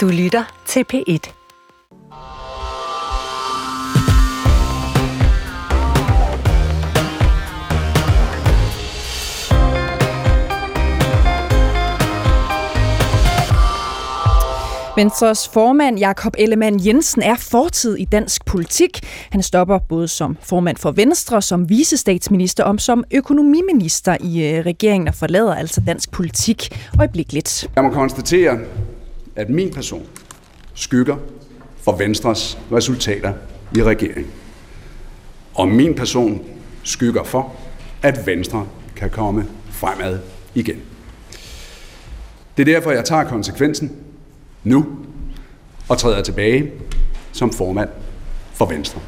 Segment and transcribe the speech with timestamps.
[0.00, 1.32] Du lytter til P1.
[14.96, 19.00] Venstres formand Jakob Ellemann Jensen er fortid i dansk politik.
[19.30, 25.08] Han stopper både som formand for Venstre, som visestatsminister og som økonomiminister i øh, regeringen
[25.08, 27.70] og forlader altså dansk politik øjeblikkeligt.
[27.76, 28.58] Jeg må konstatere,
[29.40, 30.06] at min person
[30.74, 31.16] skygger
[31.82, 33.32] for Venstres resultater
[33.76, 34.26] i regeringen.
[35.54, 36.44] Og min person
[36.82, 37.56] skygger for,
[38.02, 38.66] at Venstre
[38.96, 40.18] kan komme fremad
[40.54, 40.76] igen.
[42.56, 43.96] Det er derfor, jeg tager konsekvensen
[44.64, 44.86] nu
[45.88, 46.72] og træder tilbage
[47.32, 47.88] som formand
[48.54, 49.00] for Venstre.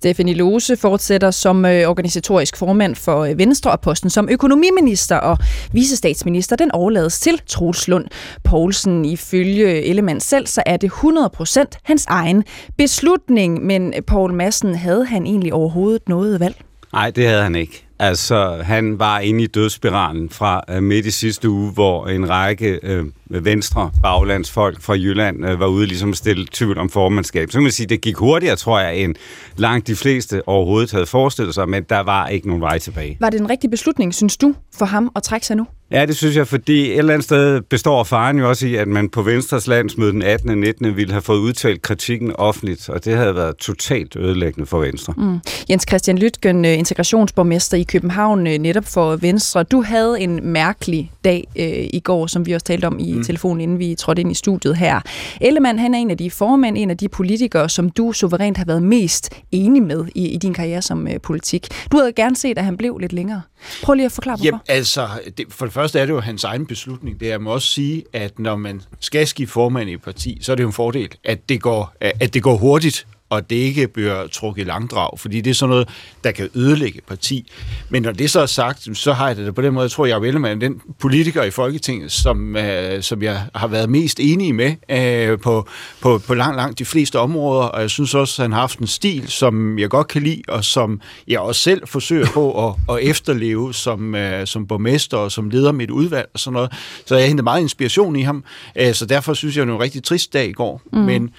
[0.00, 5.38] Stefanie Lose fortsætter som øh, organisatorisk formand for øh, Venstre og posten som økonomiminister og
[5.72, 6.56] visestatsminister.
[6.56, 8.04] Den overlades til Troels Lund
[8.44, 9.04] Poulsen.
[9.04, 12.44] Ifølge Ellemann selv, så er det 100% hans egen
[12.78, 13.64] beslutning.
[13.66, 16.54] Men Paul Madsen, havde han egentlig overhovedet noget valg?
[16.92, 17.89] Nej, det havde han ikke.
[18.02, 22.80] Altså, han var inde i dødsspiralen fra uh, midt i sidste uge, hvor en række
[22.82, 27.50] uh, venstre baglandsfolk fra Jylland uh, var ude ligesom stille tvivl om formandskab.
[27.50, 29.14] Så kan man sige, det gik hurtigere, tror jeg, end
[29.56, 33.16] langt de fleste overhovedet havde forestillet sig, men der var ikke nogen vej tilbage.
[33.20, 35.66] Var det en rigtig beslutning, synes du, for ham at trække sig nu?
[35.92, 38.88] Ja, det synes jeg, fordi et eller andet sted består faren jo også i, at
[38.88, 40.50] man på Venstres landsmøde den 18.
[40.50, 40.96] og 19.
[40.96, 45.14] ville have fået udtalt kritikken offentligt, og det havde været totalt ødelæggende for Venstre.
[45.16, 45.38] Mm.
[45.70, 49.62] Jens Christian Lytgen, integrationsborgmester i København, netop for Venstre.
[49.62, 53.24] Du havde en mærkelig dag øh, i går, som vi også talte om i mm.
[53.24, 55.00] telefonen, inden vi trådte ind i studiet her.
[55.40, 58.64] Ellemann, han er en af de formænd, en af de politikere, som du suverænt har
[58.64, 61.68] været mest enig med i, i din karriere som øh, politik.
[61.92, 63.42] Du havde gerne set, at han blev lidt længere.
[63.82, 64.46] Prøv lige at forklare, hvorfor.
[64.46, 67.20] Jamen, altså, det, for det første er det jo hans egen beslutning.
[67.20, 70.38] Det er, jeg må også sige, at når man skal skifte formand i et parti,
[70.40, 73.56] så er det jo en fordel, at det går, at det går hurtigt, og det
[73.56, 75.88] ikke bliver trukket i langdrag, fordi det er sådan noget,
[76.24, 77.52] der kan ødelægge parti.
[77.88, 80.06] Men når det så er sagt, så har jeg det på den måde, jeg tror,
[80.06, 84.54] jeg er med den politiker i Folketinget, som, øh, som jeg har været mest enig
[84.54, 85.68] med øh, på,
[86.00, 88.78] på, på langt, langt de fleste områder, og jeg synes også, at han har haft
[88.78, 92.96] en stil, som jeg godt kan lide, og som jeg også selv forsøger på at,
[92.96, 96.72] at efterleve som, øh, som borgmester og som leder mit udvalg og sådan noget.
[97.06, 98.44] Så jeg hentede meget inspiration i ham,
[98.76, 100.82] øh, så derfor synes jeg, det var en rigtig trist dag i går.
[100.92, 100.98] Mm.
[100.98, 101.30] Men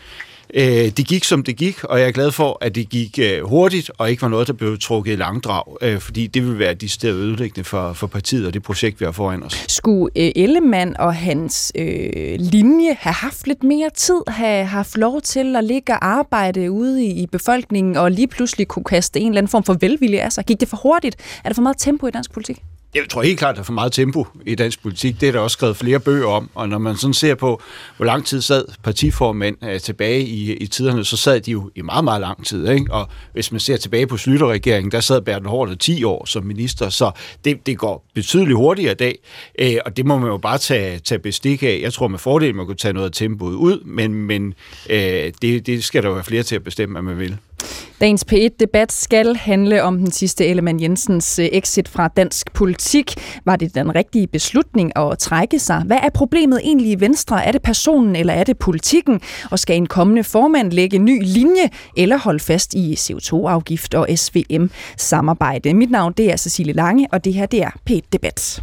[0.54, 0.64] øh,
[0.98, 3.92] det gik, som det gik, og jeg er glad for, at det gik øh, hurtigt,
[3.98, 6.90] og ikke var noget, der blev trukket i langdrag, øh, fordi det ville være de
[6.90, 9.66] steder ødelæggende for, for partiet og det projekt, vi har foran os.
[9.68, 15.22] Skulle øh, Ellemann og hans øh, linje have haft lidt mere tid, have haft lov
[15.22, 19.28] til at ligge og arbejde ude i, i befolkningen, og lige pludselig kunne kaste en
[19.28, 20.46] eller anden form for velvilje af sig?
[20.46, 21.16] Gik det for hurtigt?
[21.44, 22.62] Er der for meget tempo i dansk politik?
[22.96, 25.22] Jeg tror helt klart, at der er for meget tempo i dansk politik.
[25.22, 26.50] Det er der også skrevet flere bøger om.
[26.56, 27.62] Og når man sådan ser på,
[27.98, 31.82] hvor lang tid sad partiformænd øh, tilbage i, i tiderne, så sad de jo i
[31.82, 32.70] meget, meget lang tid.
[32.70, 32.94] Ikke?
[32.94, 36.90] Og hvis man ser tilbage på Slytterregeringen, der sad Bertel Hård 10 år som minister,
[36.90, 37.12] så
[37.46, 39.18] det, det går betydeligt hurtigere i dag.
[39.62, 41.80] Uh, og det må man jo bare tage, tage bestik af.
[41.84, 44.54] Jeg tror med fordel, man kunne tage noget af tempoet ud, men, men
[44.90, 44.96] uh,
[45.42, 47.38] det, det skal der jo være flere til at bestemme, hvad man vil.
[48.02, 53.14] Dagens P1-debat skal handle om den sidste Ellemann Jensens øh, exit fra dansk politik.
[53.46, 55.84] Var det den rigtige beslutning at trække sig?
[55.86, 57.46] Hvad er problemet egentlig i Venstre?
[57.46, 59.22] Er det personen, eller er det politikken?
[59.52, 65.74] Og skal en kommende formand lægge ny linje, eller holde fast i CO2-afgift og SVM-samarbejde?
[65.74, 68.62] Mit navn det er Cecilie Lange, og det her det er P1-debat.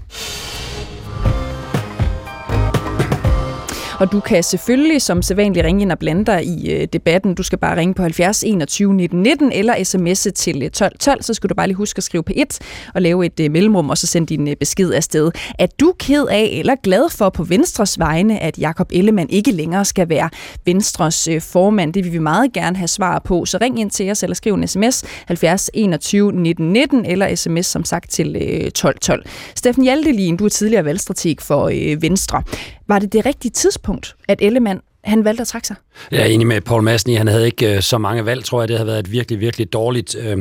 [3.99, 7.35] Og du kan selvfølgelig som sædvanligt ringe ind og blande dig i øh, debatten.
[7.35, 11.23] Du skal bare ringe på 70 21 19 19 eller sms'e til øh, 12 12.
[11.23, 12.59] Så skal du bare lige huske at skrive på 1
[12.95, 15.31] og lave et øh, mellemrum, og så sende din øh, besked afsted.
[15.59, 19.85] Er du ked af eller glad for på Venstres vegne, at Jakob Ellemann ikke længere
[19.85, 20.31] skal være
[20.65, 21.95] Venstres øh, formand?
[21.95, 23.45] Det vil vi meget gerne have svar på.
[23.45, 27.67] Så ring ind til os eller skriv en sms 70 21 19 19 eller sms
[27.67, 29.25] som sagt til øh, 12 12.
[29.55, 32.43] Steffen Hjaltelin, du er tidligere valgstrateg for øh, Venstre.
[32.89, 35.77] Var det det rigtige tidspunkt, at Ellemann han valgte at trække sig?
[36.11, 38.61] Jeg er enig med Paul Madsen i, han havde ikke øh, så mange valg, tror
[38.63, 38.69] jeg.
[38.69, 40.39] Det havde været et virkelig, virkelig dårligt øh,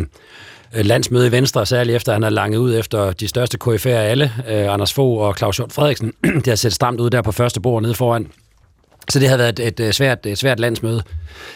[0.76, 4.10] øh landsmøde i Venstre, særligt efter han har langet ud efter de største KF'er af
[4.10, 6.14] alle, øh, Anders Fogh og Claus Hjort Frederiksen.
[6.44, 8.28] det har set stramt ud der på første bord nede foran.
[9.10, 11.04] Så det har været et, et, svært, et svært landsmøde.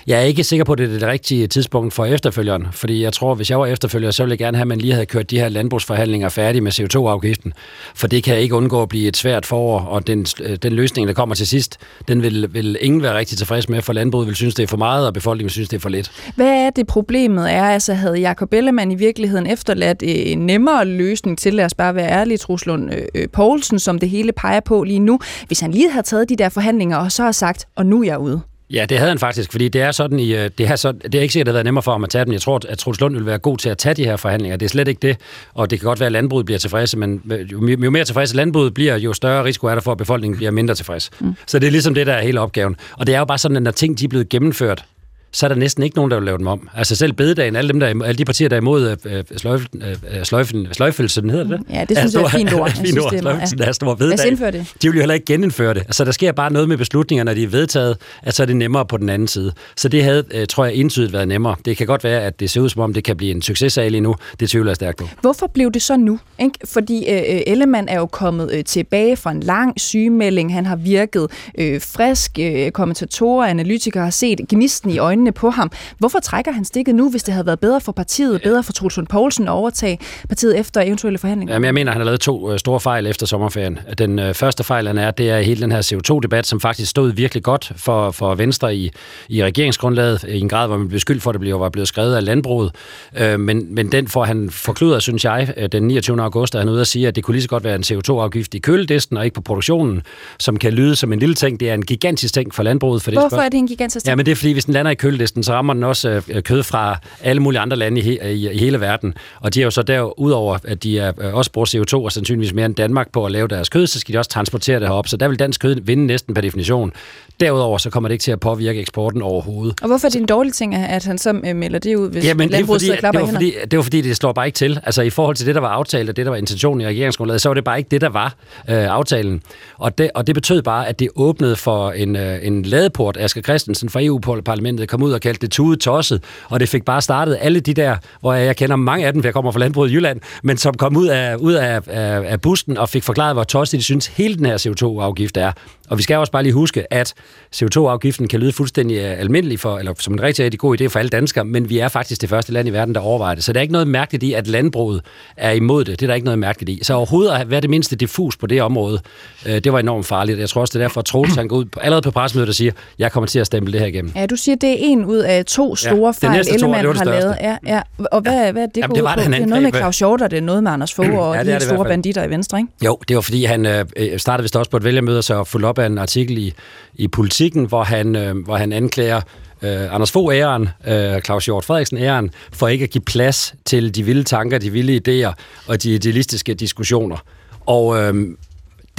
[0.07, 3.13] Jeg er ikke sikker på, at det er det rigtige tidspunkt for efterfølgeren, fordi jeg
[3.13, 5.31] tror, hvis jeg var efterfølger, så ville jeg gerne have, at man lige havde kørt
[5.31, 7.53] de her landbrugsforhandlinger færdige med CO2-afgiften,
[7.95, 10.23] for det kan ikke undgå at blive et svært forår, og den,
[10.63, 11.77] den løsning, der kommer til sidst,
[12.07, 14.77] den vil, vil ingen være rigtig tilfreds med, for landbruget vil synes, det er for
[14.77, 16.11] meget, og befolkningen vil synes, det er for lidt.
[16.35, 17.63] Hvad er det problemet er?
[17.63, 21.95] Altså havde Jacob Ellemann i virkeligheden efterladt øh, en nemmere løsning til, lad os bare
[21.95, 25.71] være ærlige, Truslund øh, øh, Poulsen, som det hele peger på lige nu, hvis han
[25.71, 28.41] lige havde taget de der forhandlinger, og så har sagt, og nu er jeg ude?
[28.73, 31.15] Ja, det havde han faktisk, fordi det er sådan i, øh, det, er så, det
[31.15, 32.33] er ikke sikkert, at det har været nemmere for ham at tage dem.
[32.33, 34.57] Jeg tror, at Troels Lund vil være god til at tage de her forhandlinger.
[34.57, 35.17] Det er slet ikke det,
[35.53, 37.21] og det kan godt være, at landbruget bliver tilfredse, men
[37.51, 40.51] jo, jo mere tilfredse landbruget bliver, jo større risiko er der for, at befolkningen bliver
[40.51, 41.09] mindre tilfreds.
[41.19, 41.35] Mm.
[41.47, 42.75] Så det er ligesom det, der er hele opgaven.
[42.93, 44.85] Og det er jo bare sådan, at når ting de er blevet gennemført,
[45.33, 46.69] så er der næsten ikke nogen, der vil lave dem om.
[46.75, 49.23] Altså selv bededagen, alle, dem, der er, alle de partier, der er imod øh, øh
[49.37, 52.71] sløjfen, øh, sløjfen, sløjfelsen, hedder det Ja, det synes jeg er et fint ord.
[52.71, 53.63] fint ord, sløjfelsen, ja.
[53.63, 54.53] der er stor bededag.
[54.53, 54.73] det.
[54.81, 55.81] De vil jo heller ikke genindføre det.
[55.81, 58.55] Altså der sker bare noget med beslutninger, når de er vedtaget, at så er det
[58.55, 59.53] nemmere på den anden side.
[59.77, 61.55] Så det havde, øh, tror jeg, entydigt været nemmere.
[61.65, 63.91] Det kan godt være, at det ser ud som om, det kan blive en successag
[63.91, 64.15] lige nu.
[64.39, 65.07] Det tvivler jeg stærkt på.
[65.21, 66.19] Hvorfor blev det så nu?
[66.39, 66.59] Ikke?
[66.65, 70.53] Fordi øh, øh, Ellemann er jo kommet øh, tilbage fra en lang sygemelding.
[70.53, 71.27] Han har virket
[71.57, 72.39] øh, frisk.
[72.39, 75.71] Øh, kommentatorer og analytikere har set gnisten i øjnene på ham.
[75.97, 78.99] Hvorfor trækker han stikket nu, hvis det havde været bedre for partiet, bedre for Truls
[79.09, 81.53] Poulsen at overtage partiet efter eventuelle forhandlinger?
[81.55, 83.79] Jamen, jeg mener, han har lavet to øh, store fejl efter sommerferien.
[83.97, 87.11] Den øh, første fejl, han er, det er hele den her CO2-debat, som faktisk stod
[87.11, 88.91] virkelig godt for, for Venstre i,
[89.29, 91.87] i regeringsgrundlaget, i en grad, hvor man blev skyldt for, at det blev, var blevet
[91.87, 92.71] skrevet af landbruget.
[93.17, 96.21] Øh, men, men den får han forkludret, synes jeg, den 29.
[96.21, 98.53] august, er han ude at sige, at det kunne lige så godt være en CO2-afgift
[98.53, 100.01] i køledisten og ikke på produktionen,
[100.39, 101.59] som kan lyde som en lille ting.
[101.59, 103.01] Det er en gigantisk ting for landbruget.
[103.01, 104.11] For Hvorfor det er det en gigantisk ting?
[104.11, 106.43] Ja, men det er fordi, hvis den lander i køledisten, så rammer den også øh,
[106.43, 109.13] kød fra alle mulige andre lande i, he, i, i hele verden.
[109.39, 112.53] Og de er jo så derudover, at de er, øh, også bruger CO2 og sandsynligvis
[112.53, 115.07] mere end Danmark på at lave deres kød, så skal de også transportere det herop.
[115.07, 116.91] Så der vil dansk kød vinde næsten per definition.
[117.39, 119.75] Derudover så kommer det ikke til at påvirke eksporten overhovedet.
[119.81, 122.25] Og hvorfor er det en dårlig ting, at han så øh, melder det ud, hvis
[122.25, 124.79] Jamen, det, er fordi, det, var fordi, det var fordi, det slår bare ikke til.
[124.83, 127.41] Altså i forhold til det, der var aftalt, og det, der var intentionen i regeringsgrundlaget,
[127.41, 128.35] så var det bare ikke det, der var
[128.69, 129.43] øh, aftalen.
[129.77, 133.17] Og det, og det betød bare, at det åbnede for en, øh, en ladeport.
[133.17, 137.01] Asger Christensen fra EU-parlamentet kom ud og kaldte det tude tosset, og det fik bare
[137.01, 139.91] startet alle de der, hvor jeg kender mange af dem, for jeg kommer fra landbruget
[139.91, 143.35] i Jylland, men som kom ud af, ud af, af, af bussen og fik forklaret,
[143.35, 145.51] hvor tosset de synes hele den her CO2-afgift er.
[145.89, 147.13] Og vi skal også bare lige huske, at
[147.55, 150.99] CO2-afgiften kan lyde fuldstændig øh, almindelig for, eller som en rigtig, rigtig god idé for
[150.99, 153.43] alle danskere, men vi er faktisk det første land i verden, der overvejer det.
[153.43, 155.01] Så der er ikke noget mærkeligt i, at landbruget
[155.37, 155.99] er imod det.
[155.99, 156.83] Det er der ikke noget mærkeligt i.
[156.83, 158.99] Så overhovedet at være det mindste diffus på det område,
[159.45, 160.39] øh, det var enormt farligt.
[160.39, 162.55] Jeg tror også, det er derfor, at Troels han går ud allerede på pressemødet og
[162.55, 164.11] siger, jeg kommer til at stemple det her igennem.
[164.15, 167.37] Ja, du siger, det er en ud af to store ja, fejl, Ellemann har lavet.
[167.41, 167.81] Ja, ja.
[168.11, 170.21] Og hvad, hvad er det, Jamen, det, var det, det er noget med Claus Hjort,
[170.21, 172.71] og det er noget med Anders Fogh og ja, de store banditter i Venstre, ikke?
[172.85, 173.85] Jo, det var fordi, han øh,
[174.17, 176.53] startede vist også på et vælgermøde, så fulgte op af en artikel i,
[176.95, 179.21] i Politiken, hvor han, øh, hvor han anklager
[179.61, 183.95] øh, Anders Fogh æren, øh, Claus Hjort Frederiksen æren, for ikke at give plads til
[183.95, 185.33] de vilde tanker, de vilde idéer
[185.67, 187.17] og de idealistiske diskussioner.
[187.65, 188.13] Og øh,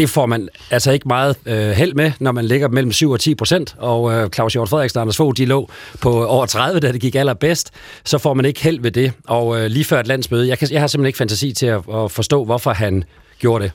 [0.03, 3.21] det får man altså ikke meget øh, held med, når man ligger mellem 7 og
[3.21, 5.71] 10 procent, og øh, Claus Hjort Frederiksen og Anders Fogh, de lå
[6.01, 7.71] på over 30, da det gik allerbedst,
[8.05, 9.13] så får man ikke held ved det.
[9.27, 11.81] Og øh, lige før et landsmøde, jeg, kan, jeg har simpelthen ikke fantasi til at,
[11.95, 13.05] at forstå, hvorfor han
[13.39, 13.73] gjorde det.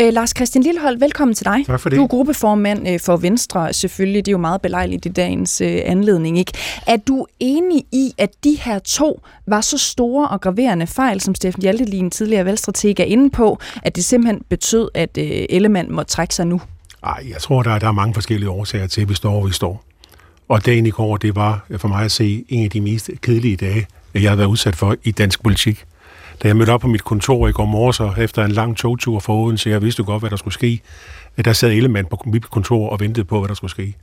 [0.00, 1.66] Øh, Lars Christian Lillehold, velkommen til dig.
[1.66, 1.96] Tak for det.
[1.96, 4.26] Du er gruppeformand øh, for Venstre, selvfølgelig.
[4.26, 6.38] Det er jo meget belejligt i dagens øh, anledning.
[6.38, 6.52] Ikke?
[6.86, 11.34] Er du enig i, at de her to var så store og graverende fejl, som
[11.34, 16.02] Steffen Hjaltelin, tidligere valgstrateg, er inde på, at det simpelthen betød, at øh, Ellemann må
[16.02, 16.60] trække sig nu?
[17.04, 19.46] Nej, jeg tror, der er, der er mange forskellige årsager til, at vi står, hvor
[19.46, 19.84] vi står.
[20.48, 23.56] Og dagen i går, det var for mig at se en af de mest kedelige
[23.56, 25.84] dage, jeg har været udsat for i dansk politik.
[26.42, 29.20] Da jeg mødte op på mit kontor i går morges, og efter en lang togtur
[29.20, 30.80] fra Odense, jeg vidste godt, hvad der skulle ske,
[31.44, 33.96] der sad Ellemann på mit kontor og ventede på, hvad der skulle ske.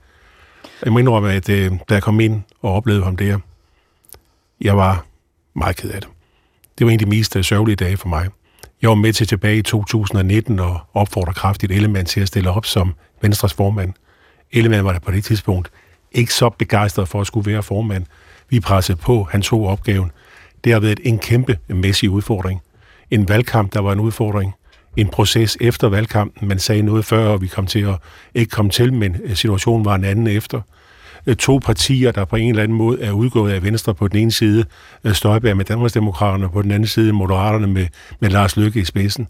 [0.85, 3.39] Jeg må indrømme, at øh, da jeg kom ind og oplevede ham der,
[4.61, 5.05] jeg var
[5.55, 6.09] meget ked af det.
[6.77, 8.27] Det var en af de mest øh, sørgelige dage for mig.
[8.81, 12.65] Jeg var med til tilbage i 2019 og opfordrer kraftigt Ellemann til at stille op
[12.65, 13.93] som Venstres formand.
[14.51, 15.71] Ellemann var der på det tidspunkt
[16.11, 18.05] ikke så begejstret for at skulle være formand.
[18.49, 20.11] Vi pressede på, han tog opgaven.
[20.63, 22.61] Det har været en kæmpe mæssig udfordring.
[23.11, 24.53] En valgkamp, der var en udfordring.
[24.97, 26.47] En proces efter valgkampen.
[26.47, 27.95] Man sagde noget før, og vi kom til at
[28.35, 30.61] ikke komme til, men øh, situationen var en anden efter.
[31.27, 34.19] Øh, to partier, der på en eller anden måde er udgået af Venstre på den
[34.19, 34.65] ene side,
[35.03, 37.87] øh, Støjberg med Danmarksdemokraterne, og på den anden side Moderaterne med,
[38.19, 39.27] med Lars Løkke i spidsen.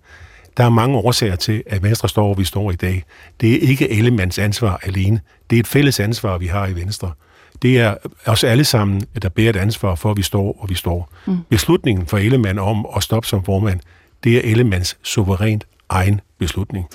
[0.58, 3.04] Der er mange årsager til, at Venstre står, hvor vi står i dag.
[3.42, 5.20] Det er ikke Ellemands ansvar alene.
[5.50, 7.12] Det er et fælles ansvar, vi har i Venstre
[7.62, 7.96] det er
[8.26, 11.14] os alle sammen, der bærer et ansvar for, at vi står, og vi står.
[11.26, 11.38] Mm.
[11.50, 13.80] Beslutningen for Ellemann om at stoppe som formand,
[14.24, 16.86] det er Ellemanns suverænt egen beslutning.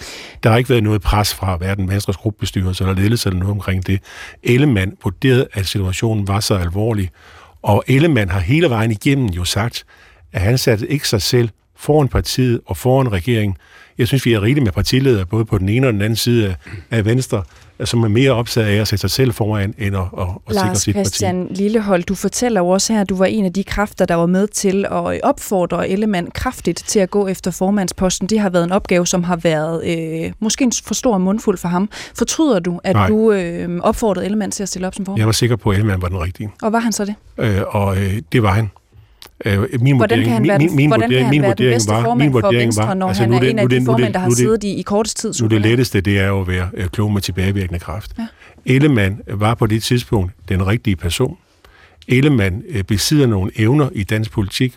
[0.42, 3.87] Der har ikke været noget pres fra hverken Venstres gruppebestyrelse eller ledelse eller noget omkring
[3.87, 4.00] det.
[4.42, 7.11] Ellemann vurderede, at situationen var så alvorlig,
[7.62, 9.85] og Ellemann har hele vejen igennem jo sagt,
[10.33, 13.57] at han satte ikke sig selv foran partiet og foran regeringen.
[13.99, 16.57] Jeg synes, vi er rigeligt med partiledere, både på den ene og den anden side
[16.90, 17.42] af Venstre,
[17.85, 20.75] som er mere opsat af at sætte sig selv foran, end at, at, at sikre
[20.75, 21.09] sit parti.
[21.09, 24.15] Christian Lillehold, du fortæller jo også her, at du var en af de kræfter, der
[24.15, 28.29] var med til at opfordre Ellemann kraftigt til at gå efter formandsposten.
[28.29, 29.85] Det har været en opgave, som har været
[30.25, 31.89] øh, måske en for stor mundfuld for ham.
[32.15, 33.09] Fortryder du, at Nej.
[33.09, 35.19] du øh, opfordrede Ellemann til at stille op som formand?
[35.19, 36.51] Jeg var sikker på, at Ellemann var den rigtige.
[36.62, 37.15] Og var han så det?
[37.39, 38.71] Øh, og øh, det var han.
[39.45, 41.93] Øh, min hvordan kan han være, min, min hvordan vurdering, kan han være den bedste
[41.93, 44.13] var, min vurdering for Venstre, var, når altså, han er det, en af de formænd,
[44.15, 45.35] der har siddet i, i kortest tid?
[45.43, 48.13] Nu det letteste, det er jo at være øh, klog med tilbagevirkende kraft.
[48.19, 48.27] Ja.
[48.67, 51.37] Ellemann var på det tidspunkt den rigtige person.
[52.09, 54.75] Ellemann øh, besidder nogle evner i dansk politik.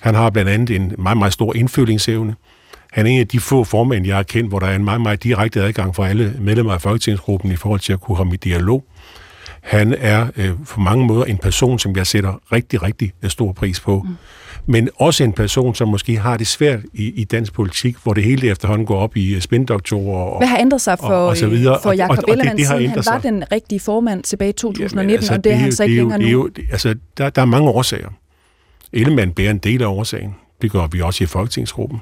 [0.00, 2.34] Han har blandt andet en meget, meget stor indfølingsevne.
[2.92, 5.00] Han er en af de få formænd, jeg har kendt, hvor der er en meget,
[5.00, 8.36] meget direkte adgang for alle medlemmer af Folketingsgruppen i forhold til at kunne komme i
[8.36, 8.84] dialog.
[9.64, 13.80] Han er øh, på mange måder en person, som jeg sætter rigtig, rigtig stor pris
[13.80, 14.02] på.
[14.06, 14.16] Mm.
[14.66, 18.24] Men også en person, som måske har det svært i, i dansk politik, hvor det
[18.24, 21.36] hele efterhånden går op i øh, spindoktorer og Hvad har ændret sig for, og, og
[21.36, 21.78] så videre.
[21.82, 24.52] for Jacob og, og, Ellemann, det, det siden han var den rigtige formand tilbage i
[24.52, 26.24] 2019, Jamen, altså, og det er han så ikke længere nu?
[26.24, 28.08] Det er jo, det, altså, der, der er mange årsager.
[28.92, 30.34] Ellemann bærer en del af årsagen.
[30.62, 32.00] Det gør vi også i Folketingsgruppen.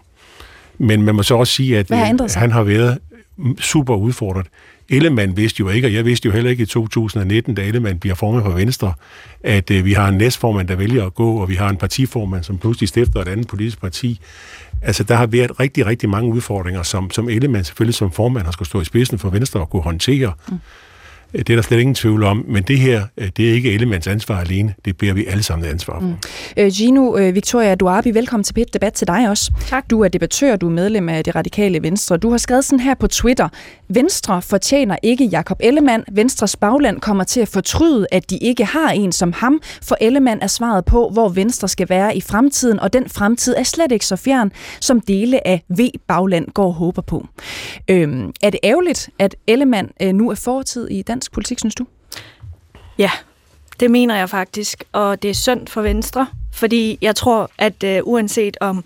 [0.78, 2.98] Men man må så også sige, at har øh, han har været
[3.58, 4.46] super udfordret.
[4.92, 8.14] Ellemann vidste jo ikke, og jeg vidste jo heller ikke i 2019, da Ellemann bliver
[8.14, 8.92] formand for Venstre,
[9.44, 12.44] at øh, vi har en næstformand, der vælger at gå, og vi har en partiformand,
[12.44, 14.20] som pludselig stifter et andet politisk parti.
[14.82, 18.52] Altså, der har været rigtig, rigtig mange udfordringer, som, som Ellemann selvfølgelig som formand har
[18.52, 20.32] skulle stå i spidsen for Venstre og kunne håndtere.
[20.48, 20.58] Mm.
[21.32, 24.06] Det er der slet ingen tvivl om, men det her, øh, det er ikke Ellemanns
[24.06, 24.74] ansvar alene.
[24.84, 26.06] Det bærer vi alle sammen ansvar for.
[26.06, 26.14] Mm.
[26.56, 29.52] Øh, Gino øh, Victoria Duarbi, velkommen til Pet Debat til dig også.
[29.66, 29.90] Tak.
[29.90, 32.16] Du er debattør, du er medlem af det radikale Venstre.
[32.16, 33.48] Du har skrevet sådan her på Twitter.
[33.94, 36.04] Venstre fortjener ikke Jakob Ellemann.
[36.12, 40.42] Venstres bagland kommer til at fortryde, at de ikke har en som ham, for Ellemann
[40.42, 44.06] er svaret på, hvor Venstre skal være i fremtiden, og den fremtid er slet ikke
[44.06, 47.26] så fjern, som dele af V-bagland går og håber på.
[47.88, 51.86] Øhm, er det ærgerligt, at Ellemann øh, nu er fortid i dansk politik, synes du?
[52.98, 53.10] Ja,
[53.80, 58.00] det mener jeg faktisk, og det er synd for Venstre, fordi jeg tror, at øh,
[58.04, 58.84] uanset om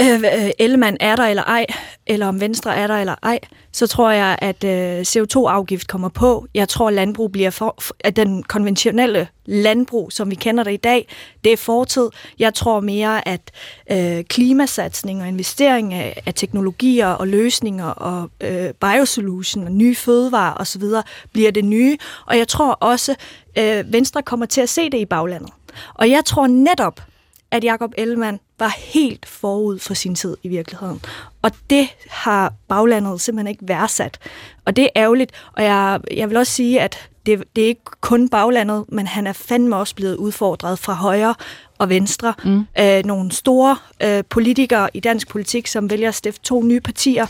[0.00, 1.66] øh, øh Ellemann er der eller ej,
[2.06, 3.38] eller om Venstre er der eller ej,
[3.74, 6.46] så tror jeg, at øh, CO2-afgift kommer på.
[6.54, 10.76] Jeg tror, at landbrug bliver for, at den konventionelle landbrug, som vi kender det i
[10.76, 11.08] dag,
[11.44, 12.08] det er fortid.
[12.38, 13.50] Jeg tror mere, at
[13.90, 20.54] øh, klimasatsning og investering af, af teknologier og løsninger og øh, biosolution og nye fødevarer
[20.54, 20.82] osv.
[21.32, 21.98] bliver det nye.
[22.26, 23.14] Og jeg tror også,
[23.58, 25.50] øh, Venstre kommer til at se det i baglandet.
[25.94, 27.00] Og jeg tror netop,
[27.54, 31.00] at Jakob Ellemann var helt forud for sin tid i virkeligheden.
[31.42, 34.18] Og det har baglandet simpelthen ikke værdsat.
[34.64, 35.32] Og det er ærgerligt.
[35.52, 39.26] Og jeg, jeg vil også sige, at det, det er ikke kun baglandet, men han
[39.26, 41.34] er fandme også blevet udfordret fra højre
[41.78, 42.34] og venstre.
[42.44, 42.66] Mm.
[42.78, 47.26] Øh, nogle store øh, politikere i dansk politik, som vælger at stifte to nye partier.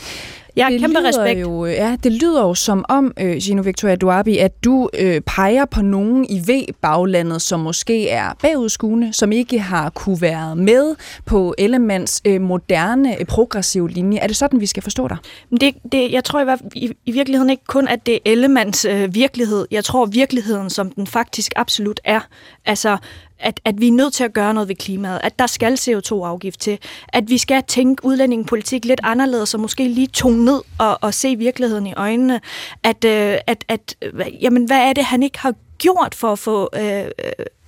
[0.56, 1.40] Jeg har det kæmpe respekt.
[1.40, 5.64] Jo, ja, det lyder jo som om, øh, Gino Victoria Duarbi, at du øh, peger
[5.64, 10.94] på nogen i V-baglandet, som måske er bagudskuende, som ikke har kunne være med
[11.26, 14.18] på Ellemands øh, moderne, øh, progressive linje.
[14.18, 15.16] Er det sådan, vi skal forstå dig?
[15.60, 19.14] Det, det, jeg tror i, i, i virkeligheden ikke kun, at det er Ellemands øh,
[19.14, 19.66] virkelighed.
[19.70, 22.20] Jeg tror virkeligheden, som den faktisk absolut er.
[22.66, 22.96] Altså,
[23.38, 26.60] at, at vi er nødt til at gøre noget ved klimaet, at der skal CO2-afgift
[26.60, 31.14] til, at vi skal tænke udlændingepolitik lidt anderledes, og måske lige tone ned og, og
[31.14, 32.40] se virkeligheden i øjnene,
[32.82, 36.38] at, øh, at, at øh, jamen, hvad er det, han ikke har gjort for at
[36.38, 37.04] få øh,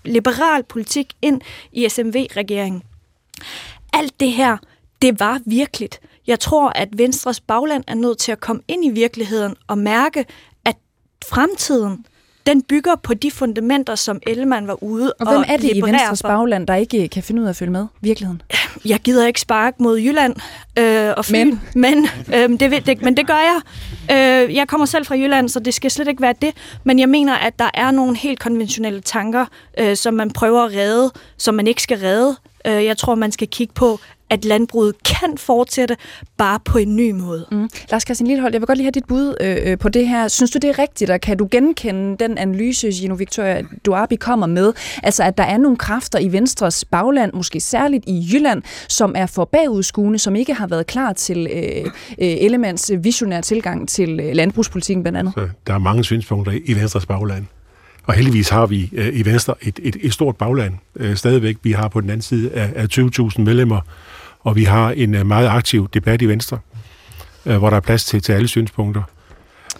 [0.05, 1.41] liberal politik ind
[1.73, 2.83] i SMV-regeringen?
[3.93, 4.57] Alt det her,
[5.03, 6.01] det var virkeligt.
[6.27, 10.25] Jeg tror, at Venstres bagland er nødt til at komme ind i virkeligheden og mærke,
[10.65, 10.77] at
[11.25, 12.07] fremtiden,
[12.47, 16.23] den bygger på de fundamenter, som Ellemann var ude og, hvem er det i Venstres
[16.23, 16.29] for.
[16.29, 18.43] bagland, der ikke kan finde ud af at følge med virkeligheden?
[18.85, 20.37] Jeg gider ikke sparke mod Jylland
[20.79, 23.61] øh, og Fyn, men, men, øh, det, det, men det gør jeg.
[24.11, 26.55] Øh, jeg kommer selv fra Jylland, så det skal slet ikke være det.
[26.85, 29.47] Men jeg mener, at der er nogle helt konventionelle tanker,
[29.79, 32.37] øh, som man prøver at redde, som man ikke skal redde.
[32.67, 34.01] Øh, jeg tror, man skal kigge på,
[34.31, 35.97] at landbruget kan fortsætte,
[36.37, 37.47] bare på en ny måde.
[37.53, 37.69] Mm.
[37.91, 40.29] Lars Christian Lillehold, jeg vil godt lige have dit bud øh, øh, på det her.
[40.29, 44.47] Synes du, det er rigtigt, og kan du genkende den analyse, Gino Victoria Duarbi kommer
[44.47, 44.73] med?
[45.03, 49.27] Altså, at der er nogle kræfter i Venstres bagland, måske særligt i Jylland, som er
[49.27, 54.35] for bagudskuende, som ikke har været klar til øh, øh, Ellemands visionær tilgang til øh,
[54.35, 55.35] landbrugspolitikken blandt andet?
[55.35, 57.45] Så der er mange synspunkter i Venstres bagland.
[58.07, 61.57] Og heldigvis har vi øh, i Venstre et, et, et stort bagland øh, stadigvæk.
[61.63, 63.81] Vi har på den anden side af, af 20.000 medlemmer,
[64.47, 66.59] og vi har en øh, meget aktiv debat i Venstre,
[67.47, 69.03] øh, hvor der er plads til, til alle synspunkter.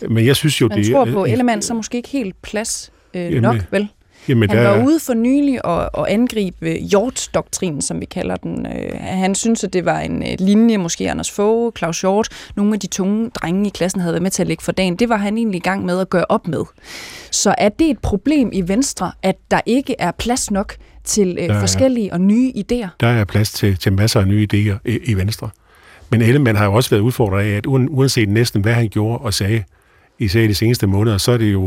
[0.09, 0.93] Men jeg synes jo, Man det...
[0.93, 3.89] tror på Ellemann, så måske ikke helt plads øh, Jamen, nok, vel?
[4.29, 8.67] Jamen, Han der, var ude for nylig og, og angribe Hjort-doktrinen, som vi kalder den.
[8.67, 12.75] Øh, Han synes, at det var en øh, linje, måske Anders Fogh, Claus Hjort, nogle
[12.75, 14.97] af de tunge drenge i klassen havde været med til at lægge for dagen.
[14.97, 16.65] Det var han egentlig i gang med at gøre op med.
[17.31, 21.49] Så er det et problem i Venstre, at der ikke er plads nok til øh,
[21.49, 22.89] Der er- forskellige og nye idéer?
[23.01, 25.51] der er plads til, til masser af nye idéer i, i Venstre.
[26.11, 29.35] Men Ellemann har jo også været udfordret af, at uanset næsten hvad han gjorde og
[29.35, 29.63] sagde,
[30.19, 31.63] især de seneste måneder, så er det jo,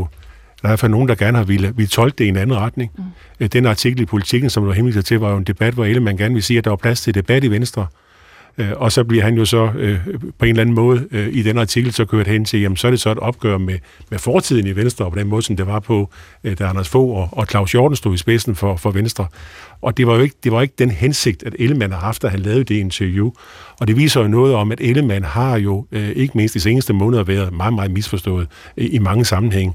[0.62, 2.36] der er i hvert fald nogen, der gerne har ville, ville tolke det i en
[2.36, 2.90] anden retning.
[3.40, 3.48] Mm.
[3.48, 6.34] Den artikel i Politiken, som du henviser til, var jo en debat, hvor Ellemann gerne
[6.34, 7.82] vil sige, at der var plads til debat i Venstre.
[7.82, 7.86] Øh,
[8.58, 9.98] Og så bliver han jo så øh,
[10.38, 12.86] på en eller anden måde øh, i den artikel så kørt hen til, jamen så
[12.86, 13.78] er det så et opgør med,
[14.10, 16.10] med fortiden i Venstre, og på den måde, som det var på,
[16.44, 19.26] øh, da Anders Fogh og, og Claus Hjorten stod i spidsen for, for Venstre.
[19.82, 22.28] Og det var jo ikke, det var ikke den hensigt, at Ellemann har haft, da
[22.28, 23.30] han lavede det interview.
[23.80, 26.92] Og det viser jo noget om, at Ellemann har jo øh, ikke mindst de seneste
[26.92, 29.74] måneder været meget, meget misforstået øh, i mange sammenhæng.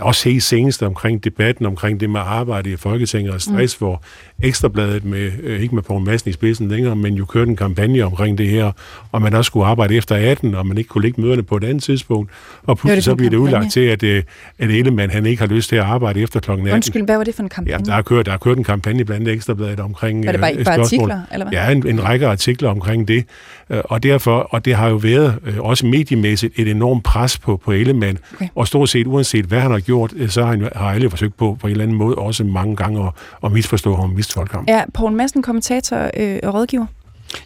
[0.00, 3.86] Også helt senest omkring debatten omkring det med arbejde i Folketinget og stress, mm.
[3.86, 4.02] hvor
[4.42, 8.02] Ekstrabladet med, øh, ikke med Poul Madsen i spidsen længere, men jo kørte en kampagne
[8.04, 8.72] omkring det her,
[9.12, 11.64] og man også skulle arbejde efter 18, og man ikke kunne lægge møderne på et
[11.64, 12.30] andet tidspunkt.
[12.62, 14.22] Og det pludselig for så bliver det udlagt til, at, øh,
[14.58, 16.76] at Ellemann han ikke har lyst til at arbejde efter klokken 18.
[16.76, 17.84] Undskyld, hvad var det for en Ja, kampagne?
[17.86, 20.64] der har kørt, der har kørt en kampagne blandt Ekstrabladet omkring Var det bare- øh,
[20.64, 21.10] bare spørgsmål.
[21.10, 21.58] artikler, eller hvad?
[21.58, 23.24] Ja, en, en række artikler omkring det.
[23.70, 27.56] Øh, Og derfor, og det har jo været øh, også mediemæssigt et enormt pres på,
[27.64, 28.18] på Ellemann.
[28.34, 28.48] Okay.
[28.54, 31.10] Og stort set uanset hvad han har gjort, øh, så har, han, jo- har alle
[31.10, 33.12] forsøgt på på en eller anden måde også mange gange at,
[33.44, 34.64] at misforstå ham og mistolke ham.
[34.68, 36.86] Er Poul Madsen kommentator øh, og rådgiver?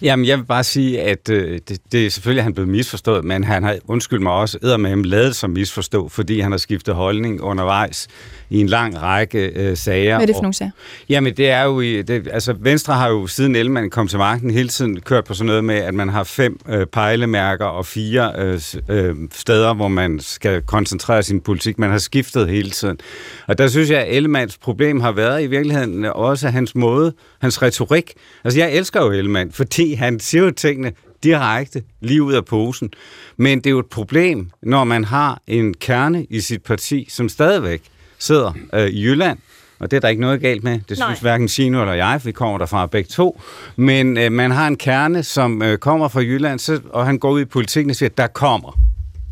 [0.03, 3.25] Jamen, jeg vil bare sige, at øh, det, det er selvfølgelig, at han blevet misforstået,
[3.25, 7.41] men han har, undskyld mig også, eddermame lavet som misforstå, fordi han har skiftet holdning
[7.43, 8.09] undervejs
[8.51, 10.15] i en lang række øh, sager.
[10.17, 10.71] Hvad er det for Og- nogle sager?
[11.09, 11.81] Jamen, det er jo...
[11.81, 15.35] i- Det, altså, Venstre har jo siden Ellemann kom til magten hele tiden kørt på
[15.35, 19.89] sådan noget med, at man har fem øh, pejlemærker og fire øh, øh, steder, hvor
[19.89, 21.79] man skal koncentrere sin politik.
[21.79, 22.99] Man har skiftet hele tiden.
[23.47, 27.63] Og der synes jeg, at Ellemanns problem har været i virkeligheden også hans måde, hans
[27.63, 28.13] retorik.
[28.45, 32.91] Altså, jeg elsker jo Ellemann, fordi han siger jo tingene direkte, lige ud af posen.
[33.37, 37.29] Men det er jo et problem, når man har en kerne i sit parti, som
[37.29, 37.83] stadigvæk
[38.19, 39.39] sidder øh, i Jylland,
[39.79, 40.73] og det er der ikke noget galt med.
[40.73, 41.17] Det synes Nej.
[41.21, 43.41] hverken Chino eller jeg, for vi kommer derfra begge to.
[43.77, 47.31] Men øh, man har en kerne, som øh, kommer fra Jylland, så, og han går
[47.31, 48.79] ud i politikken og siger, der kommer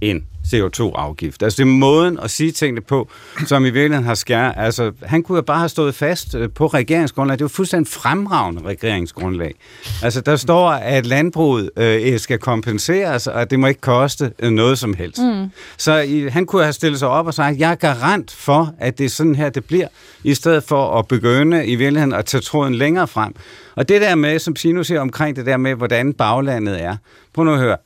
[0.00, 1.42] en CO2-afgift.
[1.42, 3.08] Altså det er måden at sige tingene på,
[3.46, 4.52] som i virkeligheden har skær.
[4.52, 7.34] Altså han kunne jo bare have stået fast øh, på regeringsgrundlag.
[7.38, 9.54] Det er jo fuldstændig fremragende regeringsgrundlag.
[10.02, 14.50] Altså der står, at landbruget øh, skal kompenseres, og at det må ikke koste øh,
[14.50, 15.18] noget som helst.
[15.18, 15.50] Mm.
[15.76, 18.98] Så i, han kunne have stillet sig op og sagt, jeg er garant for, at
[18.98, 19.88] det er sådan her, det bliver,
[20.24, 23.34] i stedet for at begynde i virkeligheden at tage tråden længere frem.
[23.74, 26.96] Og det der med, som Sino siger omkring det der med, hvordan baglandet er.
[27.34, 27.76] Prøv nu at høre.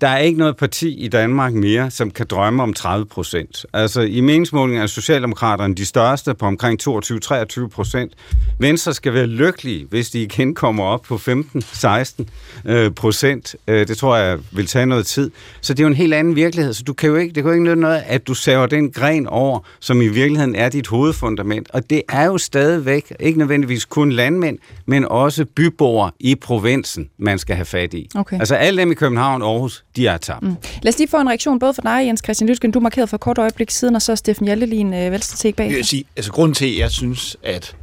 [0.00, 3.66] Der er ikke noget parti i Danmark mere, som kan drømme om 30 procent.
[3.72, 8.12] Altså i meningsmålingen er Socialdemokraterne de største på omkring 22-23 procent.
[8.58, 12.24] Venstre skal være lykkelige, hvis de igen kommer op på 15-16
[12.64, 13.56] øh, procent.
[13.68, 15.30] Øh, det tror jeg vil tage noget tid.
[15.60, 16.72] Så det er jo en helt anden virkelighed.
[16.72, 18.90] Så du kan jo ikke, det kan jo ikke nytte noget, at du saver den
[18.90, 21.70] gren over, som i virkeligheden er dit hovedfundament.
[21.72, 27.38] Og det er jo stadigvæk ikke nødvendigvis kun landmænd, men også byboere i provinsen, man
[27.38, 28.08] skal have fat i.
[28.14, 28.38] Okay.
[28.38, 30.42] Altså alle dem i København og Aarhus, de er tabt.
[30.42, 30.56] Mm.
[30.82, 33.16] Lad os lige få en reaktion både fra dig, Jens Christian Lytgen, du markerede for
[33.16, 35.66] et kort øjeblik siden, og så Steffen Hjaltelin, øh, Velstrateg bag.
[35.66, 37.76] Jeg vil sige, altså grunden til, at jeg synes, at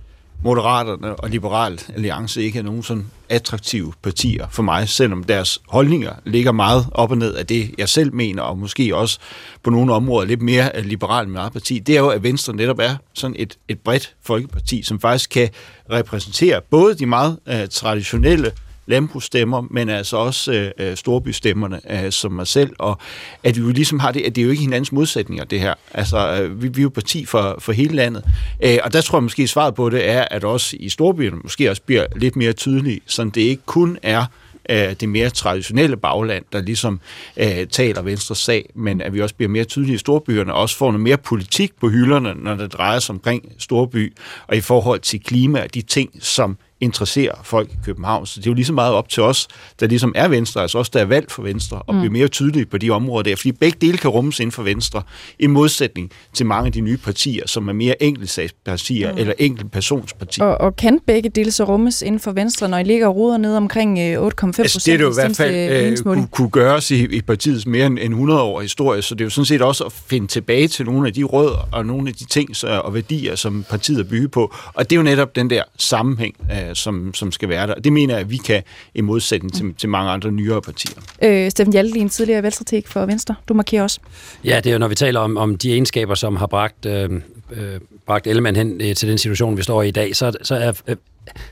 [0.44, 6.14] Moderaterne og Liberal Alliance ikke er nogen sådan attraktive partier for mig, selvom deres holdninger
[6.26, 9.20] ligger meget op og ned af det, jeg selv mener, og måske også
[9.64, 12.80] på nogle områder lidt mere liberalt med eget parti, det er jo, at Venstre netop
[12.80, 15.50] er sådan et, et bredt folkeparti, som faktisk kan
[15.92, 18.52] repræsentere både de meget uh, traditionelle
[18.88, 22.98] landbrugsstemmer, men altså også øh, øh, storbystemmerne, øh, som mig selv, og
[23.44, 25.74] at vi jo ligesom har det, at det er jo ikke hinandens modsætninger, det her.
[25.94, 28.24] Altså, øh, vi, vi er jo parti for, for hele landet,
[28.64, 31.70] øh, og der tror jeg måske svaret på det er, at også i storbyerne måske
[31.70, 34.26] også bliver lidt mere tydeligt, så det ikke kun er
[34.70, 37.00] øh, det mere traditionelle bagland, der ligesom
[37.38, 40.78] øh, taler Venstres sag, men at vi også bliver mere tydelige i storbyerne, og også
[40.78, 44.14] får noget mere politik på hylderne, når det drejer sig omkring storby,
[44.48, 48.26] og i forhold til klima og de ting, som interesserer folk i København.
[48.26, 49.48] Så det er jo lige så meget op til os,
[49.80, 52.02] der ligesom er Venstre, altså også der er valgt for Venstre, og mm.
[52.02, 55.02] blive mere tydelige på de områder der, fordi begge dele kan rummes inden for Venstre,
[55.40, 59.18] i modsætning til mange af de nye partier, som er mere enkeltsagspartier mm.
[59.18, 60.46] eller enkeltpersonspartier.
[60.46, 63.38] Og, og kan begge dele så rummes inden for Venstre, når I ligger og ruder
[63.38, 64.60] ned omkring øh, 8,5 procent?
[64.60, 67.66] Altså, det er det jo i hvert fald øh, kunne, kunne gøres i, i partiets
[67.66, 70.68] mere end 100 år historie, så det er jo sådan set også at finde tilbage
[70.68, 74.00] til nogle af de rødder og nogle af de ting så, og værdier, som partiet
[74.00, 74.56] er bygget på.
[74.74, 77.76] Og det er jo netop den der sammenhæng, øh, øh, som, som skal være der.
[77.76, 81.02] Det mener jeg, at vi kan i modsætning til, til mange andre nyere partier.
[81.22, 83.36] Øh, Steffen Hjalte, tidligere valgstrateg for Venstre.
[83.50, 84.00] Du markerer også.
[84.44, 87.10] Ja, det er jo, når vi taler om, om de egenskaber, som har bragt, øh,
[87.52, 90.56] øh, bragt Ellemann hen øh, til den situation, vi står i i dag, så, så
[90.56, 90.74] er...
[90.88, 90.96] Øh,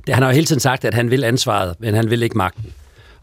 [0.08, 2.38] det, han har jo hele tiden sagt, at han vil ansvaret, men han vil ikke
[2.38, 2.74] magten.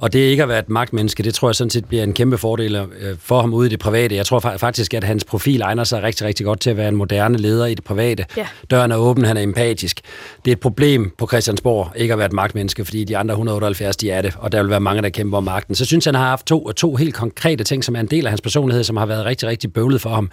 [0.03, 2.39] Og det ikke at være et magtmenneske, det tror jeg sådan set bliver en kæmpe
[2.39, 4.15] fordel øh, for ham ude i det private.
[4.15, 6.97] Jeg tror faktisk, at hans profil egner sig rigtig, rigtig godt til at være en
[6.97, 8.25] moderne leder i det private.
[8.37, 8.47] Ja.
[8.71, 10.01] Døren er åben, han er empatisk.
[10.45, 13.97] Det er et problem på Christiansborg ikke at være et magtmenneske, fordi de andre 178,
[13.97, 15.75] de er det, og der vil være mange, der kæmper om magten.
[15.75, 18.27] Så synes jeg, han har haft to, to helt konkrete ting, som er en del
[18.27, 20.31] af hans personlighed, som har været rigtig, rigtig bøvlet for ham.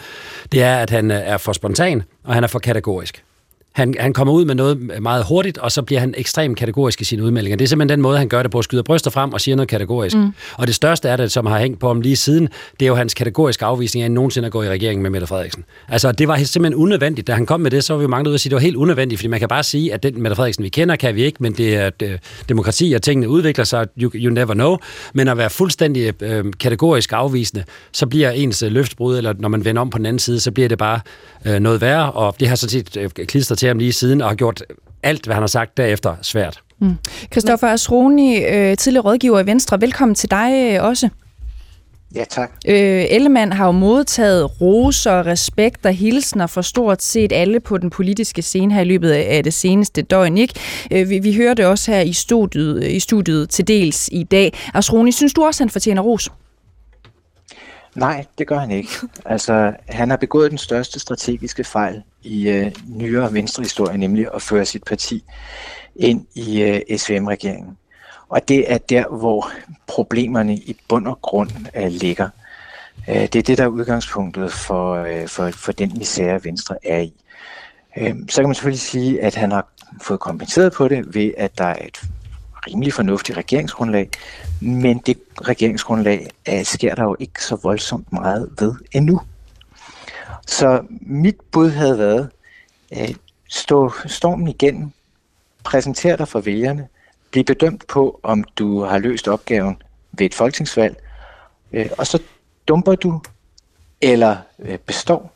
[0.52, 3.24] Det er, at han øh, er for spontan, og han er for kategorisk.
[3.72, 7.04] Han, han kommer ud med noget meget hurtigt, og så bliver han ekstremt kategorisk i
[7.04, 7.58] sine udmeldinger.
[7.58, 9.56] Det er simpelthen den måde, han gør det på, at skyder bryster frem og siger
[9.56, 10.16] noget kategorisk.
[10.16, 10.32] Mm.
[10.54, 12.96] Og det største er det, som har hængt på ham lige siden, det er jo
[12.96, 15.66] hans kategoriske afvisning af, at nogensinde at gå i regeringen med Mette Frederiksen.
[15.88, 17.28] Altså, det var simpelthen unødvendigt.
[17.28, 18.62] Da han kom med det, så var vi mange ude og sige, at det var
[18.62, 21.24] helt unødvendigt, fordi man kan bare sige, at den Mette Frederiksen, vi kender, kan vi
[21.24, 24.78] ikke, men det er det, demokrati, og tingene udvikler sig, you, you never know.
[25.14, 29.66] Men at være fuldstændig øh, kategorisk afvisende, så bliver ens øh, løftbrud, eller når man
[29.66, 31.00] vender om på den anden side, så bliver det bare
[31.46, 34.28] øh, noget værre, og det har sådan set øh, klistret til ham lige siden, og
[34.28, 34.64] har gjort
[35.04, 36.62] alt, hvad han har sagt derefter, svært.
[36.80, 36.98] Mm.
[37.32, 41.10] Christoffer Asroni, øh, tidligere rådgiver i Venstre, velkommen til dig øh, også.
[42.16, 42.52] Ja, tak.
[42.68, 47.90] Øh, Ellemann har jo modtaget roser, respekt og hilsner for stort set alle på den
[47.90, 50.38] politiske scene her i løbet af det seneste døgn.
[50.38, 50.54] Ikke?
[50.92, 54.54] Øh, vi, vi hørte også her i studiet, i studiet til dels i dag.
[54.74, 56.32] Asroni, synes du også, han fortjener ros?
[57.96, 58.90] Nej, det gør han ikke.
[59.26, 64.66] Altså, han har begået den største strategiske fejl i øh, nyere venstrehistorie, nemlig at føre
[64.66, 65.24] sit parti
[65.96, 67.78] ind i øh, SVM-regeringen.
[68.30, 69.52] Og det er der, hvor
[69.88, 72.30] problemerne i bund og grund øh, ligger.
[73.10, 77.00] Øh, det er det, der er udgangspunktet for, øh, for, for den misære, Venstre er
[77.00, 77.14] i.
[77.98, 79.68] Øh, så kan man selvfølgelig sige, at han har
[80.02, 82.02] fået kompenseret på det ved, at der er et
[82.68, 84.10] rimelig fornuftigt regeringsgrundlag,
[84.62, 89.22] men det regeringsgrundlag er, sker der jo ikke så voldsomt meget ved endnu.
[90.50, 92.30] Så mit bud havde været,
[92.92, 93.16] at
[93.50, 94.92] stå stormen igennem,
[95.64, 96.88] præsentere dig for vælgerne,
[97.32, 99.82] blive bedømt på, om du har løst opgaven
[100.12, 101.02] ved et folketingsvalg,
[101.72, 102.22] øh, og så
[102.68, 103.22] dumper du
[104.02, 105.34] eller øh, består,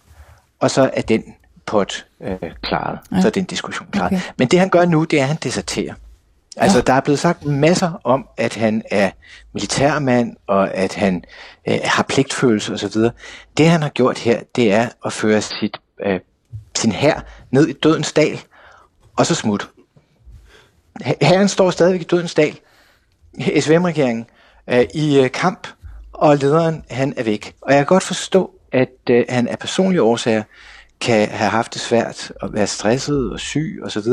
[0.59, 2.99] og så er den pot øh, klaret.
[3.11, 3.21] Ja.
[3.21, 4.11] Så er den diskussion klaret.
[4.11, 4.21] Okay.
[4.37, 5.93] Men det han gør nu, det er, at han deserterer.
[6.57, 6.83] Altså, ja.
[6.83, 9.11] der er blevet sagt masser om, at han er
[9.53, 11.23] militærmand, og at han
[11.67, 13.01] øh, har pligtfølelse osv.
[13.57, 16.19] Det, han har gjort her, det er at føre sit, øh,
[16.77, 18.39] sin hær ned i dødens dal,
[19.17, 19.69] og så smut.
[21.21, 22.59] Herren står stadigvæk i dødens dal,
[23.59, 24.25] SVM-regeringen,
[24.67, 25.67] øh, i øh, kamp,
[26.13, 27.55] og lederen, han er væk.
[27.61, 30.43] Og jeg kan godt forstå, at øh, han af personlige årsager
[31.01, 34.11] kan have haft det svært at være stresset og syg osv.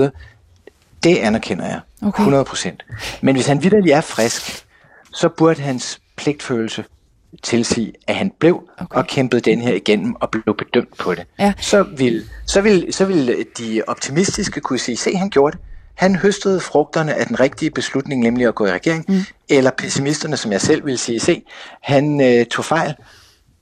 [1.02, 1.80] Det anerkender jeg.
[2.02, 2.20] Okay.
[2.20, 2.84] 100 procent.
[3.20, 4.66] Men hvis han vidderlig er frisk,
[5.14, 6.84] så burde hans pligtfølelse
[7.42, 8.96] tilsige, at han blev okay.
[8.98, 11.24] og kæmpede den her igennem og blev bedømt på det.
[11.38, 11.52] Ja.
[11.60, 15.64] Så, vil, så, vil, så vil de optimistiske kunne sige, se han gjorde det.
[15.94, 19.04] Han høstede frugterne af den rigtige beslutning, nemlig at gå i regering.
[19.08, 19.20] Mm.
[19.48, 21.42] Eller pessimisterne, som jeg selv vil sige, se,
[21.82, 22.94] han øh, tog fejl,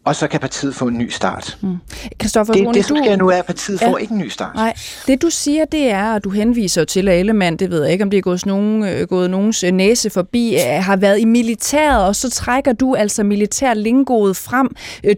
[0.09, 1.59] og så kan partiet få en ny start.
[1.61, 1.77] Mm.
[2.21, 3.91] Christoffer det, Rune, det, som sker nu, er, at partiet ja.
[3.91, 4.55] får ikke en ny start.
[4.55, 4.75] Nej,
[5.07, 8.05] det du siger, det er, at du henviser til, at Ellemann, det ved jeg ikke,
[8.05, 11.25] om det er gået, nogen, øh, gået nogens øh, næse forbi, øh, har været i
[11.25, 14.69] militæret, og så trækker du altså militær lingoet frem.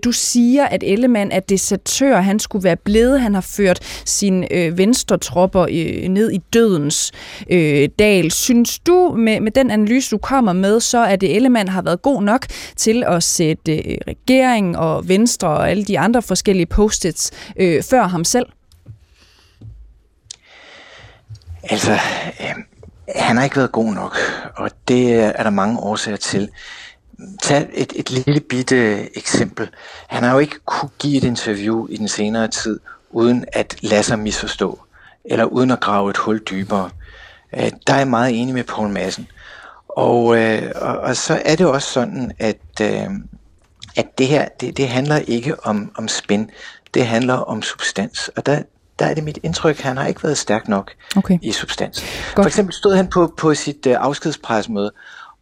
[0.05, 4.79] Du siger, at Ellemann er desertør, han skulle være blevet, han har ført sine øh,
[4.79, 7.13] venstre tropper øh, ned i dødens
[7.51, 8.31] øh, dal.
[8.31, 12.23] Synes du, med, med den analyse, du kommer med, så at Ellemann har været god
[12.23, 17.83] nok til at sætte øh, regeringen og Venstre og alle de andre forskellige post-its øh,
[17.83, 18.47] før ham selv?
[21.63, 21.93] Altså,
[22.41, 22.55] øh,
[23.17, 24.17] han har ikke været god nok,
[24.57, 26.49] og det er der mange årsager til.
[27.43, 29.69] Tag et, et lille bitte eksempel.
[30.09, 34.03] Han har jo ikke kunne give et interview i den senere tid, uden at lade
[34.03, 34.81] sig misforstå,
[35.25, 36.91] eller uden at grave et hul dybere.
[37.57, 39.27] Øh, der er jeg meget enig med Poul Madsen.
[39.89, 43.11] Og, øh, og, og så er det også sådan, at øh,
[43.97, 46.51] at det her, det, det handler ikke om, om spin,
[46.95, 48.31] det handler om substans.
[48.37, 48.63] Og der,
[48.99, 51.39] der er det mit indtryk, at han har ikke været stærk nok okay.
[51.43, 52.05] i substans.
[52.35, 52.45] Godt.
[52.45, 54.93] For eksempel stod han på, på sit uh, afskedspresmøde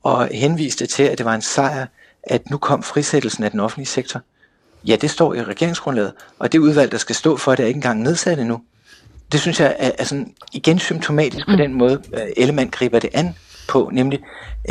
[0.03, 1.87] og henviste til, at det var en sejr,
[2.23, 4.21] at nu kom frisættelsen af den offentlige sektor.
[4.85, 7.79] Ja, det står i regeringsgrundlaget, og det udvalg, der skal stå for det, er ikke
[7.79, 8.61] engang nedsat endnu.
[9.33, 11.55] Det synes jeg er, er sådan igen symptomatisk mm.
[11.55, 13.35] på den måde, uh, Ellemann griber det an
[13.69, 14.21] på, nemlig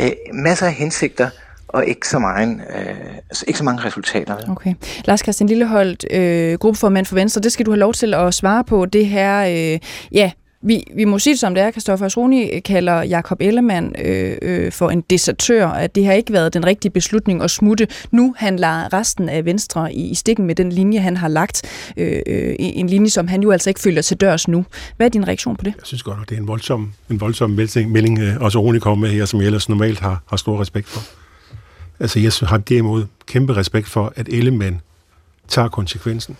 [0.00, 1.30] uh, masser af hensigter,
[1.68, 4.36] og ikke så, mange, øh, altså ikke så mange resultater.
[4.50, 4.74] Okay.
[5.04, 8.64] Lars Christian Lilleholdt, øh, gruppeformand for Venstre, det skal du have lov til at svare
[8.64, 8.86] på.
[8.86, 9.78] Det her, øh,
[10.12, 10.30] ja,
[10.62, 11.70] Vi, vi må sige det som det er.
[11.70, 16.54] Christoffer Asroni kalder Jakob Ellemann øh, øh, for en desertør, at det har ikke været
[16.54, 17.86] den rigtige beslutning at smutte.
[18.10, 21.62] Nu han lader resten af Venstre i, i stikken med den linje, han har lagt.
[21.96, 24.64] Øh, øh, en linje, som han jo altså ikke følger til dørs nu.
[24.96, 25.74] Hvad er din reaktion på det?
[25.76, 28.80] Jeg synes godt, at det er en voldsom, en voldsom melding, melding øh, også Rune
[28.80, 31.27] kommer med her, som jeg ellers normalt har, har stor respekt for.
[32.00, 34.80] Altså, jeg har derimod kæmpe respekt for, at Ellemann
[35.48, 36.36] tager konsekvensen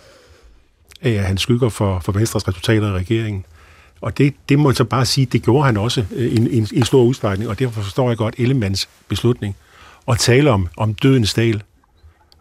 [1.01, 3.45] af, at han skygger for, for Venstres resultater i regeringen.
[4.01, 6.47] Og det, det må jeg så bare sige, det gjorde han også øh, i en,
[6.47, 9.55] en, en stor udstrækning, og derfor forstår jeg godt Ellemanns beslutning.
[10.07, 11.63] at tale om, om dødens dal,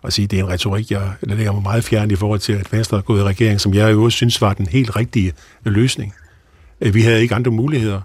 [0.03, 2.73] og sige, det er en retorik, jeg lægger mig meget fjern i forhold til, at
[2.73, 5.33] Venstre er gået i regering, som jeg jo synes var den helt rigtige
[5.65, 6.15] løsning.
[6.81, 8.01] Øh, vi havde ikke andre muligheder,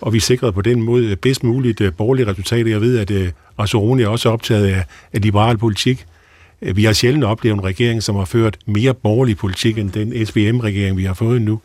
[0.00, 2.70] og vi sikrede på den måde bedst muligt øh, borgerlige resultater.
[2.70, 3.28] Jeg ved, at uh,
[3.58, 6.06] Rosaroni er også optaget af, af liberal politik,
[6.60, 10.96] vi har sjældent oplevet en regering, som har ført mere borgerlig politik end den SVM-regering,
[10.96, 11.60] vi har fået nu.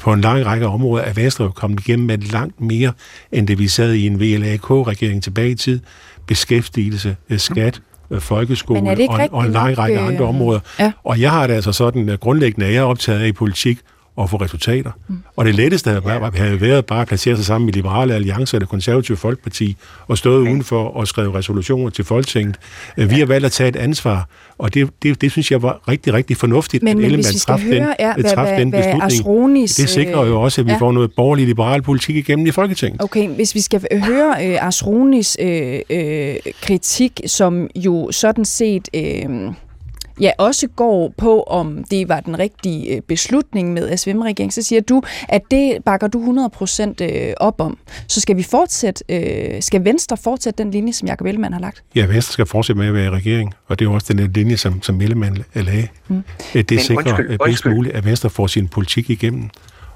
[0.00, 2.92] På en lang række områder er Venstre kommet igennem med langt mere,
[3.32, 5.80] end det vi sad i en VLAK-regering tilbage i tid.
[6.26, 10.60] Beskæftigelse, øh, skat, øh, folkeskole og, og en lang række andre øh, områder.
[10.78, 10.92] Ja.
[11.04, 13.78] Og jeg har det altså sådan grundlæggende, at jeg er optaget af i politik,
[14.16, 14.90] og få resultater.
[15.08, 15.18] Mm.
[15.36, 18.56] Og det letteste havde, bare, havde været bare at placere sig sammen med Liberale Alliance
[18.56, 19.76] og det konservative Folkeparti
[20.08, 20.50] og stået okay.
[20.50, 22.56] udenfor og skrive resolutioner til Folketinget.
[22.98, 23.04] Ja.
[23.04, 26.12] Vi har valgt at tage et ansvar, og det, det, det synes jeg var rigtig,
[26.12, 29.02] rigtig fornuftigt, men, at Ellemann traf den, hvad, traf hvad, den beslutning.
[29.02, 30.78] Asronis, det sikrer jo også, at vi ja.
[30.78, 33.02] får noget borgerlig liberal politik igennem i Folketinget.
[33.02, 38.88] Okay, hvis vi skal høre øh, Asronis øh, øh, kritik, som jo sådan set...
[38.94, 39.52] Øh,
[40.20, 44.80] ja, også går på, om det var den rigtige øh, beslutning med SVM-regeringen, så siger
[44.80, 46.48] du, at det bakker du
[47.00, 47.78] 100% øh, op om.
[48.08, 51.82] Så skal vi fortsætte, øh, skal Venstre fortsætte den linje, som Jacob Ellemann har lagt?
[51.94, 54.32] Ja, Venstre skal fortsætte med at være i regering, og det er jo også den
[54.32, 55.88] linje, som, som Ellemann lagde.
[56.08, 56.22] Mm.
[56.54, 59.50] Det sikrer undskyld, bedst muligt, at Venstre får sin politik igennem.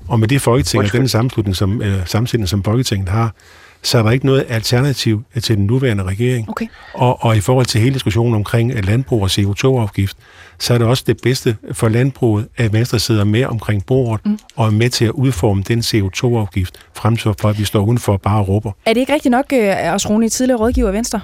[0.08, 3.34] Og med det folketing og den sammenslutning, som, øh, sammensætning, som Folketinget har,
[3.82, 6.48] så er der ikke noget alternativ til den nuværende regering.
[6.48, 6.66] Okay.
[6.94, 10.16] Og, og i forhold til hele diskussionen omkring landbrug og CO2-afgift,
[10.58, 14.38] så er det også det bedste for landbruget, at Venstre sidder med omkring bordet mm.
[14.56, 18.20] og er med til at udforme den CO2-afgift, frem for at vi står udenfor og
[18.20, 18.72] bare råber.
[18.86, 21.20] Er det ikke rigtigt nok, at os Rune, tidligere rådgiver Venstre?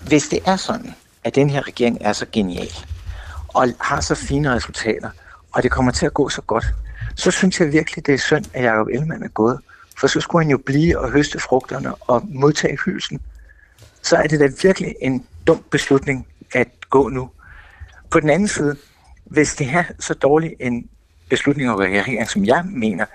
[0.00, 2.72] Hvis det er sådan, at den her regering er så genial,
[3.48, 5.10] og har så fine resultater,
[5.52, 6.64] og det kommer til at gå så godt,
[7.14, 9.58] så synes jeg virkelig, det er synd, at Jacob Ellemann er gået.
[9.98, 13.20] For så skulle han jo blive og høste frugterne og modtage hylsen.
[14.02, 17.30] Så er det da virkelig en dum beslutning at gå nu.
[18.10, 18.76] På den anden side,
[19.24, 20.88] hvis det er så dårlig en
[21.30, 23.06] beslutning og regering, som jeg mener,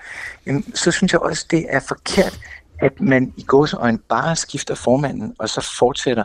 [0.74, 2.40] så synes jeg også, det er forkert,
[2.78, 6.24] at man i gåsøjne bare skifter formanden, og så fortsætter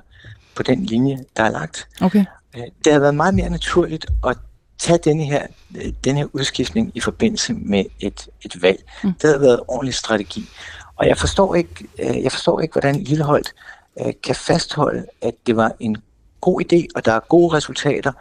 [0.56, 1.88] på den linje, der er lagt.
[2.02, 2.26] Okay.
[2.58, 4.38] Øh, det har været meget mere naturligt at
[4.80, 8.84] tage denne her, øh, den her udskiftning i forbindelse med et, et valg.
[9.04, 9.14] Mm.
[9.22, 10.50] Det har været en ordentlig strategi.
[10.96, 13.54] Og jeg forstår ikke, øh, jeg forstår ikke hvordan Lilleholdt
[14.02, 15.98] øh, kan fastholde, at det var en
[16.42, 18.12] god idé, og der er gode resultater,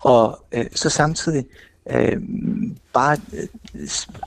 [0.00, 1.44] og så samtidig
[2.92, 3.16] bare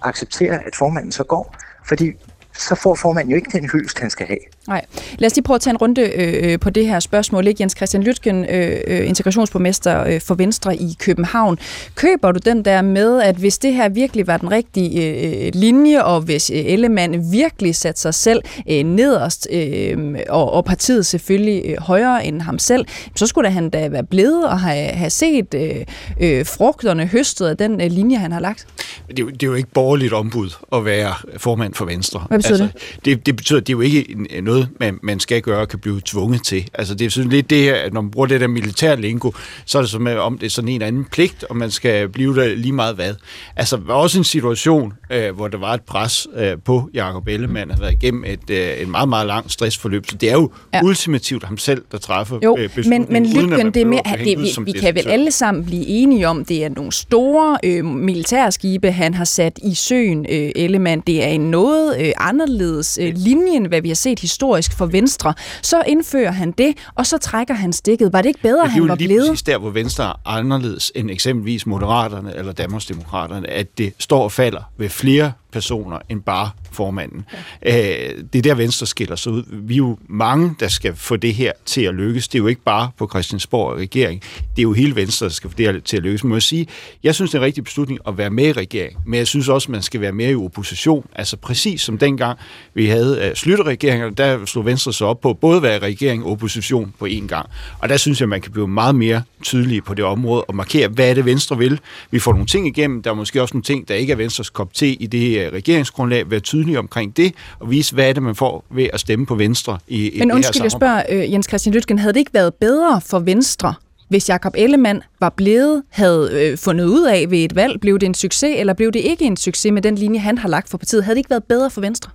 [0.01, 1.55] acceptere, at formanden så går.
[1.87, 2.11] Fordi
[2.57, 4.39] så får formanden jo ikke den hyldest, han skal have.
[4.67, 4.85] Nej.
[5.17, 7.47] Lad os lige prøve at tage en runde øh, på det her spørgsmål.
[7.47, 7.61] Ikke?
[7.61, 11.59] Jens Christian Lytgen, øh, øh, integrationsborgmester øh, for Venstre i København.
[11.95, 16.03] Køber du den der med, at hvis det her virkelig var den rigtige øh, linje,
[16.03, 21.63] og hvis øh, Ellemann virkelig satte sig selv øh, nederst, øh, og, og partiet selvfølgelig
[21.65, 25.09] øh, højere end ham selv, så skulle da han da være blevet og have, have
[25.09, 25.75] set øh,
[26.21, 28.67] øh, frugterne høstet af den øh, linje, han har lagt?
[29.07, 32.25] Det er, jo, det er jo ikke borgerligt ombud at være formand for Venstre.
[32.27, 33.05] Hvad betyder altså, det?
[33.05, 33.25] det?
[33.25, 36.01] Det betyder, at det er jo ikke noget, man, man skal gøre og kan blive
[36.05, 36.69] tvunget til.
[36.73, 39.31] Altså det er sådan lidt det her, at når man bruger det der militær lingo,
[39.65, 42.09] så er det som om det er sådan en eller anden pligt, og man skal
[42.09, 43.13] blive der lige meget hvad.
[43.55, 47.27] Altså der var også en situation, øh, hvor der var et pres øh, på Jacob
[47.27, 50.05] Ellemann, har været igennem et, øh, en meget, meget lang stressforløb.
[50.09, 50.83] Så det er jo ja.
[50.83, 54.71] ultimativt ham selv, der træffer jo, øh, men, men Lykken, det er mere, det, vi,
[54.71, 59.13] vi kan vel alle sammen blive enige om, det er nogle store øh, militærskibe, han
[59.13, 61.03] har sat i søen, øh, Ellemann.
[61.07, 64.40] Det er en noget øh, anderledes øh, linje, end hvad vi har set historisk
[64.73, 65.33] for Venstre.
[65.61, 68.13] Så indfører han det, og så trækker han stikket.
[68.13, 68.99] Var det ikke bedre, at han var blevet?
[68.99, 73.77] Det er lige præcis der, hvor Venstre er anderledes end eksempelvis Moderaterne eller Danmarksdemokraterne, at
[73.77, 77.25] det står og falder ved flere personer end bare formanden.
[77.63, 78.09] Ja.
[78.09, 79.43] Øh, det er der, Venstre skiller sig ud.
[79.47, 82.27] Vi er jo mange, der skal få det her til at lykkes.
[82.27, 84.21] Det er jo ikke bare på Christiansborg og regering.
[84.21, 86.23] Det er jo hele Venstre, der skal få det her til at lykkes.
[86.23, 86.67] Men jeg sige,
[87.03, 88.97] jeg synes, det er en rigtig beslutning at være med i regering.
[89.05, 91.05] Men jeg synes også, man skal være mere i opposition.
[91.15, 92.39] Altså præcis som dengang
[92.73, 96.23] vi havde uh, øh, slutteregeringer, der slog Venstre sig op på både at være regering
[96.23, 97.49] og opposition på én gang.
[97.79, 100.87] Og der synes jeg, man kan blive meget mere tydelig på det område og markere,
[100.87, 101.79] hvad er det Venstre vil.
[102.11, 103.03] Vi får nogle ting igennem.
[103.03, 105.40] Der er måske også nogle ting, der ikke er Venstres kop til i det uh,
[105.49, 106.31] regeringsgrundlag.
[106.31, 109.35] Være tydelig omkring det og vise, hvad er det, man får ved at stemme på
[109.35, 112.33] Venstre i, i Men det undskyld, jeg spørger uh, Jens Christian Lytgen, havde det ikke
[112.33, 113.73] været bedre for Venstre
[114.11, 118.05] hvis Jakob Ellemann var blevet, havde øh, fundet ud af ved et valg, blev det
[118.05, 120.77] en succes, eller blev det ikke en succes med den linje, han har lagt for
[120.77, 121.03] partiet?
[121.03, 122.11] Havde det ikke været bedre for Venstre?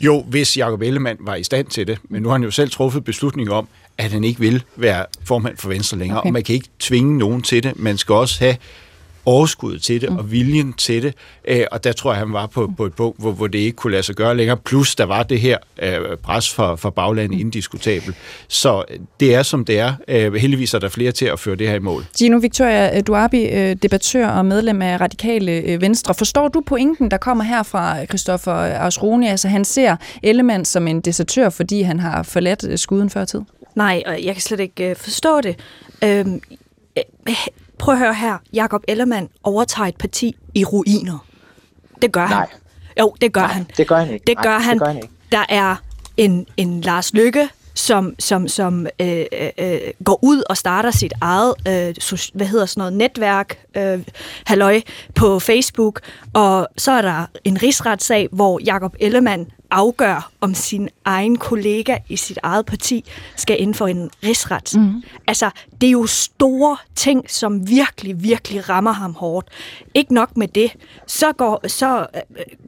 [0.00, 2.70] Jo, hvis Jakob Ellemann var i stand til det, men nu har han jo selv
[2.70, 6.28] truffet beslutning om, at han ikke vil være formand for Venstre længere, okay.
[6.28, 7.78] og man kan ikke tvinge nogen til det.
[7.78, 8.56] Man skal også have
[9.26, 10.16] overskuddet til det mm.
[10.16, 11.14] og viljen til det.
[11.48, 13.76] Øh, og der tror jeg, han var på, på et punkt, hvor, hvor det ikke
[13.76, 14.56] kunne lade sig gøre længere.
[14.56, 17.40] Plus, der var det her øh, pres for, for baglandet mm.
[17.40, 18.16] indiskutabelt.
[18.48, 19.94] Så øh, det er, som det er.
[20.08, 22.04] Øh, heldigvis er der flere til at føre det her i mål.
[22.18, 26.14] Gino Victoria Duabi, øh, debattør og medlem af Radikale Venstre.
[26.14, 29.28] Forstår du pointen, der kommer her fra Christoffer Ausroni?
[29.28, 33.40] Altså, han ser Ellemann som en desertør, fordi han har forladt skuden før tid?
[33.74, 35.58] Nej, og jeg kan slet ikke forstå det.
[36.04, 36.40] Øhm,
[37.78, 38.38] Prøv at høre her.
[38.52, 41.26] Jakob Ellermann overtager et parti i ruiner.
[42.02, 42.38] Det gør Nej.
[42.38, 42.48] han.
[43.00, 43.66] Jo, det gør Nej, han.
[43.76, 44.24] det gør han ikke.
[44.26, 44.74] Det gør, Nej, han.
[44.74, 45.08] Det gør han ikke.
[45.32, 45.76] Der er
[46.16, 49.24] en, en Lars Lykke, som, som, som øh,
[49.58, 54.00] øh, går ud og starter sit eget øh, hvad hedder sådan noget, netværk øh,
[54.44, 54.80] halløj,
[55.14, 56.00] på Facebook,
[56.32, 62.16] og så er der en rigsretssag, hvor Jakob Ellemann afgør, om sin egen kollega i
[62.16, 63.04] sit eget parti
[63.36, 64.72] skal inden for en rigsret.
[64.76, 65.02] Mm.
[65.26, 65.50] Altså,
[65.80, 69.48] det er jo store ting, som virkelig, virkelig rammer ham hårdt.
[69.94, 70.72] Ikke nok med det,
[71.06, 72.20] så går, så øh,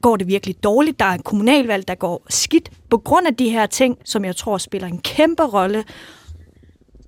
[0.02, 0.98] går det virkelig dårligt.
[0.98, 4.36] Der er en kommunalvalg, der går skidt på grund af de her ting, som jeg
[4.36, 5.84] tror spiller en kæmpe rolle.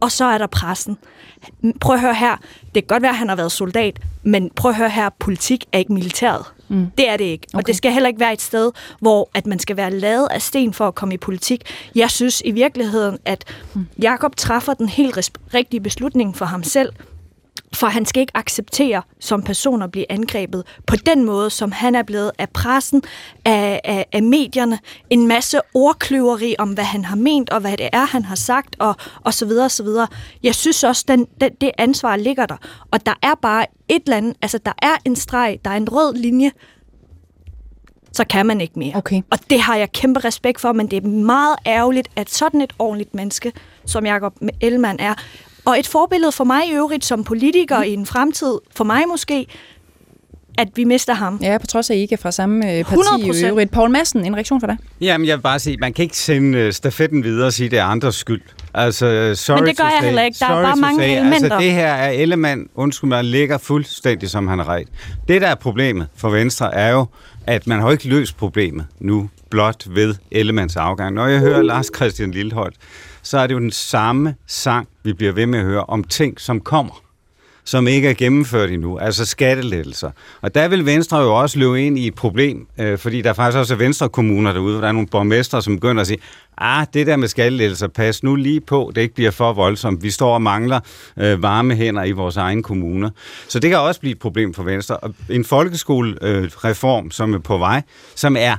[0.01, 0.99] Og så er der pressen.
[1.81, 2.37] Prøv at høre her.
[2.63, 5.11] Det kan godt være, at han har været soldat, men prøv at høre her.
[5.19, 6.45] Politik er ikke militæret.
[6.71, 6.87] Mm.
[6.99, 7.47] Det er det ikke.
[7.55, 7.59] Okay.
[7.59, 10.43] Og det skal heller ikke være et sted, hvor at man skal være lavet af
[10.43, 11.63] sten for at komme i politik.
[11.95, 13.87] Jeg synes i virkeligheden, at mm.
[14.03, 16.93] Jakob træffer den helt rigtige beslutning for ham selv,
[17.75, 21.95] for han skal ikke acceptere som person at blive angrebet på den måde, som han
[21.95, 23.03] er blevet af pressen,
[23.45, 24.79] af, af, af medierne.
[25.11, 28.77] En masse ordkløveri om, hvad han har ment, og hvad det er, han har sagt,
[28.79, 30.07] og, og så videre, og så videre.
[30.43, 32.57] Jeg synes også, den, den, det ansvar ligger der.
[32.91, 35.89] Og der er bare et eller andet, altså der er en streg, der er en
[35.89, 36.51] rød linje,
[38.13, 38.97] så kan man ikke mere.
[38.97, 39.23] Okay.
[39.31, 42.73] Og det har jeg kæmpe respekt for, men det er meget ærgerligt, at sådan et
[42.79, 43.53] ordentligt menneske,
[43.87, 45.15] som Jacob Ellemann er,
[45.71, 47.85] og et forbillede for mig i øvrigt som politiker mm.
[47.85, 49.47] i en fremtid, for mig måske,
[50.59, 51.39] at vi mister ham.
[51.43, 53.37] Ja, på trods af, at I ikke er fra samme øh, parti 100%.
[53.37, 53.71] i øvrigt.
[53.71, 54.77] Poul Madsen, en reaktion for dig?
[55.01, 57.71] Jamen, jeg vil bare sige, man kan ikke sende øh, stafetten videre og sige, at
[57.71, 58.43] det er andres skyld.
[58.75, 60.37] Altså, sorry Men det gør jeg say, heller ikke.
[60.41, 61.11] Der er bare mange say.
[61.11, 61.53] elementer.
[61.53, 64.89] Altså, det her er element, undskyld mig, ligger fuldstændig, som han har ret.
[65.29, 67.07] Det, der er problemet for Venstre, er jo,
[67.47, 71.15] at man har ikke løst problemet nu blot ved Ellemands afgang.
[71.15, 72.77] Når jeg hører Lars Christian Lilleholdt,
[73.23, 76.41] så er det jo den samme sang, vi bliver ved med at høre om ting,
[76.41, 77.03] som kommer
[77.65, 80.11] som ikke er gennemført endnu, altså skattelettelser.
[80.43, 83.59] Og der vil Venstre jo også løbe ind i et problem, øh, fordi der faktisk
[83.59, 86.19] også er Venstre-kommuner derude, hvor der er nogle borgmestre, som begynder at sige,
[86.59, 90.03] ah, det der med skattelettelser, pas nu lige på, det ikke bliver for voldsomt.
[90.03, 90.81] Vi står og mangler
[91.17, 93.11] øh, varme hænder i vores egen kommuner.
[93.49, 94.97] Så det kan også blive et problem for Venstre.
[94.97, 97.83] Og en folkeskolereform, øh, som er på vej,
[98.15, 98.57] som er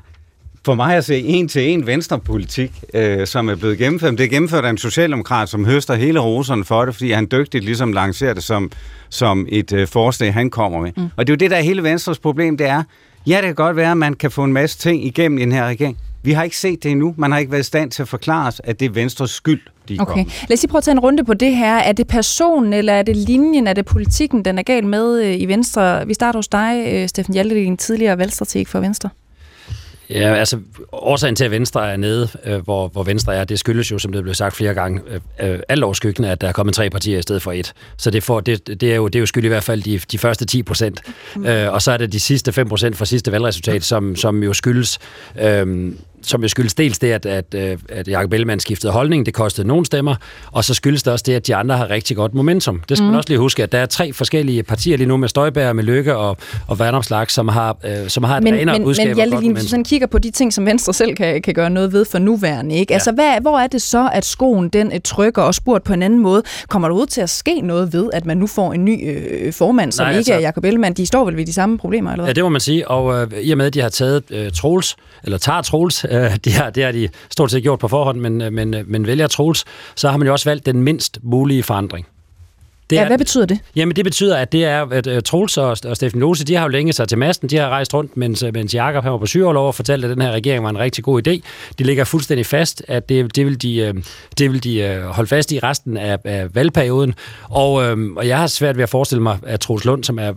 [0.65, 4.17] for mig at se en til en venstrepolitik, øh, som er blevet gennemført.
[4.17, 7.63] Det er gennemført af en socialdemokrat, som høster hele roserne for det, fordi han dygtigt
[7.63, 8.71] ligesom lancerer det som,
[9.09, 10.91] som et øh, forslag, han kommer med.
[10.97, 11.09] Mm.
[11.17, 12.83] Og det er jo det, der er hele Venstres problem, det er,
[13.27, 15.51] ja, det kan godt være, at man kan få en masse ting igennem i den
[15.51, 15.97] her regering.
[16.23, 17.13] Vi har ikke set det endnu.
[17.17, 19.61] Man har ikke været i stand til at forklare os, at det er Venstres skyld,
[19.89, 20.25] de Okay.
[20.49, 21.75] Lad os lige prøve at tage en runde på det her.
[21.75, 25.41] Er det personen, eller er det linjen, er det politikken, den er galt med øh,
[25.41, 26.07] i Venstre?
[26.07, 29.09] Vi starter hos dig, øh, Steffen Hjalte, din tidligere valgstrateg for Venstre.
[30.11, 30.59] Ja, altså
[30.91, 34.11] årsagen til, at Venstre er nede, øh, hvor, hvor Venstre er, det skyldes jo, som
[34.11, 35.01] det blev sagt flere gange,
[35.39, 37.73] øh, øh, alt overskyggende, at der er kommet tre partier i stedet for et.
[37.97, 39.99] Så det, får, det, det, er, jo, det er jo skyld i hvert fald de,
[40.11, 41.01] de første 10 procent.
[41.35, 41.45] Mm.
[41.45, 44.53] Øh, og så er det de sidste 5 procent fra sidste valgresultat, som, som jo
[44.53, 44.99] skyldes
[45.41, 49.33] øh, som jo skyldes dels det, at, at, øh, at Jacob Ellemann skiftede holdning, det
[49.33, 50.15] kostede nogle stemmer,
[50.51, 52.81] og så skyldes det også det, at de andre har rigtig godt momentum.
[52.89, 53.07] Det skal mm.
[53.07, 55.83] man også lige huske, at der er tre forskellige partier lige nu med Støjbær, med
[55.83, 59.15] Lykke og, og Vandomslag, som har, øh, som har et men, renere men, budskab men,
[59.15, 61.93] Hjalte, hvis du sådan kigger på de ting, som Venstre selv kan, kan gøre noget
[61.93, 62.93] ved for nuværende, ikke?
[62.93, 62.95] Ja.
[62.95, 66.03] Altså, hvad, hvor er det så, at skoen den øh, trykker og spurgt på en
[66.03, 66.43] anden måde?
[66.67, 69.53] Kommer der ud til at ske noget ved, at man nu får en ny øh,
[69.53, 70.95] formand, som Nej, ikke altså, er Jacob Ellemann?
[70.95, 72.29] De står vel ved de samme problemer, eller hvad?
[72.29, 74.51] Ja, det må man sige, og øh, i og med, at de har taget øh,
[74.51, 78.19] Troels, eller tager Troels, øh, det, har, det har de stort set gjort på forhånd,
[78.19, 81.19] men, øh, men, øh, men vælger Troels, så har man jo også valgt den mindst
[81.23, 82.07] mulige forandring.
[82.91, 83.59] Det er, ja, hvad betyder det?
[83.75, 86.63] Jamen, det betyder, at det er, at uh, Troels og, og Steffen Lose, de har
[86.63, 87.49] jo længe sig til masten.
[87.49, 90.31] De har rejst rundt, mens, mens Jakob var på sygeoverlov og fortalte, at den her
[90.31, 91.31] regering var en rigtig god idé.
[91.79, 94.03] De ligger fuldstændig fast, at det, det vil de, uh,
[94.37, 97.13] det vil de uh, holde fast i resten af, af valgperioden.
[97.43, 100.33] Og, uh, og jeg har svært ved at forestille mig, at Troels Lund, som er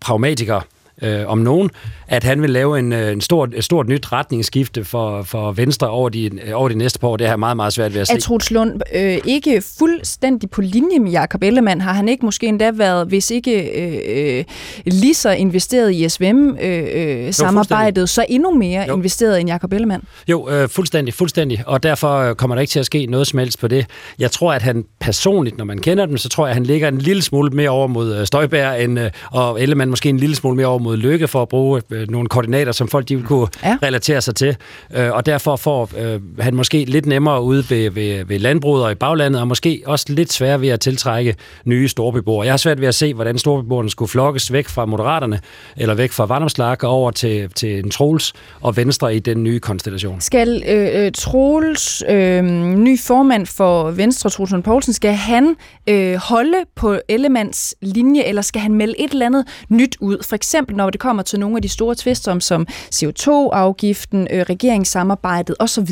[0.00, 0.60] pragmatiker,
[1.02, 1.70] øh, om nogen,
[2.08, 6.08] at han vil lave en, en stort, et stort nyt retningsskifte for, for Venstre over
[6.08, 7.16] de, over de næste par år.
[7.16, 8.14] Det har meget, meget svært ved at se.
[8.14, 11.80] Er Troels Lund øh, ikke fuldstændig på linje med Jakob Ellemann?
[11.80, 14.44] Har han ikke måske endda været, hvis ikke øh, øh
[14.86, 18.96] lige så investeret i SVM-samarbejdet, øh, øh så endnu mere jo.
[18.96, 20.02] investeret end Jakob Ellemann?
[20.28, 21.62] Jo, øh, fuldstændig, fuldstændig.
[21.66, 23.86] Og derfor kommer der ikke til at ske noget som helst på det.
[24.18, 26.88] Jeg tror, at han personligt, når man kender dem, så tror jeg, at han ligger
[26.88, 30.56] en lille smule mere over mod Støjbær, end, øh, og Ellemann måske en lille smule
[30.56, 33.48] mere over mod Lykke for at bruge øh, nogle koordinater, som folk de vil kunne
[33.64, 33.78] ja.
[33.82, 34.56] relatere sig til.
[34.94, 38.92] Øh, og derfor får øh, han måske lidt nemmere ude ved, ved, ved landbruget og
[38.92, 42.44] i baglandet, og måske også lidt sværere ved at tiltrække nye storbeboere.
[42.44, 45.40] Jeg har svært ved at se, hvordan storbeboerne skulle flokkes væk fra Moderaterne,
[45.76, 49.60] eller væk fra Vandomslag og over til, til en Troels og Venstre i den nye
[49.60, 50.20] konstellation.
[50.20, 52.42] Skal øh, øh Troels, øh,
[52.76, 55.56] ny formand for Venstre, Troelsen Poulsen, skal han
[55.86, 60.22] øh, holde på Ellemands linje, eller skal han melde et eller andet nyt ud?
[60.22, 65.56] For eksempel, når det kommer til nogle af de store tvister, som CO2-afgiften, øh, regeringssamarbejdet
[65.58, 65.90] osv.?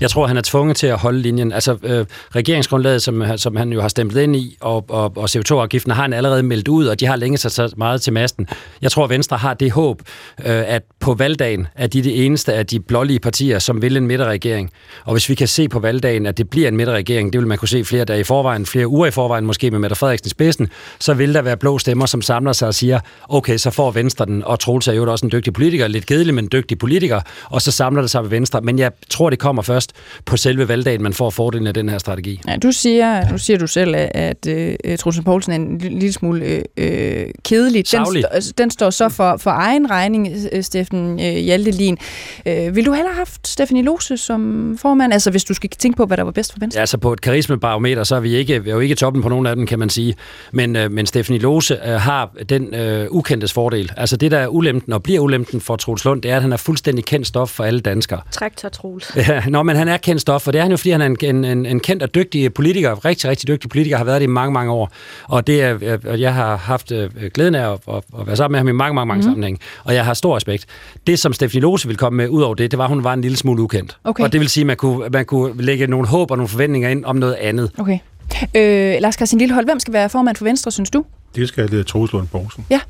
[0.00, 1.52] Jeg tror, han er tvunget til at holde linjen.
[1.52, 2.06] Altså, øh,
[2.36, 6.12] regeringsgrundlaget, som, som han jo har stemt ind i, og, og, og CO2-afgiften har han
[6.12, 8.48] allerede meldt ud, og de har længe sig så meget til masten.
[8.82, 10.02] Jeg tror, Venstre har det håb,
[10.38, 14.06] øh, at på valgdagen er de det eneste af de blålige partier, som vil en
[14.06, 14.70] midterregering.
[15.04, 17.58] Og hvis vi kan se på valgdagen, at det bliver en midterregering, det vil man
[17.58, 20.30] kunne se flere dage i forvejen, flere uger i forvejen, måske med Mette Frederiksen i
[20.30, 20.68] spidsen,
[21.00, 24.26] så vil der være blå stemmer, som samler sig og siger, okay, så får Venstre
[24.26, 27.62] den, og Troels er jo også en dygtig politiker, lidt kedelig, men dygtig politiker, og
[27.62, 28.60] så samler det sig ved Venstre.
[28.60, 29.92] Men jeg tror, det kommer først
[30.24, 32.40] på selve valgdagen, man får fordelen af den her strategi.
[32.48, 36.62] Ja, du siger, nu siger du selv, at uh, Trussen Poulsen er en lille smule
[36.80, 36.84] uh,
[37.44, 37.92] kedelig.
[37.92, 40.28] Den, st- altså, den står så for, for egen regning,
[40.62, 41.98] Steffen uh, Hjaltelin.
[42.46, 45.12] Uh, vil du heller have haft Stefanie Lose som formand?
[45.12, 46.78] Altså, hvis du skal tænke på, hvad der var bedst for Venstre?
[46.78, 49.28] Ja, altså på et karismebarometer, så er vi ikke, vi er jo ikke toppen på
[49.28, 50.14] nogen af dem, kan man sige.
[50.52, 53.92] Men, uh, men Stefanie Lose uh, har den uh, ukendtes fordel.
[53.96, 56.52] Altså det, der er ulempen og bliver ulempen for Troels Lund, det er, at han
[56.52, 58.20] er fuldstændig kendt stof for alle danskere.
[58.30, 59.12] Træk Troels.
[59.28, 61.06] Ja, nå, men han er kendt stof, for det er han jo, fordi han er
[61.06, 64.30] en, en, en kendt og dygtig politiker, rigtig, rigtig dygtig politiker, har været det i
[64.30, 64.92] mange, mange år.
[65.24, 68.58] Og det er, jeg har haft øh, glæden af at, at, at være sammen med
[68.58, 69.30] ham i mange, mange, mange mm.
[69.30, 70.66] sammenhænge, og jeg har stor respekt.
[71.06, 73.14] Det, som Stefanie Lose ville komme med ud over det, det var, at hun var
[73.14, 73.96] en lille smule ukendt.
[74.04, 74.24] Okay.
[74.24, 76.88] Og det vil sige, at man kunne, man kunne lægge nogle håb og nogle forventninger
[76.88, 77.70] ind om noget andet.
[77.78, 77.98] Okay.
[78.54, 81.04] Øh, Lars Christian Lillehold, hvem skal være formand for Venstre, synes du?
[81.36, 82.66] Det skal det Troels Lund Borgsen.
[82.70, 82.80] Ja.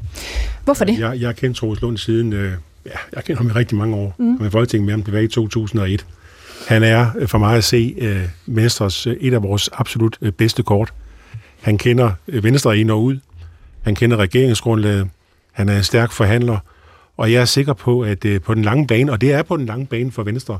[0.64, 0.98] Hvorfor det?
[0.98, 2.52] Jeg, jeg har kendt Troels Lund siden, øh,
[2.86, 4.14] ja, jeg kender ham i rigtig mange år.
[4.18, 4.38] Mm.
[4.42, 6.06] Jeg Folketinget med ham tilbage i 2001.
[6.68, 10.32] Han er øh, for mig at se øh, Venstres, øh, et af vores absolut øh,
[10.32, 10.92] bedste kort.
[11.60, 13.18] Han kender Venstre ind og ud.
[13.82, 15.08] Han kender regeringsgrundlaget.
[15.52, 16.58] Han er en stærk forhandler.
[17.16, 19.56] Og jeg er sikker på, at øh, på den lange bane, og det er på
[19.56, 20.58] den lange bane for Venstre,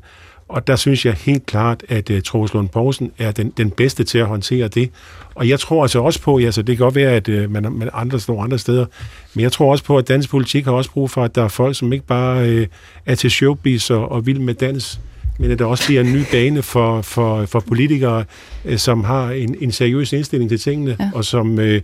[0.51, 4.05] Og der synes jeg helt klart, at uh, Troels Lund Poulsen er den, den bedste
[4.05, 4.91] til at håndtere det.
[5.35, 7.91] Og jeg tror altså også på, altså det kan godt være, at uh, man, man
[7.93, 8.87] andre står andre steder,
[9.35, 11.49] men jeg tror også på, at dansk politik har også brug for, at der er
[11.49, 12.67] folk, som ikke bare uh,
[13.07, 15.01] er til showbiz og, og vild med dans,
[15.39, 18.25] men at der også bliver en ny bane for, for, for politikere,
[18.65, 21.11] uh, som har en, en seriøs indstilling til tingene, ja.
[21.15, 21.59] og som...
[21.59, 21.77] Uh,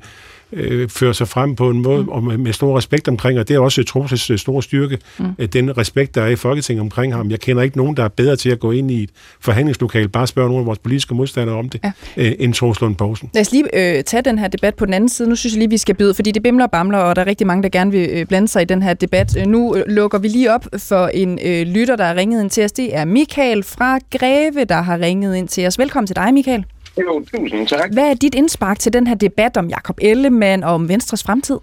[0.53, 2.09] øh, fører sig frem på en måde mm.
[2.09, 5.49] og med, med stor respekt omkring, og det er også Troses øh, store styrke, mm.
[5.49, 7.30] Den respekt, der er i Folketinget omkring ham.
[7.30, 10.26] Jeg kender ikke nogen, der er bedre til at gå ind i et forhandlingslokal, bare
[10.26, 11.92] spørge nogle af vores politiske modstandere om det, ja.
[12.16, 13.30] øh, end Troels Lund Poulsen.
[13.34, 15.28] Lad os lige øh, tage den her debat på den anden side.
[15.28, 17.26] Nu synes jeg lige, vi skal byde, fordi det bimler og bamler, og der er
[17.26, 19.36] rigtig mange, der gerne vil øh, blande sig i den her debat.
[19.38, 22.51] Øh, nu øh, lukker vi lige op for en øh, lytter, der har ringet ind
[22.51, 22.72] til os.
[22.72, 25.78] Det er Michael fra Greve, der har ringet ind til os.
[25.78, 26.64] Velkommen til dig, Michael.
[27.01, 27.92] Jo, tusind tak.
[27.92, 31.59] Hvad er dit indspark til den her debat om Jakob Ellemann og om Venstres fremtid?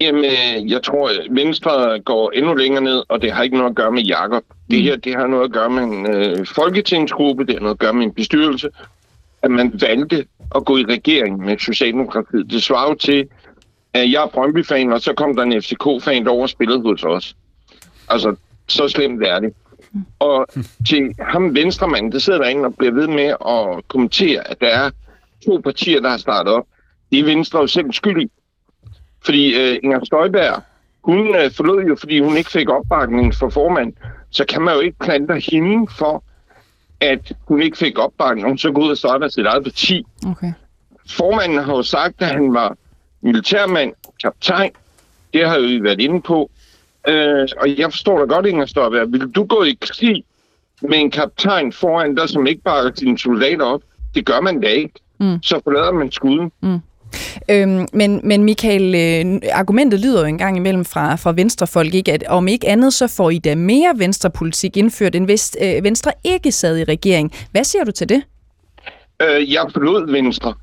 [0.00, 3.70] Jamen, øh, jeg tror, at Venstre går endnu længere ned, og det har ikke noget
[3.70, 4.42] at gøre med Jakob.
[4.70, 4.84] Det mm.
[4.84, 7.92] her, det har noget at gøre med en øh, folketingsgruppe, det har noget at gøre
[7.92, 8.70] med en bestyrelse,
[9.42, 12.50] at man valgte at gå i regering med Socialdemokratiet.
[12.50, 13.28] Det svarer jo til,
[13.94, 17.36] at jeg er Brøndby-fan, og så kom der en FCK-fan, der over spillet hos os.
[18.08, 18.34] Altså,
[18.68, 19.54] så slemt er det.
[20.18, 20.46] Og
[20.88, 24.90] til ham venstremanden, der sidder derinde og bliver ved med at kommentere, at der er
[25.46, 26.66] to partier, der har startet op.
[27.10, 28.30] Det er Venstre jo selv skyldig.
[29.24, 30.62] Fordi uh, Inger Støjberg,
[31.04, 33.92] hun uh, forlod jo, fordi hun ikke fik opbakning for formand.
[34.30, 36.24] Så kan man jo ikke plante hende for,
[37.00, 40.04] at hun ikke fik opbakning, og hun så går ud og starter sit eget parti.
[40.26, 40.52] Okay.
[41.10, 42.76] Formanden har jo sagt, at han var
[43.20, 43.92] militærmand,
[44.22, 44.70] kaptajn.
[45.34, 46.50] Det har jo vi været inde på.
[47.08, 49.12] Øh, og jeg forstår da godt, Inger Støjberg.
[49.12, 50.24] Vil du gå i krig
[50.82, 53.82] med en kaptajn foran dig, som ikke bakker sine soldater op?
[54.14, 54.94] Det gør man da ikke.
[55.20, 55.42] Mm.
[55.42, 56.52] Så forlader man skuden.
[56.62, 56.78] Mm.
[57.50, 62.12] Øhm, men, men Michael, øh, argumentet lyder jo engang imellem fra, fra venstrefolk, ikke?
[62.12, 66.12] at om ikke andet, så får I da mere venstrepolitik indført, end hvis øh, Venstre
[66.24, 67.32] ikke sad i regering.
[67.50, 68.22] Hvad siger du til det?
[69.22, 70.54] Øh, jeg forlod Venstre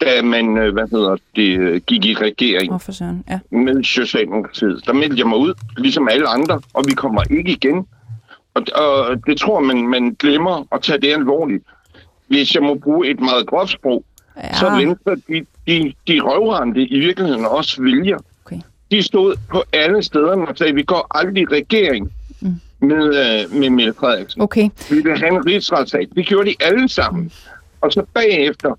[0.00, 3.24] da man, øh, hvad hedder det, øh, gik i regering oh, for søren.
[3.30, 3.38] Ja.
[3.50, 4.86] med Socialdemokratiet.
[4.86, 7.86] Der meldte jeg mig ud, ligesom alle andre, og vi kommer ikke igen.
[8.54, 11.64] Og, og det tror man, man glemmer at tage det alvorligt.
[12.26, 14.04] Hvis jeg må bruge et meget groft sprog,
[14.36, 14.54] ja.
[14.54, 18.18] så Venstre, de, de, de røvrende i virkeligheden også vælger.
[18.44, 18.60] Okay.
[18.90, 22.60] De stod på alle steder og sagde, vi går aldrig i regering mm.
[22.80, 24.42] med, uh, med Mette Frederiksen.
[24.42, 24.68] Okay.
[24.90, 26.08] Vi vil have en rigsretssag.
[26.14, 27.32] Det gjorde de alle sammen.
[27.80, 28.78] Og så bagefter,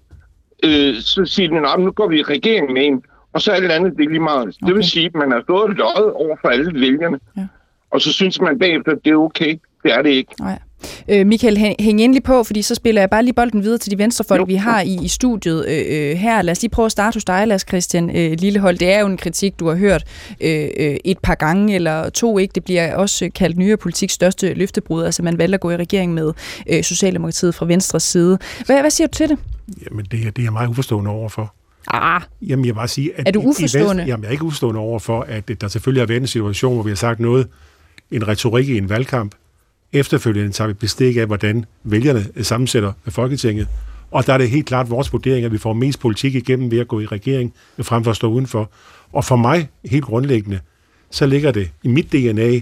[0.64, 3.03] øh, så siger de, at nu går vi i regering med en,
[3.34, 4.47] og så er det andet, det er lige meget.
[4.47, 4.68] Okay.
[4.68, 7.47] Det vil sige, at man har stået løjet over for alle vælgerne, ja.
[7.91, 9.60] og så synes man bagefter, at det er okay.
[9.84, 10.36] Det er det ikke.
[10.39, 10.60] Nej.
[11.10, 13.98] Øh, Michael, hæng endelig på, fordi så spiller jeg bare lige bolden videre til de
[13.98, 14.46] venstrefolk, jo.
[14.46, 16.42] vi har i, i studiet øh, øh, her.
[16.42, 18.78] Lad os lige prøve at starte hos dig, Lars Christian øh, Lillehold.
[18.78, 20.04] Det er jo en kritik, du har hørt
[20.42, 22.52] øh, øh, et par gange, eller to ikke.
[22.56, 25.04] Det bliver også kaldt nyere politik største løftebrud.
[25.04, 26.34] Altså man valgte at gå i regering med
[26.70, 28.38] øh, Socialdemokratiet fra Venstres side.
[28.66, 29.38] Hvad, hvad siger du til det?
[29.90, 31.54] Jamen, det, er, det er jeg meget uforstående overfor.
[31.88, 32.22] Ah.
[32.42, 33.28] Jamen, jeg vil bare sige, at...
[33.28, 33.86] Er du uforstående?
[33.86, 36.74] I, Venstre, jamen, jeg er ikke uforstående overfor, at der selvfølgelig har været en situation,
[36.74, 37.48] hvor vi har sagt noget,
[38.12, 39.36] en retorik i en valgkamp,
[39.94, 43.68] Efterfølgende tager vi bestik af, hvordan vælgerne øh, sammensætter øh, Folketinget.
[44.12, 46.80] Og der er det helt klart vores vurdering, at vi får mest politik igennem ved
[46.80, 48.72] at gå i regering, øh, frem for at stå udenfor.
[49.14, 50.60] Og for mig, helt grundlæggende,
[51.12, 52.62] så ligger det i mit DNA,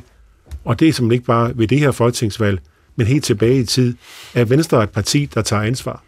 [0.66, 2.60] og det er som ikke bare ved det her folketingsvalg,
[2.96, 3.96] men helt tilbage i tid,
[4.34, 6.04] at Venstre er et parti, der tager ansvar,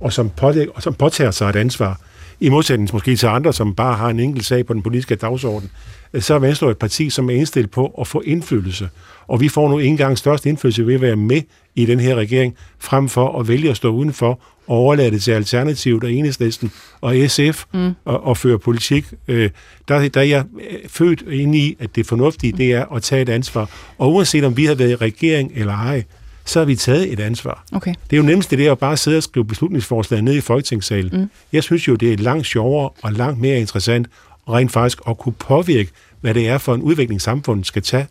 [0.00, 2.00] og som, pålæg, og som påtager sig et ansvar,
[2.40, 5.70] i modsætning måske til andre, som bare har en enkelt sag på den politiske dagsorden,
[6.18, 8.88] så er Venstre et parti, som er indstillet på at få indflydelse.
[9.26, 11.42] Og vi får nu en gang størst indflydelse ved at være med
[11.74, 15.30] i den her regering, frem for at vælge at stå udenfor og overlade det til
[15.30, 17.92] Alternativet og Enhedslisten og SF mm.
[18.04, 19.04] og, og føre politik.
[19.28, 19.50] Øh,
[19.88, 23.22] der, der er jeg øh, født ind i, at det fornuftige det er at tage
[23.22, 23.70] et ansvar.
[23.98, 26.04] Og uanset om vi har været i regering eller ej,
[26.46, 27.64] så har vi taget et ansvar.
[27.72, 27.94] Okay.
[28.10, 31.20] Det er jo nemmest det der at bare sidde og skrive beslutningsforslag ned i Folketingssalen.
[31.20, 31.30] Mm.
[31.52, 34.06] Jeg synes jo, det er langt sjovere og langt mere interessant
[34.48, 35.90] rent faktisk at kunne påvirke,
[36.20, 38.06] hvad det er for en udvikling, samfundet skal tage.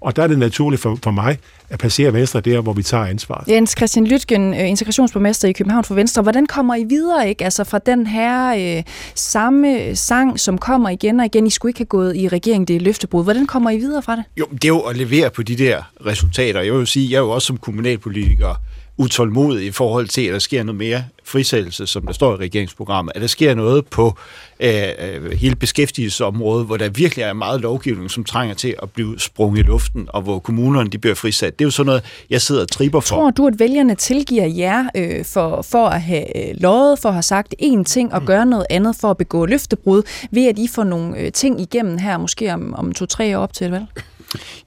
[0.00, 1.38] Og der er det naturligt for, for mig
[1.70, 3.44] at placere Venstre der, hvor vi tager ansvar.
[3.48, 6.22] Jens Christian Lytgen, øh, integrationsborgmester i København for Venstre.
[6.22, 7.44] Hvordan kommer I videre ikke?
[7.44, 8.82] Altså fra den her øh,
[9.14, 11.46] samme sang, som kommer igen og igen.
[11.46, 13.24] I skulle ikke have gået i regering, det er løftebrud.
[13.24, 14.24] Hvordan kommer I videre fra det?
[14.36, 16.60] Jo, det er jo at levere på de der resultater.
[16.60, 18.54] Jeg vil jo sige, jeg er jo også som kommunalpolitiker
[18.98, 23.12] utålmodig i forhold til, at der sker noget mere frisættelse, som der står i regeringsprogrammet,
[23.14, 24.16] at der sker noget på
[24.60, 29.20] øh, øh, hele beskæftigelsesområdet, hvor der virkelig er meget lovgivning, som trænger til at blive
[29.20, 31.58] sprunget i luften, og hvor kommunerne de bliver frisat.
[31.58, 33.16] Det er jo sådan noget, jeg sidder og triber for.
[33.16, 37.14] Tror du, at vælgerne tilgiver jer øh, for, for at have øh, lovet, for at
[37.14, 38.26] have sagt én ting og mm.
[38.26, 41.98] gøre noget andet for at begå løftebrud, ved at I får nogle øh, ting igennem
[41.98, 43.86] her, måske om, om to-tre år op til et valg?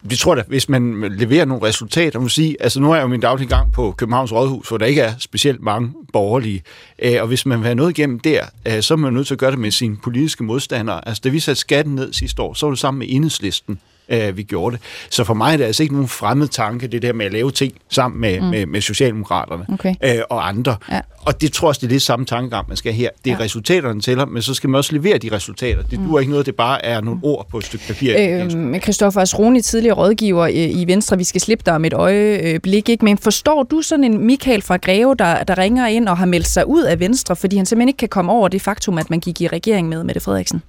[0.01, 3.07] Vi tror da, hvis man leverer nogle resultater, man sige, altså nu er jeg jo
[3.07, 6.63] min daglige gang på Københavns Rådhus, hvor der ikke er specielt mange borgerlige,
[6.99, 9.35] øh, og hvis man vil have noget igennem der, øh, så er man nødt til
[9.35, 11.07] at gøre det med sine politiske modstandere.
[11.07, 13.79] Altså da vi satte skatten ned sidste år, så var det sammen med enhedslisten,
[14.11, 14.83] øh, vi gjorde det.
[15.09, 17.51] Så for mig er det altså ikke nogen fremmed tanke, det der med at lave
[17.51, 18.47] ting sammen med, mm.
[18.47, 19.95] med, med Socialdemokraterne okay.
[20.03, 20.75] øh, og andre.
[20.91, 21.01] Ja.
[21.25, 23.09] Og det tror jeg også, det er det samme tankegang, man skal her.
[23.25, 23.43] Det er ja.
[23.43, 25.83] resultaterne tæller, men så skal man også levere de resultater.
[25.83, 26.07] Det mm.
[26.07, 28.15] duer ikke noget, det bare er nogle ord på et stykke papir.
[28.19, 33.05] Øh, Christoffer Asroni, tidligere rådgiver i Venstre, vi skal slippe dig om et øjeblik, ikke?
[33.05, 36.47] men forstår du sådan en Michael fra Greve, der, der ringer ind og har meldt
[36.47, 39.19] sig ud af Venstre, fordi han simpelthen ikke kan komme over det faktum, at man
[39.19, 40.61] gik i regering med Mette Frederiksen?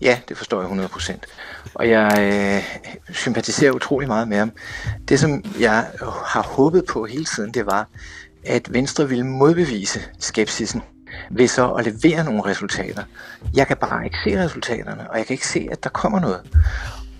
[0.00, 1.18] Ja, det forstår jeg 100%.
[1.74, 2.80] Og jeg øh,
[3.14, 4.52] sympatiserer utrolig meget med ham.
[5.08, 5.86] Det, som jeg
[6.24, 7.88] har håbet på hele tiden, det var,
[8.46, 10.82] at Venstre ville modbevise skepsisen
[11.30, 13.02] ved så at levere nogle resultater.
[13.54, 16.40] Jeg kan bare ikke se resultaterne, og jeg kan ikke se, at der kommer noget.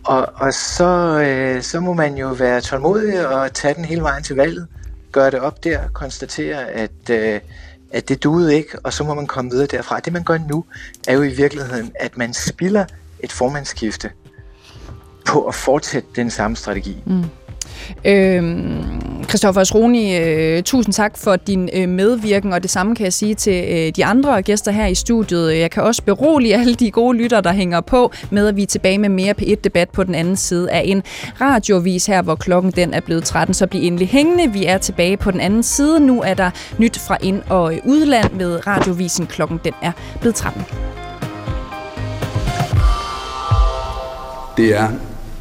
[0.04, 4.22] Og, og så, øh, så må man jo være tålmodig og tage den hele vejen
[4.22, 4.68] til valget,
[5.12, 7.40] gøre det op der, konstatere, at, øh,
[7.90, 10.00] at det duede ikke, og så må man komme videre derfra.
[10.00, 10.64] Det man gør nu,
[11.08, 12.84] er jo i virkeligheden, at man spiller
[13.20, 14.10] et formandsskifte
[15.26, 17.02] på at fortsætte den samme strategi.
[17.06, 17.24] Mm.
[18.04, 23.12] Øhm, Christoffer Asroni, øh, tusind tak for din øh, medvirken, og det samme kan jeg
[23.12, 25.58] sige til øh, de andre gæster her i studiet.
[25.58, 28.66] Jeg kan også berolige alle de gode lytter, der hænger på, med at vi er
[28.66, 31.02] tilbage med mere P1-debat på den anden side af en
[31.40, 33.54] radiovis her, hvor klokken den er blevet 13.
[33.54, 34.52] Så bliv endelig hængende.
[34.52, 36.00] Vi er tilbage på den anden side.
[36.00, 39.26] Nu er der nyt fra ind- og udland med radiovisen.
[39.26, 40.62] Klokken den er blevet 13.
[44.56, 44.88] Det er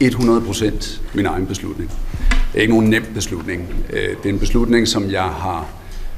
[0.03, 1.91] 100% min egen beslutning.
[2.53, 3.75] Det er ikke nogen nem beslutning.
[3.89, 5.67] Øh, det er en beslutning, som jeg har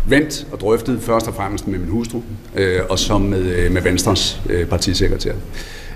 [0.08, 2.22] vendt og drøftet først og fremmest med min hustru,
[2.56, 5.34] øh, og så med, øh, med Venstres øh, partisekretær.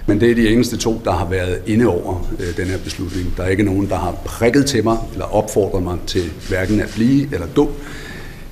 [0.08, 3.34] Men det er de eneste to, der har været inde over øh, den her beslutning.
[3.38, 6.92] Der er ikke nogen, der har prikket til mig eller opfordret mig til hverken at
[6.96, 7.64] blive eller dø.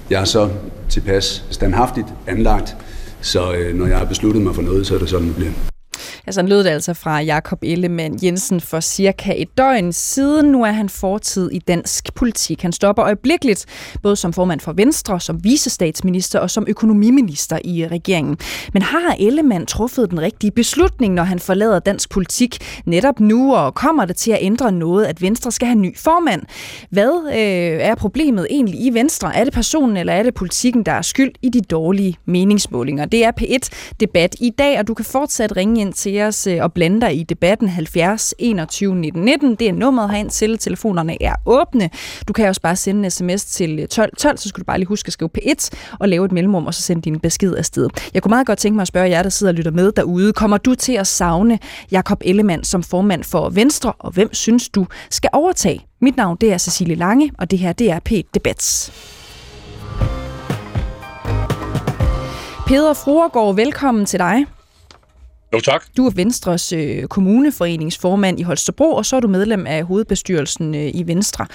[0.09, 0.49] Jeg er så
[0.89, 2.75] tilpas standhaftigt anlagt,
[3.21, 5.72] så øh, når jeg har besluttet mig for noget, så er det sådan, det bliver.
[6.27, 10.51] Ja, sådan lød det altså fra Jakob Ellemann Jensen for cirka et døgn siden.
[10.51, 12.61] Nu er han fortid i dansk politik.
[12.61, 13.65] Han stopper øjeblikkeligt,
[14.03, 18.37] både som formand for Venstre, som visestatsminister og som økonomiminister i regeringen.
[18.73, 23.75] Men har Ellemann truffet den rigtige beslutning, når han forlader dansk politik netop nu, og
[23.75, 26.41] kommer det til at ændre noget, at Venstre skal have ny formand?
[26.89, 29.35] Hvad øh, er problemet egentlig i Venstre?
[29.35, 33.05] Er det personen, eller er det politikken, der er skyld i de dårlige meningsmålinger?
[33.05, 36.73] Det er P1-debat i dag, og du kan fortsat ringe ind til os øh, og
[36.73, 39.55] blande dig i debatten 70 21 19 19.
[39.55, 40.57] Det er nummeret herind til.
[40.57, 41.89] Telefonerne er åbne.
[42.27, 44.77] Du kan også bare sende en sms til øh, 12 12, så skal du bare
[44.77, 47.89] lige huske at skrive P1 og lave et mellemrum, og så sende din besked afsted.
[48.13, 50.33] Jeg kunne meget godt tænke mig at spørge jer, der sidder og lytter med derude.
[50.33, 51.59] Kommer du til at savne
[51.91, 55.85] Jakob Ellemann som formand for Venstre, og hvem synes du skal overtage?
[56.01, 58.91] Mit navn det er Cecilie Lange, og det her det er P1 Debats.
[62.67, 64.45] Peder Fruergaard, velkommen til dig.
[65.53, 65.85] Jo, tak.
[65.97, 70.87] Du er Venstres øh, kommuneforeningsformand i Holstebro, og så er du medlem af hovedbestyrelsen øh,
[70.93, 71.45] i Venstre.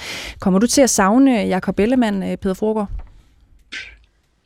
[0.41, 2.89] Kommer du til at savne Jakob Ellemann, øh, Peter Forgaard?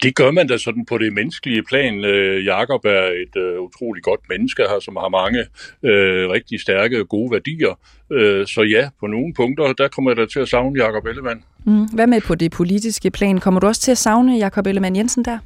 [0.03, 2.05] Det gør man da sådan på det menneskelige plan.
[2.05, 5.40] Øh, Jakob er et øh, utroligt godt menneske her, som har mange
[5.82, 7.78] øh, rigtig stærke gode værdier.
[8.12, 11.44] Øh, så ja, på nogle punkter, der kommer jeg da til at savne Jakob Ellemann.
[11.64, 11.84] Mm.
[11.94, 13.38] Hvad med på det politiske plan?
[13.38, 15.38] Kommer du også til at savne Jakob Ellemann Jensen der?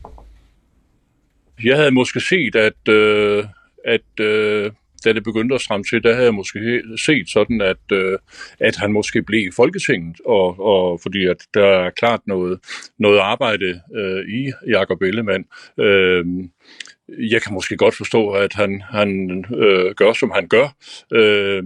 [1.64, 3.44] Jeg havde måske set, at øh,
[3.86, 4.70] at øh,
[5.04, 8.18] da det begyndte at stramme til, der havde jeg måske set sådan, at, øh,
[8.60, 12.60] at han måske blev i Folketinget, og, og fordi at der er klart noget,
[12.98, 15.44] noget arbejde øh, i Jakob Ellemann.
[15.80, 16.24] Øh,
[17.08, 20.68] jeg kan måske godt forstå, at han, han øh, gør, som han gør.
[21.12, 21.64] Øh,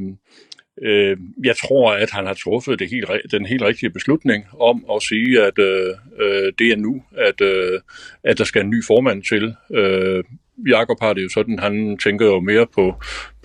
[0.82, 5.02] øh, jeg tror, at han har truffet det helt, den helt rigtige beslutning om at
[5.02, 7.80] sige, at øh, øh, det er nu, at, øh,
[8.24, 9.54] at der skal en ny formand til.
[9.74, 10.24] Øh,
[10.68, 12.94] Jakob har det jo sådan, han tænker jo mere på,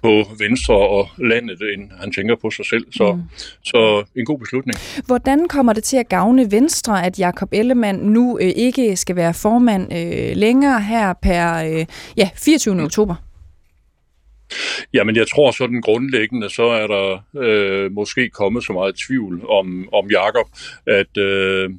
[0.04, 2.86] på Venstre og landet, end han tænker på sig selv.
[2.92, 3.22] Så, mm.
[3.64, 4.78] så en god beslutning.
[5.06, 9.34] Hvordan kommer det til at gavne Venstre, at Jakob Ellemann nu øh, ikke skal være
[9.34, 11.86] formand øh, længere her per øh,
[12.18, 12.76] ja, 24.
[12.76, 12.84] Mm.
[12.84, 13.16] oktober?
[14.94, 19.90] Jamen, jeg tror sådan grundlæggende, så er der øh, måske kommet så meget tvivl om,
[19.94, 20.48] om Jakob,
[20.88, 21.18] at...
[21.18, 21.70] Øh,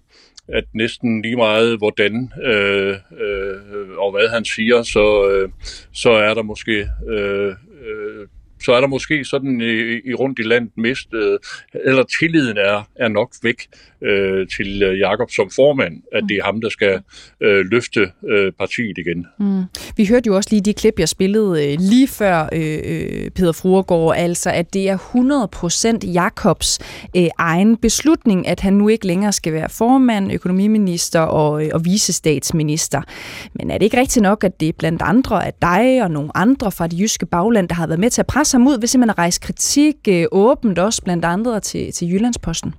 [0.49, 5.49] at næsten lige meget hvordan øh, øh, og hvad han siger, så, øh,
[5.92, 7.55] så er der måske øh,
[7.86, 8.26] øh,
[8.64, 11.38] så er der måske sådan i, i rundt i landet mistet, øh,
[11.84, 13.66] eller tilliden er, er nok væk
[14.03, 17.01] øh, til øh, Jakob som formand, at det er ham, der skal
[17.40, 19.26] øh, løfte øh, partiet igen.
[19.38, 19.62] Mm.
[19.97, 23.53] Vi hørte jo også lige de klip, jeg spillede øh, lige før øh, øh Peter
[23.53, 24.99] Fruergaard, altså at det er
[26.05, 26.78] 100% Jakobs
[27.16, 31.84] øh, egen beslutning, at han nu ikke længere skal være formand, økonomiminister og, øh, og
[31.84, 33.03] visestatsminister.
[33.55, 36.36] Men er det ikke rigtigt nok, at det er blandt andre af dig og nogle
[36.36, 38.97] andre fra det jyske bagland, der har været med til at presse ham ud, hvis
[38.97, 42.74] man har rejst kritik øh, åbent også blandt andre til, til Jyllandsposten?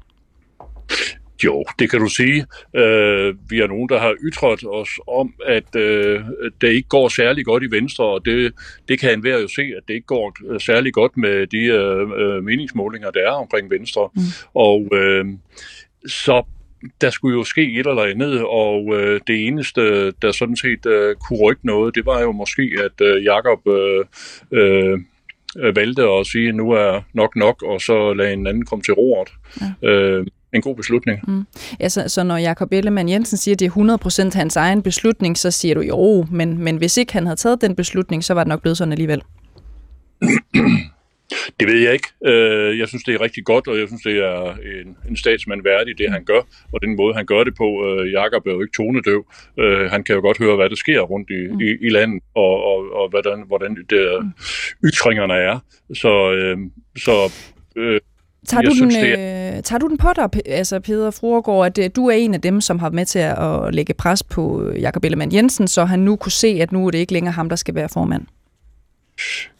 [1.44, 2.46] Jo, det kan du sige.
[2.76, 6.22] Øh, vi er nogen, der har ytret os om, at øh,
[6.62, 8.54] det ikke går særlig godt i Venstre, og det,
[8.88, 12.10] det kan enhver jo se, at det ikke går øh, særlig godt med de øh,
[12.18, 14.10] øh, meningsmålinger, der er omkring Venstre.
[14.16, 14.22] Mm.
[14.54, 15.26] Og øh,
[16.08, 16.44] så
[17.02, 21.16] der skulle jo ske et eller andet, og øh, det eneste, der sådan set øh,
[21.16, 24.06] kunne rykke noget, det var jo måske, at øh, Jakob øh,
[24.52, 25.00] øh,
[25.76, 28.94] valgte at sige, at nu er nok nok, og så lade en anden komme til
[28.94, 29.30] roret.
[29.82, 29.90] Ja.
[29.90, 31.20] Øh, en god beslutning.
[31.28, 31.46] Mm.
[31.80, 35.38] Ja, så, så når Jakob Ellemann Jensen siger, at det er 100% hans egen beslutning,
[35.38, 38.44] så siger du jo, men, men hvis ikke han havde taget den beslutning, så var
[38.44, 39.22] det nok blevet sådan alligevel.
[41.60, 42.08] Det ved jeg ikke.
[42.26, 45.64] Øh, jeg synes, det er rigtig godt, og jeg synes, det er en, en statsmand
[45.64, 46.42] værdig, det han gør,
[46.74, 47.68] og den måde, han gør det på.
[47.88, 49.26] Øh, Jakob er jo ikke tonedøv.
[49.60, 51.62] Øh, han kan jo godt høre, hvad der sker rundt i, mm.
[51.62, 54.32] i, i landet, og, og, og hvordan, hvordan det, mm.
[54.88, 55.60] ytringerne er.
[55.94, 56.12] Så,
[56.98, 57.14] så
[58.48, 61.90] Tager du, synes, den, øh, tager du den på dig, altså Peter Fruergaard, at øh,
[61.96, 65.34] du er en af dem, som har med til at lægge pres på Jakob Ellemann
[65.34, 67.76] Jensen, så han nu kunne se, at nu er det ikke længere ham, der skal
[67.76, 68.26] være formand?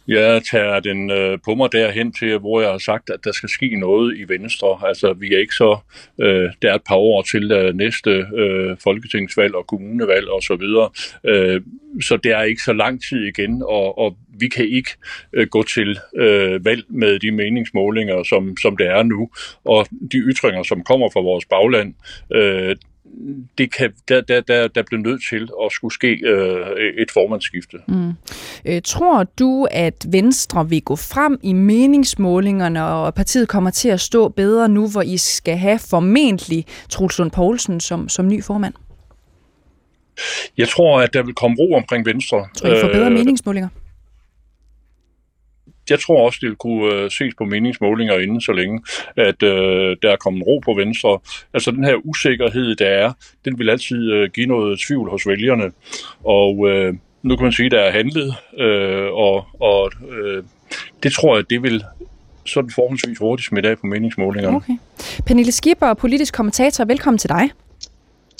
[0.08, 3.48] Jeg tager den øh, på mig derhen til, hvor jeg har sagt, at der skal
[3.48, 4.78] ske noget i Venstre.
[4.84, 5.78] Altså, vi er ikke så...
[6.20, 10.56] Øh, der er et par år til øh, næste øh, folketingsvalg og kommunevalg og så
[10.56, 10.90] videre.
[11.24, 11.60] Øh,
[12.02, 14.90] så det er ikke så lang tid igen, og, og vi kan ikke
[15.32, 19.30] øh, gå til øh, valg med de meningsmålinger, som, som det er nu.
[19.64, 21.94] Og de ytringer, som kommer fra vores bagland,
[22.32, 22.76] øh,
[23.58, 27.76] det kan, der, der, der, der bliver nødt til at skulle ske øh, et formandsskifte.
[27.88, 28.12] Mm.
[28.64, 34.00] Øh, tror du, at Venstre vil gå frem i meningsmålingerne, og partiet kommer til at
[34.00, 38.74] stå bedre nu, hvor I skal have formentlig Truls Lund Poulsen som, som ny formand?
[40.58, 42.46] Jeg tror, at der vil komme ro omkring Venstre.
[42.56, 43.68] Tror I får bedre øh, meningsmålinger?
[45.90, 48.80] Jeg tror også, det vil kunne øh, ses på meningsmålinger inden så længe,
[49.16, 51.18] at øh, der er kommet ro på Venstre.
[51.54, 53.12] Altså den her usikkerhed, der er,
[53.44, 55.72] den vil altid øh, give noget tvivl hos vælgerne.
[56.24, 60.42] Og øh, nu kan man sige, at der er handlet, øh, og, og øh,
[61.02, 61.84] det tror jeg, det vil
[62.46, 64.56] sådan forholdsvis hurtigt smitte af på meningsmålingerne.
[64.56, 64.72] Okay.
[65.26, 67.50] Pernille Skipper, politisk kommentator, velkommen til dig.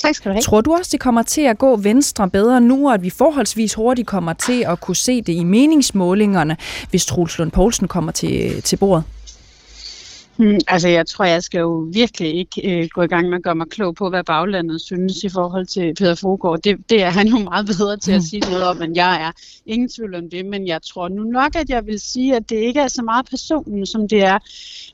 [0.03, 0.43] Tak skal du have.
[0.43, 3.75] Tror du også, det kommer til at gå Venstre bedre nu, og at vi forholdsvis
[3.75, 6.57] hurtigt kommer til at kunne se det i meningsmålingerne,
[6.91, 9.05] hvis Truls Lund Poulsen kommer til, til bordet?
[10.39, 13.43] Hmm, altså, jeg tror, jeg skal jo virkelig ikke øh, gå i gang med at
[13.43, 16.61] gøre mig klog på, hvad baglandet synes i forhold til Peter Fogård.
[16.61, 18.27] Det, det er han jo meget bedre til at hmm.
[18.27, 19.33] sige noget om, end jeg er.
[19.67, 22.57] Ingen tvivl om det, men jeg tror nu nok, at jeg vil sige, at det
[22.57, 24.39] ikke er så meget personen, som det er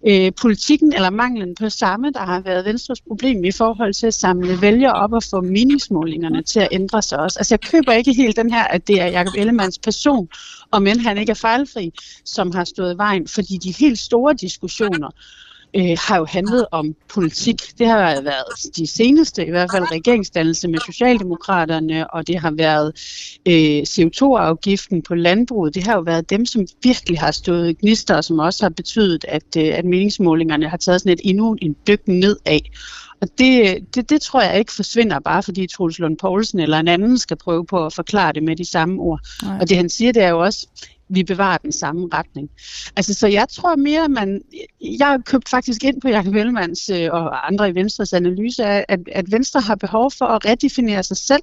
[0.07, 4.15] øh, politikken eller manglen på samme, der har været Venstres problem i forhold til at
[4.15, 7.39] samle vælgere op og få meningsmålingerne til at ændre sig også.
[7.39, 10.29] Altså, jeg køber ikke helt den her, at det er Jacob Ellemanns person,
[10.75, 11.91] og men han ikke er fejlfri,
[12.25, 15.11] som har stået i vejen, fordi de helt store diskussioner,
[15.77, 17.79] øh, har jo handlet om politik.
[17.79, 22.93] Det har været de seneste, i hvert fald regeringsdannelse med Socialdemokraterne, og det har været
[23.49, 25.75] øh, CO2-afgiften på landbruget.
[25.75, 29.25] Det har jo været dem, som virkelig har stået gnister, og som også har betydet,
[29.29, 32.71] at, øh, at meningsmålingerne har taget sådan et endnu en dyk ned af.
[33.25, 36.89] Og det, det, det tror jeg ikke forsvinder, bare fordi Troels Lund Poulsen eller en
[36.89, 39.21] anden skal prøve på at forklare det med de samme ord.
[39.43, 39.59] Nej.
[39.61, 40.67] Og det han siger, det er jo også,
[41.09, 42.51] vi bevarer den samme retning.
[42.97, 44.41] Altså, så jeg tror mere, man...
[44.81, 48.85] Jeg har købt faktisk ind på Jakob Ellemanns øh, og andre i Venstres analyse af,
[48.89, 51.43] at, at Venstre har behov for at redefinere sig selv.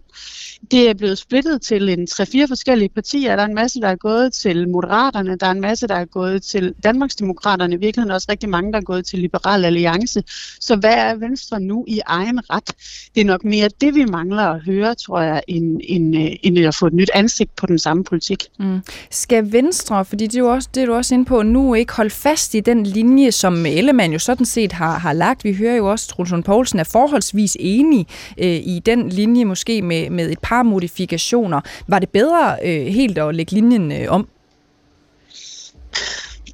[0.72, 3.36] Det er blevet splittet til en 3-4 forskellige partier.
[3.36, 6.06] Der er en masse, der er gået til Moderaterne, der er en masse, der er
[6.06, 10.24] gået til Danmarksdemokraterne, i virkeligheden også rigtig mange, der er gået til Liberal Alliance.
[10.60, 12.72] Så hvad er Venstre nu i egen ret?
[13.16, 16.58] Det er nok mere det, vi mangler at høre, tror jeg, end, end, øh, end
[16.60, 18.44] at få et nyt ansigt på den samme politik.
[18.60, 18.80] Mm.
[19.12, 21.94] Skal Venstre, fordi det er jo også det, er du også inde på, nu ikke
[21.94, 25.44] holde fast i den linje, som Ellemann jo sådan set har, har lagt.
[25.44, 29.82] Vi hører jo også, at Trulsund Poulsen er forholdsvis enig øh, i den linje, måske
[29.82, 31.62] med, med et par modifikationer.
[31.88, 34.28] Var det bedre øh, helt at lægge linjen øh, om?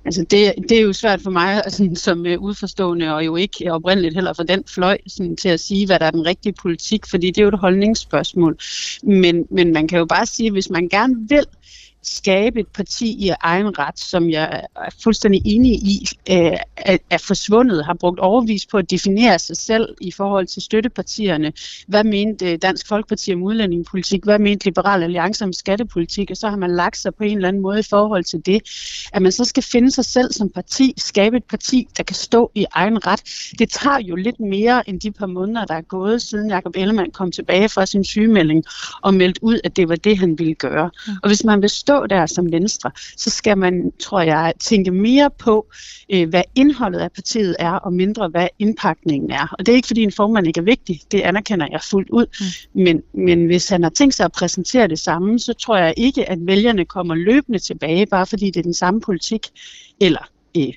[0.06, 3.74] Altså det, det er jo svært for mig altså, som uh, udforstående, og jo ikke
[3.74, 7.06] oprindeligt heller for den fløj, sådan, til at sige, hvad der er den rigtige politik,
[7.10, 8.58] fordi det er jo et holdningsspørgsmål.
[9.04, 11.46] Men, men man kan jo bare sige, at hvis man gerne vil
[12.08, 16.58] skabe et parti i egen ret, som jeg er fuldstændig enig i, øh,
[17.10, 21.54] er forsvundet, har brugt overvis på at definere sig selv i forhold til støttepartierne.
[21.88, 24.24] Hvad mente Dansk Folkeparti om udlændingepolitik?
[24.24, 26.32] Hvad mente Liberal Alliance om skattepolitik?
[26.32, 28.62] Og så har man lagt sig på en eller anden måde i forhold til det.
[29.14, 32.52] At man så skal finde sig selv som parti, skabe et parti, der kan stå
[32.56, 33.22] i egen ret.
[33.60, 37.12] Det tager jo lidt mere end de par måneder, der er gået, siden Jacob Ellemann
[37.12, 38.64] kom tilbage fra sin sygemelding
[39.02, 40.90] og meldte ud, at det var det, han ville gøre.
[41.24, 45.30] Og hvis man vil stå der som Venstre, så skal man, tror jeg, tænke mere
[45.40, 45.68] på,
[46.14, 49.56] øh, hvad indholdet af partiet er, og mindre hvad indpakningen er.
[49.60, 52.26] Og det er ikke, fordi en formand ikke er vigtig, det anerkender jeg fuldt ud.
[52.74, 52.82] Mm.
[52.84, 56.30] Men, men hvis han har tænkt sig at præsentere det samme, så tror jeg ikke,
[56.30, 59.48] at vælgerne kommer løbende tilbage, bare fordi det er den samme politik,
[60.02, 60.74] eller øh,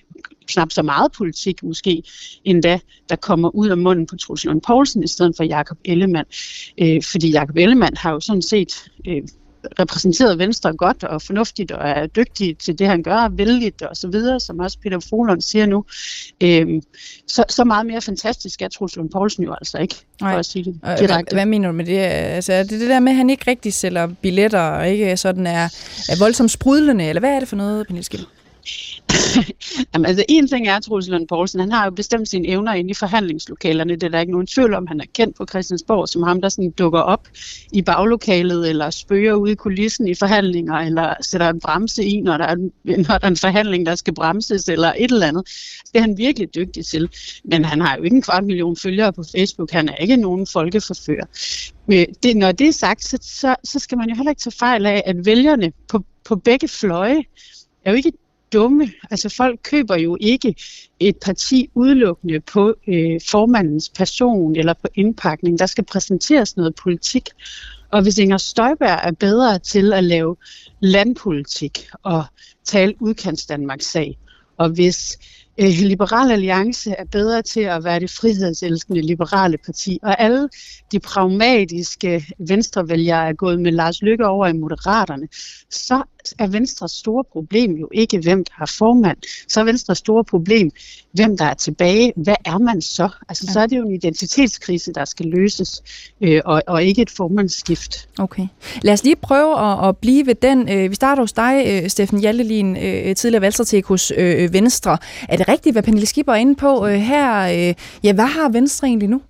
[0.50, 2.02] knap så meget politik måske
[2.44, 6.28] endda, der kommer ud af munden på Truls Lund Poulsen i stedet for Jakob Ellemann.
[6.78, 9.22] Øh, fordi Jakob Ellemann har jo sådan set øh,
[9.78, 14.08] repræsenteret Venstre godt og fornuftigt og er dygtig til det, han gør, vældigt og så
[14.08, 15.84] videre, som også Peter Folund siger nu.
[16.40, 16.82] Øhm,
[17.26, 20.38] så, så meget mere fantastisk er Truls Lund Poulsen jo altså ikke, for Nej.
[20.38, 21.36] at sige det direkte.
[21.36, 21.98] Hvad mener du med det?
[21.98, 25.46] Altså, er det det der med, at han ikke rigtig sælger billetter og ikke sådan
[25.46, 25.64] er,
[26.08, 28.26] er voldsomt sprudlende, eller hvad er det for noget, Pernille Skil?
[29.94, 32.72] Jamen, altså, en ting er, at Troels Lund Poulsen, han har jo bestemt sine evner
[32.72, 33.94] inde i forhandlingslokalerne.
[33.94, 34.86] Det er der ikke nogen tvivl om.
[34.86, 37.28] Han er kendt på Christiansborg som ham, der sådan dukker op
[37.72, 42.36] i baglokalet, eller spøger ude i kulissen i forhandlinger, eller sætter en bremse i, når
[42.36, 42.56] der er,
[43.08, 45.44] når der er en forhandling, der skal bremses, eller et eller andet.
[45.92, 47.08] Det er han virkelig dygtig til.
[47.44, 49.70] Men han har jo ikke en kvart million følgere på Facebook.
[49.70, 51.24] Han er ikke nogen folkeforfører.
[51.86, 54.54] Men det, når det er sagt, så, så, så skal man jo heller ikke tage
[54.58, 57.22] fejl af, at vælgerne på, på begge fløje
[57.84, 58.12] er jo ikke
[58.52, 58.90] dumme.
[59.10, 60.54] Altså folk køber jo ikke
[61.00, 65.58] et parti udelukkende på øh, formandens person eller på indpakning.
[65.58, 67.28] Der skal præsenteres noget politik.
[67.90, 70.36] Og hvis Inger Støjberg er bedre til at lave
[70.80, 72.24] landpolitik og
[72.64, 74.18] tale udkants Danmarks sag,
[74.56, 75.18] og hvis
[75.58, 80.48] Øh, Liberal Alliance er bedre til at være det frihedselskende liberale parti, og alle
[80.92, 85.28] de pragmatiske venstrevælgere er gået med Lars Lykke over i Moderaterne,
[85.70, 86.02] så
[86.38, 89.16] er Venstres store problem jo ikke, hvem der er formand.
[89.48, 90.70] Så er Venstres store problem,
[91.12, 92.12] hvem der er tilbage.
[92.16, 93.08] Hvad er man så?
[93.28, 93.52] Altså, ja.
[93.52, 95.82] så er det jo en identitetskrise, der skal løses,
[96.20, 98.08] øh, og, og ikke et formandsskift.
[98.18, 98.46] Okay.
[98.82, 100.68] Lad os lige prøve at, at blive ved den.
[100.68, 102.74] Øh, vi starter hos dig, øh, Steffen Jallelin,
[103.14, 104.12] tidligere valgstrateg hos
[104.52, 104.98] Venstre.
[105.28, 107.40] Er det rigtigt, hvad Pernille Skipper er inde på øh, her?
[107.68, 107.74] Øh,
[108.04, 109.22] ja, hvad har Venstre egentlig nu?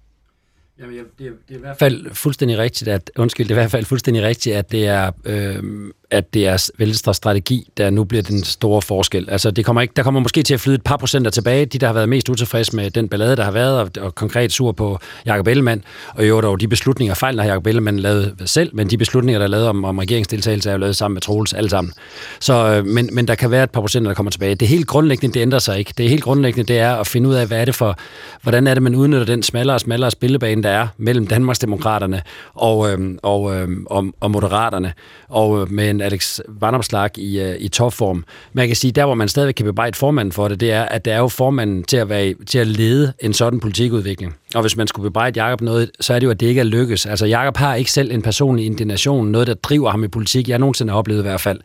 [0.78, 3.62] Jamen, det, er, det er i hvert fald fuldstændig rigtigt, at, undskyld, det er i
[3.62, 5.62] hvert fald fuldstændig rigtigt, at det er, øh,
[6.10, 9.30] at det er Venstres strategi, der nu bliver den store forskel.
[9.30, 11.78] Altså, det kommer ikke, der kommer måske til at flyde et par procenter tilbage, de
[11.78, 14.72] der har været mest utilfredse med den ballade, der har været, og, og konkret sur
[14.72, 15.84] på Jakob Ellemann,
[16.14, 19.46] og jo dog de beslutninger, fejl har Jakob Ellemann lavet selv, men de beslutninger, der
[19.46, 21.92] er lavet om, om regeringsdeltagelse, er jo lavet sammen med Troels alle sammen.
[22.40, 24.54] Så, øh, men, men der kan være et par procenter, der kommer tilbage.
[24.54, 25.94] Det helt grundlæggende, det ændrer sig ikke.
[25.98, 27.98] Det helt grundlæggende, det er at finde ud af, hvad er det for,
[28.42, 32.22] hvordan er det, man udnytter den smallere og smallere spillebane, der er mellem Danmarksdemokraterne
[32.54, 34.92] og, øh, og, øh, og, og Moderaterne,
[35.28, 38.24] og øh, med en Alex Vandomslag i, øh, i topform.
[38.52, 40.82] Men jeg kan sige, der hvor man stadigvæk kan bebrejde formanden for det, det er,
[40.82, 44.36] at der er jo formanden til at, være, til at lede en sådan politikudvikling.
[44.54, 46.64] Og hvis man skulle bebrejde Jakob noget, så er det jo, at det ikke er
[46.64, 47.06] lykkes.
[47.06, 50.48] Altså, Jakob har ikke selv en personlig indignation, noget, der driver ham i politik.
[50.48, 51.60] Jeg nogensinde har oplevet i hvert fald.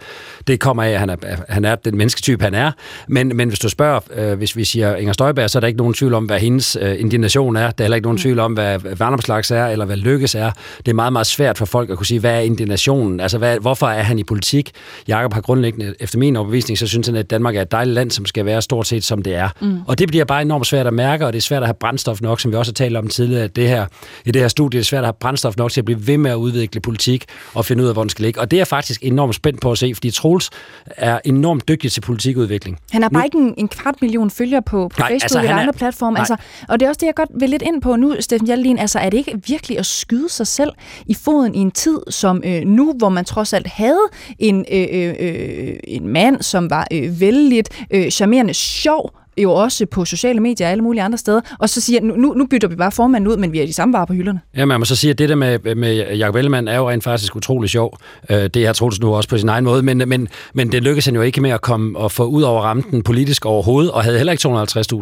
[0.48, 1.16] Det kommer af, at han er,
[1.50, 2.72] han er den mennesketype, han er.
[3.08, 5.78] Men, men hvis du spørger, øh, hvis vi siger Inger Støjberg, så er der ikke
[5.78, 7.72] nogen tvivl om, hvad hendes øh, indignation er.
[7.72, 10.52] Der er heller ikke nogen tvivl om, hvad Vandomslags er, eller hvad lykkes er.
[10.78, 13.20] Det er meget, meget svært for folk at kunne sige, hvad er indignationen?
[13.20, 14.72] Altså, hvad, hvorfor er han i politik?
[15.08, 18.12] Jakob har grundlæggende, efter min overbevisning, så synes han, at Danmark er et dejligt land,
[18.12, 19.50] som skal være stort set, som det er.
[19.62, 19.80] Mm.
[19.88, 22.22] Og det bliver bare enormt svært at mærke, og det er svært at have brændstof
[22.22, 23.86] nok, som vi også talt om tidligere, det her,
[24.26, 26.18] i det her studie, det er svært at have brændstof nok til at blive ved
[26.18, 28.40] med at udvikle politik og finde ud af, hvor den skal ligge.
[28.40, 30.50] Og det er faktisk enormt spændt på at se, fordi Troels
[30.86, 32.80] er enormt dygtig til politikudvikling.
[32.92, 35.40] Han har bare nu, ikke en, en kvart million følgere på, på nej, Facebook altså,
[35.40, 36.20] eller andre platforme.
[36.20, 36.36] Altså,
[36.70, 38.80] og det er også det, jeg godt vil lidt ind på nu, Steffen Hjaldelin.
[38.80, 40.72] Altså, er det ikke virkelig at skyde sig selv
[41.06, 44.10] i foden i en tid som øh, nu, hvor man trods alt havde
[44.40, 49.86] en, øh, øh, øh en mand, som var øh, vældigt øh, charmerende sjov, jo også
[49.86, 52.76] på sociale medier og alle mulige andre steder, og så siger, nu, nu bytter vi
[52.76, 54.40] bare formanden ud, men vi er de samme varer på hylderne.
[54.58, 57.04] Ja, man må så sige, at det der med, med Jacob Ellemann er jo rent
[57.04, 57.98] faktisk utrolig sjov.
[58.30, 61.06] Øh, det har Troels nu også på sin egen måde, men, men, men det lykkedes
[61.06, 64.18] han jo ikke med at komme og få ud over rampen politisk overhovedet, og havde
[64.18, 64.48] heller ikke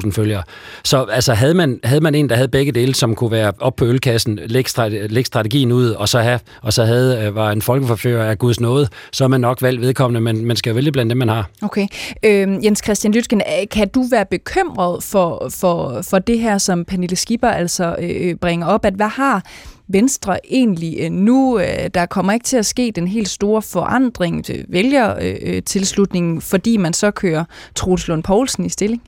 [0.05, 0.43] 250.000 følgere.
[0.83, 3.75] Så altså, havde man, havde man en, der havde begge dele, som kunne være op
[3.75, 7.51] på ølkassen, lægge, strate, lægge strategien ud, og så, have, og så havde, øh, var
[7.51, 10.75] en folkeforfører af Guds nåde, så er man nok valgt vedkommende, men man skal jo
[10.75, 11.49] vælge blandt dem, man har.
[11.61, 11.87] Okay.
[12.23, 17.15] Øh, Jens Christian Lytgen, kan du være bekymret for, for, for det her, som Pernille
[17.15, 19.43] Skipper altså øh, bringer op, at hvad har
[19.87, 21.59] Venstre egentlig øh, nu?
[21.59, 26.41] Øh, der kommer ikke til at ske den helt store forandring øh, til vælgertilslutningen, øh,
[26.41, 27.45] fordi man så kører
[27.75, 29.01] Troels Lund Poulsen i stilling?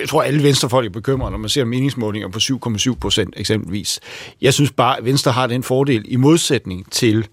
[0.00, 4.00] Jeg tror, alle venstrefolk er bekymrede, når man ser meningsmålinger på 7,7 procent eksempelvis.
[4.40, 7.26] Jeg synes bare, at Venstre har den fordel i modsætning til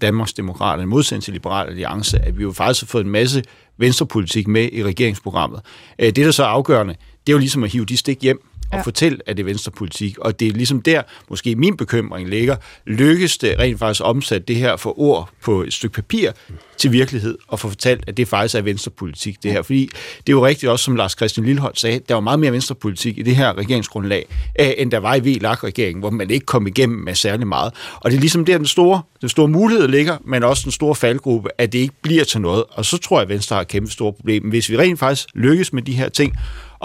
[0.00, 3.42] Danmarks Demokrater, modsætning til Liberale Alliance, at vi jo faktisk har fået en masse
[3.78, 5.60] venstrepolitik med i regeringsprogrammet.
[5.98, 6.94] Øh, det, der så er afgørende,
[7.26, 8.40] det er jo ligesom at hive de stik hjem,
[8.76, 8.82] og ja.
[8.82, 10.18] fortælle, at det er venstrepolitik.
[10.18, 12.56] Og det er ligesom der, måske min bekymring ligger,
[12.86, 16.30] lykkes det rent faktisk omsat det her for ord på et stykke papir
[16.78, 19.62] til virkelighed, og få fortalt, at det faktisk er venstrepolitik, det her.
[19.62, 22.52] Fordi det er jo rigtigt også, som Lars Christian Lilleholdt sagde, der var meget mere
[22.52, 24.26] venstrepolitik i det her regeringsgrundlag,
[24.58, 27.72] end der var i VLAG-regeringen, hvor man ikke kom igennem med særlig meget.
[27.96, 30.94] Og det er ligesom der, den store, den store mulighed ligger, men også den store
[30.94, 32.64] faldgruppe, at det ikke bliver til noget.
[32.70, 34.48] Og så tror jeg, at Venstre har et kæmpe store problem.
[34.48, 36.36] Hvis vi rent faktisk lykkes med de her ting,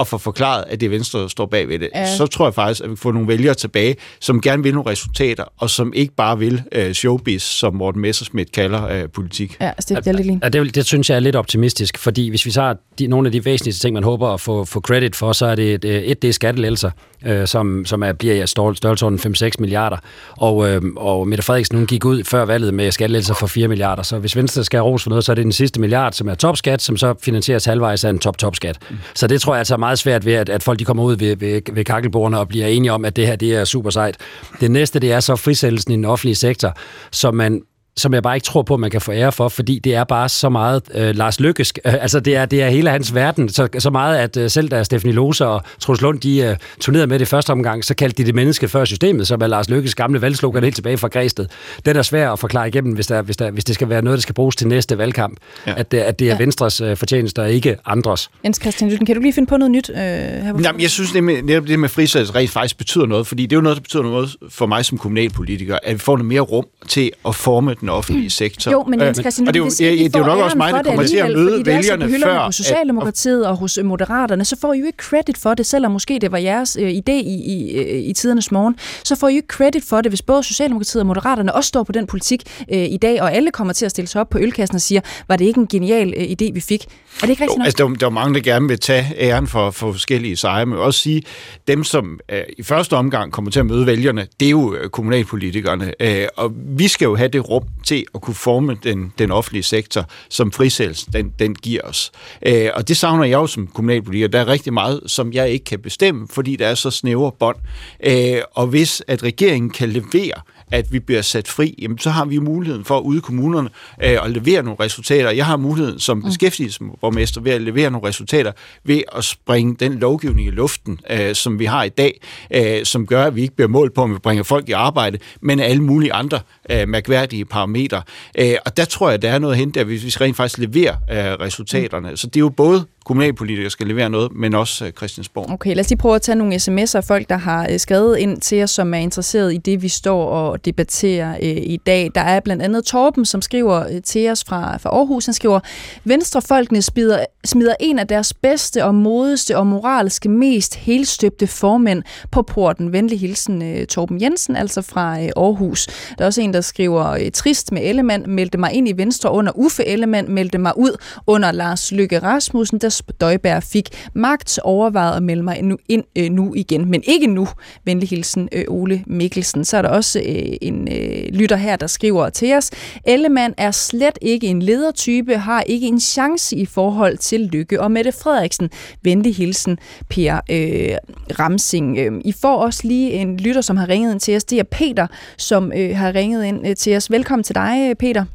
[0.02, 2.16] og få forklaret, at det er Venstre, der står bag ved det, ja.
[2.18, 5.43] så tror jeg faktisk, at vi får nogle vælgere tilbage, som gerne vil nogle resultater,
[5.58, 9.58] og som ikke bare vil uh, showbiz, som Morten Messerschmidt kalder uh, politik.
[9.62, 12.52] Ja, altså det, det, ja, det, det synes jeg er lidt optimistisk, fordi hvis vi
[12.52, 15.45] tager de, nogle af de væsentligste ting, man håber at få, få credit for, så
[15.45, 16.91] er det et, et det er skattelælser,
[17.26, 19.97] øh, som, som er, bliver i størrelsesorden 5-6 milliarder,
[20.38, 24.04] og, øh, og Mette Frederiksen hun gik ud før valget med skattelælser for 4 milliarder,
[24.04, 26.36] så hvis Venstre skal ros for noget, så er det den sidste milliard, som er
[26.36, 28.78] topskat, som så finansieres halvvejs af en top-topskat.
[28.89, 28.97] Mm.
[29.16, 31.18] Så det tror jeg altså er meget svært ved, at, at folk de kommer ud
[31.18, 34.18] ved, ved, ved kakkelbordene og bliver enige om, at det her det er super sejt.
[34.60, 36.74] Det næste, det er så frisættelsen i den offentlige sektor,
[37.12, 37.62] som man
[37.98, 40.30] som jeg bare ikke tror på, man kan få ære for, fordi det er bare
[40.30, 41.74] så meget øh, Lars Lykkes.
[41.86, 43.50] Øh, altså, det er, det er hele hans verden.
[43.50, 47.08] Så, så meget, at øh, selv da Stefanie Lose og Troels Lund, de øh, turnerede
[47.08, 49.96] med det første omgang, så kaldte de det menneske før systemet, som er Lars Lykkes
[49.96, 51.46] gamle valgslogan helt tilbage fra Græsted.
[51.86, 54.18] Det er svært at forklare igennem, hvis, der, hvis, der, hvis det skal være noget,
[54.18, 55.38] der skal bruges til næste valgkamp.
[55.68, 55.74] Ja.
[55.78, 56.38] At, at det er ja.
[56.38, 58.30] Venstres øh, fortjeneste og ikke andres.
[58.44, 59.89] Jens Christian Lytten, kan du lige finde på noget nyt?
[59.89, 63.44] Øh, her Jamen, jeg synes, det med, det med frisættelse rent faktisk betyder noget, fordi
[63.44, 66.28] det er jo noget, der betyder noget for mig som kommunalpolitiker, at vi får noget
[66.28, 68.72] mere rum til at forme den offentlige sektor sektor.
[68.72, 70.40] Jo, men Jens øh, Christian, og det, er jo, det, det, det er jo nok
[70.40, 72.46] også mig, der kommer til at møde vælgerne fordi før.
[72.46, 76.20] På Socialdemokratiet og hos Moderaterne, så får I jo ikke credit for det, selvom måske
[76.22, 79.36] det var jeres øh, idé i, i, øh, i tidernes morgen, så får I jo
[79.36, 82.78] ikke credit for det, hvis både Socialdemokratiet og Moderaterne også står på den politik øh,
[82.78, 85.36] i dag, og alle kommer til at stille sig op på ølkassen og siger, var
[85.36, 86.84] det ikke en genial øh, idé, vi fik?
[86.84, 89.48] Er det ikke rigtigt jo, altså, der, der er mange, der gerne vil tage æren
[89.48, 91.24] for, for forskellige sejre, men også sige,
[91.68, 94.90] dem, som øh, i første omgang kommer til at møde vælgerne, det er jo øh,
[94.90, 99.32] kommunalpolitikerne, øh, og vi skal jo have det rum til at kunne forme den, den
[99.32, 102.12] offentlige sektor, som frisættelsen den, den giver os.
[102.46, 104.28] Øh, og det savner jeg jo som kommunalpolitiker.
[104.28, 107.58] Der er rigtig meget, som jeg ikke kan bestemme, fordi der er så snævre bånd.
[108.04, 110.42] Øh, og hvis at regeringen kan levere
[110.72, 113.70] at vi bliver sat fri, jamen, så har vi muligheden for ude i kommunerne
[114.04, 115.30] øh, at levere nogle resultater.
[115.30, 116.24] Jeg har muligheden som mm.
[116.24, 118.52] beskæftigelsesborgmester ved at levere nogle resultater
[118.84, 122.22] ved at springe den lovgivning i luften, øh, som vi har i dag,
[122.56, 125.18] øh, som gør, at vi ikke bliver målt på, om vi bringer folk i arbejde,
[125.42, 128.02] men alle mulige andre øh, mærkværdige parametre.
[128.40, 130.58] Øh, og der tror jeg, der er noget at hente, der, hvis vi rent faktisk
[130.58, 132.18] leverer øh, resultaterne.
[132.18, 135.52] Så det er jo både kommunalpolitikere skal levere noget, men også øh, Christiansborg.
[135.52, 138.18] Okay, lad os lige prøve at tage nogle sms'er af folk, der har øh, skrevet
[138.18, 142.12] ind til os, som er interesseret i det, vi står og debatterer øh, i dag.
[142.16, 145.26] Der er blandt andet Torben, som skriver øh, til os fra, fra Aarhus.
[145.26, 145.60] Han skriver,
[146.04, 152.41] Venstrefolkene smider, smider en af deres bedste og modeste og moralske mest helstøbte formænd på
[152.41, 152.93] porten.
[152.93, 155.88] Venlig hilsen øh, Torben Jensen, altså fra øh, Aarhus.
[156.18, 159.52] Der er også en, der skriver, trist med Ellemann, meldte mig ind i Venstre under
[159.56, 160.97] Uffe Ellemann, meldte mig ud
[161.28, 166.30] under Lars Lykke Rasmussen, der Støjberg fik magt, overvejet at melde mig nu, ind øh,
[166.30, 167.48] nu igen, men ikke nu.
[167.86, 169.66] Venlig hilsen, øh, Ole Mikkelsen.
[169.66, 172.72] Så er der også øh, en øh, lytter her, der skriver til os,
[173.06, 177.92] Ellemann er slet ikke en ledertype, har ikke en chance i forhold til Lykke og
[177.92, 178.70] Mette Frederiksen.
[179.04, 179.78] Venlig hilsen,
[180.10, 180.98] Per øh,
[181.39, 181.98] Ramsing.
[181.98, 184.44] Øh, I får også lige en lytter, som har ringet ind til os.
[184.44, 187.12] Det er Peter, som øh, har ringet ind øh, til os.
[187.12, 188.26] Velkommen til dig, øh, Peter.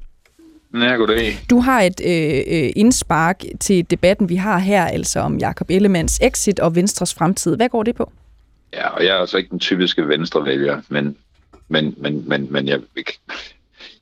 [0.80, 1.38] Ja, goddag.
[1.50, 6.20] Du har et øh, øh, indspark til debatten, vi har her, altså om Jakob Ellemanns
[6.22, 7.56] exit og Venstres fremtid.
[7.56, 8.12] Hvad går det på?
[8.72, 11.16] Ja, og jeg er altså ikke den typiske venstrevælger, men,
[11.68, 13.04] men, men, men, men jeg, jeg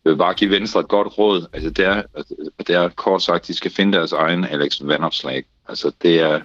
[0.04, 1.46] vil bare give Venstre et godt råd.
[1.52, 2.02] Altså, det er,
[2.58, 5.44] det er kort sagt, de skal finde deres egen Alex Vanopslag.
[5.68, 6.40] Altså, det er,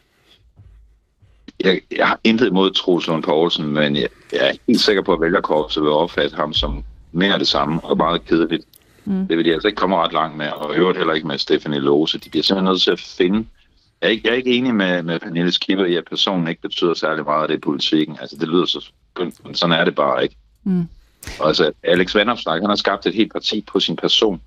[1.60, 5.14] jeg, jeg har intet imod Troels Lund Poulsen, men jeg, jeg er helt sikker på,
[5.14, 8.66] at vælgerkorpset vil opfatte ham som mere af det samme og meget kedeligt.
[9.10, 9.28] Mm.
[9.28, 11.80] Det vil de altså ikke komme ret langt med, og øvrigt heller ikke med Stephanie
[11.80, 12.20] Lose.
[12.20, 13.48] De bliver simpelthen nødt til at finde...
[14.02, 16.62] Jeg er ikke, jeg er ikke enig med, med Pernille Skipper i, at personen ikke
[16.62, 18.18] betyder særlig meget af det i politikken.
[18.22, 20.36] Altså, det lyder så skønt, men sådan er det bare ikke.
[20.64, 20.88] Mm.
[21.40, 24.42] Og altså, Alex Vanopslagh, han har skabt et helt parti på sin person.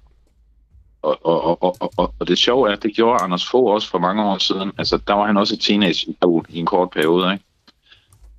[1.02, 3.90] Og, og, og, og, og, og det sjove er, at det gjorde Anders Fogh også
[3.90, 4.72] for mange år siden.
[4.78, 6.14] Altså, der var han også teenage
[6.48, 7.44] i en kort periode, ikke?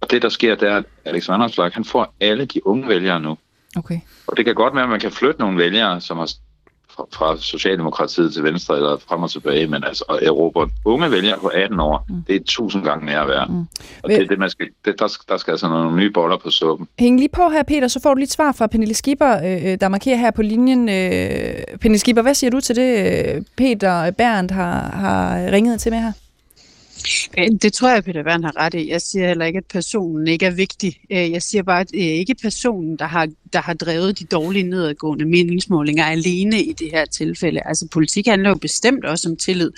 [0.01, 3.19] Og det, der sker, det er, at Alex Vanopslagh, han får alle de unge vælgere
[3.19, 3.38] nu.
[3.78, 3.99] Okay.
[4.28, 6.30] Og det kan godt være, at man kan flytte nogle vælgere, som har
[6.95, 11.38] fra, fra Socialdemokratiet til Venstre eller frem og tilbage, men altså at erobre unge vælgere
[11.39, 12.24] på 18 år, mm.
[12.28, 13.49] det er tusind gange mere værd.
[13.49, 13.65] Mm.
[14.03, 16.49] Og det er det, man skal, det, der, der skal altså nogle nye boller på
[16.49, 16.88] suppen.
[16.99, 19.78] Hæng lige på her, Peter, så får du lidt svar fra Pernille Skipper, øh, øh,
[19.82, 20.89] der markerer her på linjen.
[20.89, 25.99] Øh, Pernille Skipper, hvad siger du til det, Peter Berndt har, har ringet til med
[25.99, 26.11] her?
[27.38, 28.89] Øh, det tror jeg, Peter Wern har ret i.
[28.89, 30.99] Jeg siger heller ikke, at personen ikke er vigtig.
[31.12, 34.26] Øh, jeg siger bare, at det er ikke personen, der har, der har drevet de
[34.26, 37.62] dårlige nedadgående meningsmålinger alene i det her tilfælde.
[37.66, 39.72] Altså politik handler jo bestemt også om tillid.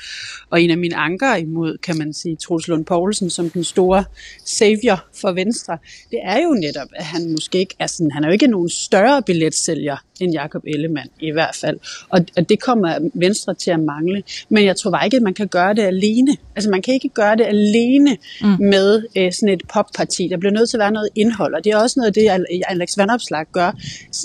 [0.50, 4.04] Og en af mine anker imod, kan man sige, Troels Lund Poulsen som den store
[4.46, 5.78] savior for Venstre,
[6.12, 8.70] det er jo netop, at han måske ikke er sådan, han er jo ikke nogen
[8.70, 11.80] større billetsælger end Jakob Ellemann i hvert fald.
[12.10, 14.24] Og, og det kommer Venstre til at mangle.
[14.50, 16.38] Men jeg tror bare ikke, at man kan gøre det alene.
[16.56, 18.48] Altså man kan ikke gøre det alene mm.
[18.60, 20.28] med øh, sådan et popparti.
[20.28, 22.62] Der bliver nødt til at være noget indhold, og det er også noget af det,
[22.68, 23.72] Alex Vandopslag gør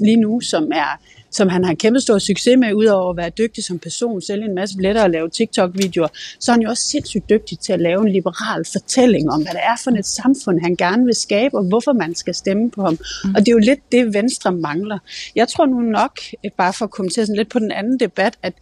[0.01, 1.01] lige nu, som er
[1.31, 4.55] som han har kæmpe stor succes med, udover at være dygtig som person, sælge en
[4.55, 6.09] masse billetter og lave TikTok-videoer,
[6.41, 9.53] så er han jo også sindssygt dygtig til at lave en liberal fortælling om, hvad
[9.53, 12.83] det er for et samfund, han gerne vil skabe, og hvorfor man skal stemme på
[12.83, 12.99] ham.
[13.25, 13.35] Mm.
[13.35, 14.99] Og det er jo lidt det, Venstre mangler.
[15.37, 16.21] Jeg tror nu nok,
[16.57, 18.55] bare for at kommentere sådan lidt på den anden debat, at,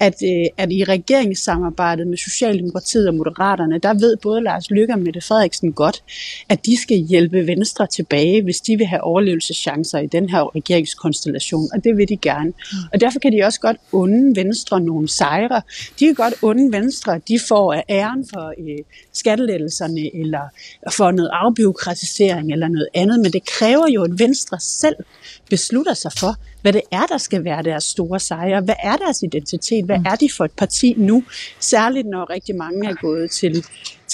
[0.00, 4.98] at, øh, at i regeringssamarbejdet med Socialdemokratiet og Moderaterne, der ved både Lars Løkke og
[4.98, 6.02] Mette Frederiksen godt,
[6.48, 11.68] at de skal hjælpe Venstre tilbage, hvis de vil have overlevelseschancer i den her regeringskonstellation.
[11.72, 12.48] Og det vil de de gerne.
[12.48, 12.78] Mm.
[12.92, 15.62] Og derfor kan de også godt unde Venstre nogle sejre.
[16.00, 18.78] De kan godt unde Venstre, de får æren for øh,
[19.12, 20.48] skattelettelserne, eller
[20.90, 23.20] for noget afbiokratisering, eller noget andet.
[23.20, 24.96] Men det kræver jo, at Venstre selv
[25.50, 28.60] beslutter sig for, hvad det er, der skal være deres store sejre.
[28.60, 29.84] Hvad er deres identitet?
[29.84, 30.06] Hvad mm.
[30.06, 31.24] er de for et parti nu?
[31.60, 33.64] Særligt når rigtig mange er gået til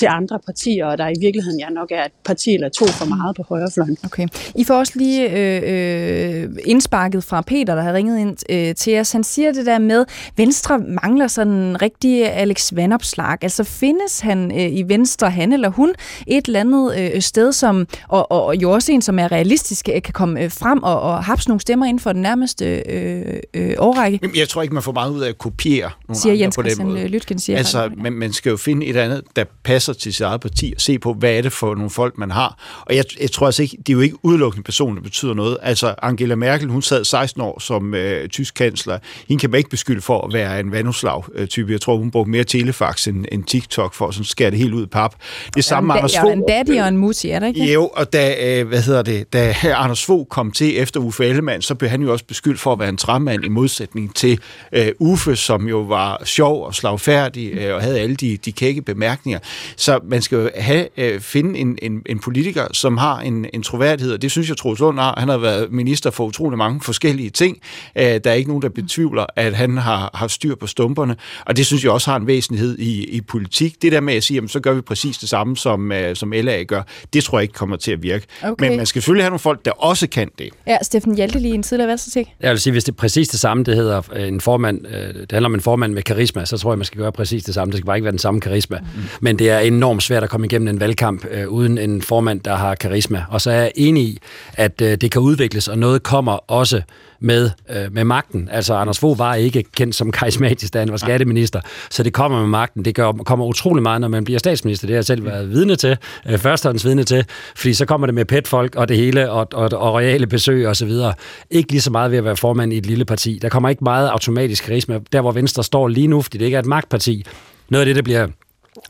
[0.02, 3.04] til andre partier, og der i virkeligheden ja, nok er et parti eller to for
[3.04, 3.96] meget på højrefløjen.
[4.04, 4.28] Okay.
[4.54, 9.00] I får også lige øh, øh, indsparket fra Peter, der har ringet ind øh, til
[9.00, 9.12] os.
[9.12, 10.04] Han siger det der med,
[10.36, 13.38] Venstre mangler sådan en rigtig Alex Vanopslag.
[13.42, 15.92] Altså findes han øh, i Venstre, han eller hun,
[16.26, 19.88] et eller andet øh, sted, som, og, og, og jo også en, som er realistisk,
[19.94, 23.40] øh, kan komme øh, frem og, og hapse nogle stemmer inden for den nærmeste øh,
[23.54, 24.20] øh, årrække?
[24.36, 26.62] Jeg tror ikke, man får meget ud af at kopiere nogle siger andre Jens på
[26.62, 27.08] den måde.
[27.08, 30.24] Lytken, siger altså, man, man skal jo finde et andet, der passer passer til sit
[30.24, 32.82] eget parti, og se på, hvad er det for nogle folk, man har.
[32.86, 35.58] Og jeg, jeg tror altså ikke, det er jo ikke udelukkende personer, der betyder noget.
[35.62, 38.98] Altså, Angela Merkel, hun sad 16 år som øh, tysk kansler.
[39.28, 41.72] Hende kan man ikke beskylde for at være en vandoslag-type.
[41.72, 44.82] Jeg tror, hun brugte mere telefax end, end TikTok for at skære det helt ud
[44.82, 45.14] i pap.
[45.54, 46.32] Det samme med Anders Fogh.
[46.32, 47.72] en daddy og en mutti, er det ikke?
[47.72, 51.62] Jo, og da, øh, hvad hedder det, da Anders Fogh kom til efter Uffe Ellemann,
[51.62, 54.40] så blev han jo også beskyldt for at være en træmand i modsætning til
[54.72, 58.82] øh, Uffe, som jo var sjov og slagfærdig øh, og havde alle de, de kække
[58.82, 59.38] bemærkninger.
[59.82, 63.62] Så man skal jo have, øh, finde en, en, en politiker, som har en, en
[63.62, 65.14] troværdighed, og det synes jeg, Troels Lund har.
[65.18, 67.58] Han har været minister for utrolig mange forskellige ting.
[67.98, 71.16] Øh, der er ikke nogen, der betvivler, at han har, har styr på stumperne,
[71.46, 73.82] og det synes jeg også har en væsentlighed i, i politik.
[73.82, 76.32] Det der med at sige, jamen, så gør vi præcis det samme, som, øh, som
[76.32, 78.26] LA gør, det tror jeg ikke kommer til at virke.
[78.42, 78.68] Okay.
[78.68, 80.48] Men man skal selvfølgelig have nogle folk, der også kan det.
[80.66, 82.28] Ja, Steffen Hjalte lige en tidligere værsting.
[82.40, 85.48] Jeg vil sige, hvis det er præcis det samme, det hedder en formand, det handler
[85.48, 87.72] om en formand med karisma, så tror jeg, man skal gøre præcis det samme.
[87.72, 88.78] Det skal bare ikke være den samme karisma.
[88.78, 89.02] Mm.
[89.20, 92.56] Men det er enormt svært at komme igennem en valgkamp øh, uden en formand, der
[92.56, 93.24] har karisma.
[93.30, 94.18] Og så er jeg enig i,
[94.54, 96.82] at øh, det kan udvikles, og noget kommer også
[97.20, 98.48] med, øh, med magten.
[98.52, 101.60] Altså, Anders Fogh var ikke kendt som karismatisk, da han var skatteminister,
[101.90, 102.84] så det kommer med magten.
[102.84, 104.86] Det gør, kommer utrolig meget, når man bliver statsminister.
[104.86, 105.96] Det har jeg selv været vidne til,
[106.28, 107.24] øh, førstehånds vidne til,
[107.56, 110.76] fordi så kommer det med petfolk og det hele, og, og, og royale besøg og
[110.76, 111.14] så videre.
[111.50, 113.38] Ikke lige så meget ved at være formand i et lille parti.
[113.42, 116.54] Der kommer ikke meget automatisk karisma, der hvor Venstre står lige nu, fordi det ikke
[116.54, 117.24] er et magtparti.
[117.68, 118.26] Noget af det, der bliver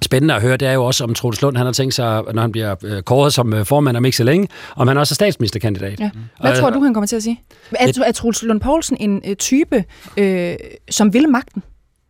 [0.03, 2.43] spændende at høre, det er jo også, om Troels Lund han har tænkt sig, når
[2.43, 5.15] han bliver øh, kåret som øh, formand om ikke så længe, om han også er
[5.15, 6.01] statsministerkandidat.
[6.01, 6.11] Ja.
[6.41, 7.41] Hvad og, tror du, han kommer til at sige?
[7.73, 9.85] Er, er Troels Lund Poulsen en øh, type,
[10.17, 10.55] øh,
[10.91, 11.63] som vil magten?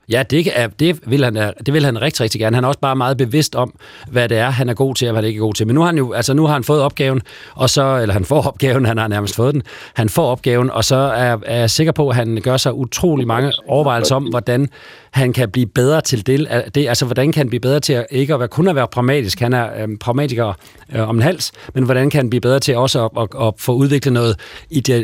[0.08, 1.34] Ja, det, er, det, vil han,
[1.66, 2.56] det vil han rigtig, rigtig gerne.
[2.56, 3.74] Han er også bare meget bevidst om,
[4.08, 5.66] hvad det er, han er god til, og hvad det ikke er god til.
[5.66, 7.22] Men nu har han jo, altså nu har han fået opgaven,
[7.54, 9.62] og så, eller han får opgaven, han har nærmest fået den.
[9.94, 13.26] Han får opgaven, og så er, er jeg sikker på, at han gør sig utrolig
[13.26, 14.68] mange overvejelser om, hvordan
[15.12, 18.06] han kan blive bedre til det, det altså hvordan kan han blive bedre til at
[18.10, 20.52] ikke at være, kun at være pragmatisk, han er øhm, pragmatiker
[20.94, 23.54] øh, om en hals, men hvordan kan han blive bedre til også at, at, at
[23.58, 24.36] få udviklet noget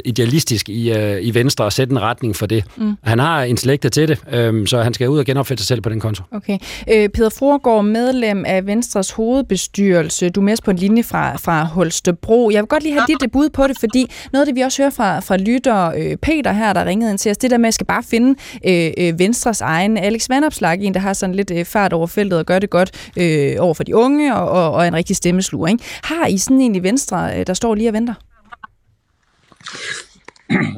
[0.05, 2.65] idealistisk i, øh, i Venstre og sætte en retning for det.
[2.77, 2.97] Mm.
[3.03, 5.89] Han har intellektet til det, øh, så han skal ud og genopfinde sig selv på
[5.89, 6.23] den konto.
[6.33, 6.59] Okay.
[6.91, 10.29] Øh, Peter Forgård, medlem af Venstres hovedbestyrelse.
[10.29, 12.51] Du er med på en linje fra, fra Holstebro.
[12.51, 14.83] Jeg vil godt lige have dit bud på det, fordi noget af det, vi også
[14.83, 17.65] hører fra, fra lytter øh, Peter her, der ringede ind til os, det der med,
[17.65, 21.35] at jeg skal bare finde øh, øh, Venstres egen Alex Vandopslag, en, der har sådan
[21.35, 24.51] lidt øh, fart over feltet og gør det godt øh, over for de unge og,
[24.51, 25.69] og, og en rigtig stemmesluger.
[25.69, 25.85] Ikke?
[26.05, 28.15] Har I sådan en i Venstre, øh, der står lige og venter?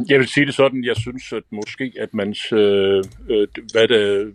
[0.08, 4.32] Jeg vil sige det sådan, jeg synes at måske, at man, øh, øh, hvad det,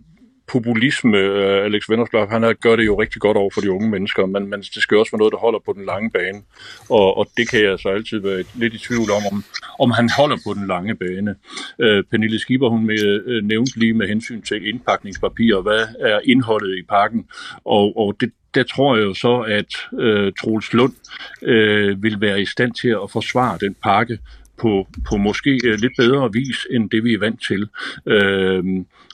[0.48, 4.26] populisme, øh, Alex Vennersblad, han gør det jo rigtig godt over for de unge mennesker,
[4.26, 6.42] men, men det skal også være noget, der holder på den lange bane.
[6.90, 9.44] Og, og det kan jeg så altid være lidt i tvivl om, om,
[9.80, 11.34] om han holder på den lange bane.
[11.78, 16.78] Øh, Pernille Schieber, hun med, øh, nævnte lige med hensyn til indpakningspapir, hvad er indholdet
[16.78, 17.26] i pakken,
[17.64, 20.94] og, og det, der tror jeg jo så, at øh, Troels Lund
[21.42, 24.18] øh, vil være i stand til at forsvare den pakke
[24.60, 27.68] på, på måske øh, lidt bedre vis, end det vi er vant til.
[28.06, 28.64] Øh,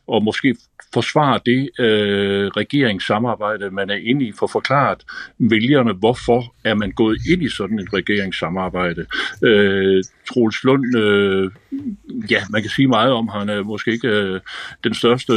[0.07, 0.57] og måske
[0.95, 4.99] forsvare det øh, regeringssamarbejde, man er inde i, for forklaret
[5.39, 9.07] vælgerne, hvorfor er man gået ind i sådan et regeringssamarbejde.
[9.43, 11.51] Øh, Troels Lund, øh,
[12.31, 14.41] ja, man kan sige meget om, han er måske ikke øh,
[14.85, 15.33] den største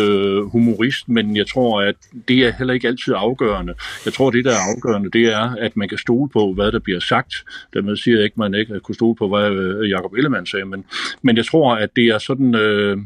[0.46, 1.96] humorist, men jeg tror, at
[2.28, 3.74] det er heller ikke altid afgørende.
[4.06, 6.80] Jeg tror, det der er afgørende, det er, at man kan stole på, hvad der
[6.80, 7.36] bliver sagt.
[7.74, 10.66] Dermed siger jeg ikke, at man ikke kan stole på, hvad øh, Jacob Ellemann sagde,
[10.66, 10.86] men,
[11.22, 12.56] men jeg tror, at det er sådan...
[12.56, 12.98] Øh,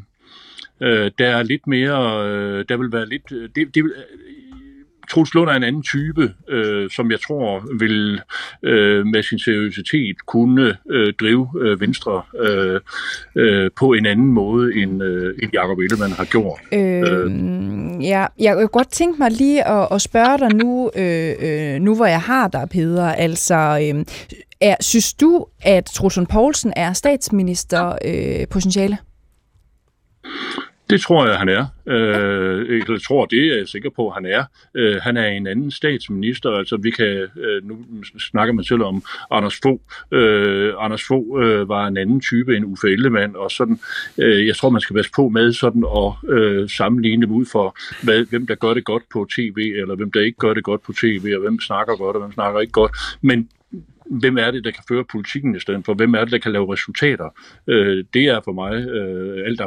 [0.81, 3.93] Øh, der er lidt mere, øh, der vil være lidt, øh, det, det vil,
[5.10, 8.22] Troels Lund er en anden type, øh, som jeg tror vil
[8.64, 12.80] øh, med sin seriøsitet kunne øh, drive øh, Venstre øh,
[13.35, 16.60] øh, på en anden måde, end, øh, end Jacob Ellemann har gjort.
[16.72, 18.03] Øh, øh.
[18.03, 21.95] Ja, jeg kunne godt tænke mig lige at, at spørge dig nu, øh, øh, nu
[21.95, 23.11] hvor jeg har dig, Peder.
[23.14, 24.06] Altså, øh,
[24.61, 28.97] er, synes du, at Troels Poulsen er statsminister øh, potentiale?
[30.90, 31.66] Det tror jeg, han er.
[31.88, 34.44] Øh, jeg tror, det er jeg sikker på, han er.
[34.76, 36.49] Øh, han er en anden statsminister.
[36.52, 37.78] Altså, vi kan, øh, nu
[38.20, 39.80] snakker man selv om Anders Fogh.
[40.11, 43.80] Øh, Anders Fogh øh, var en anden type end Uffe Ellemann, og sådan,
[44.18, 47.78] øh, jeg tror, man skal passe på med sådan at øh, sammenligne dem ud for,
[48.03, 50.84] hvad, hvem der gør det godt på tv, eller hvem der ikke gør det godt
[50.84, 52.91] på tv, og hvem snakker godt, og hvem snakker ikke godt.
[53.22, 53.49] Men
[54.10, 55.94] hvem er det, der kan føre politikken i stedet for?
[55.94, 57.30] Hvem er det, der kan lave resultater?
[57.68, 59.61] Øh, det er for mig øh, alt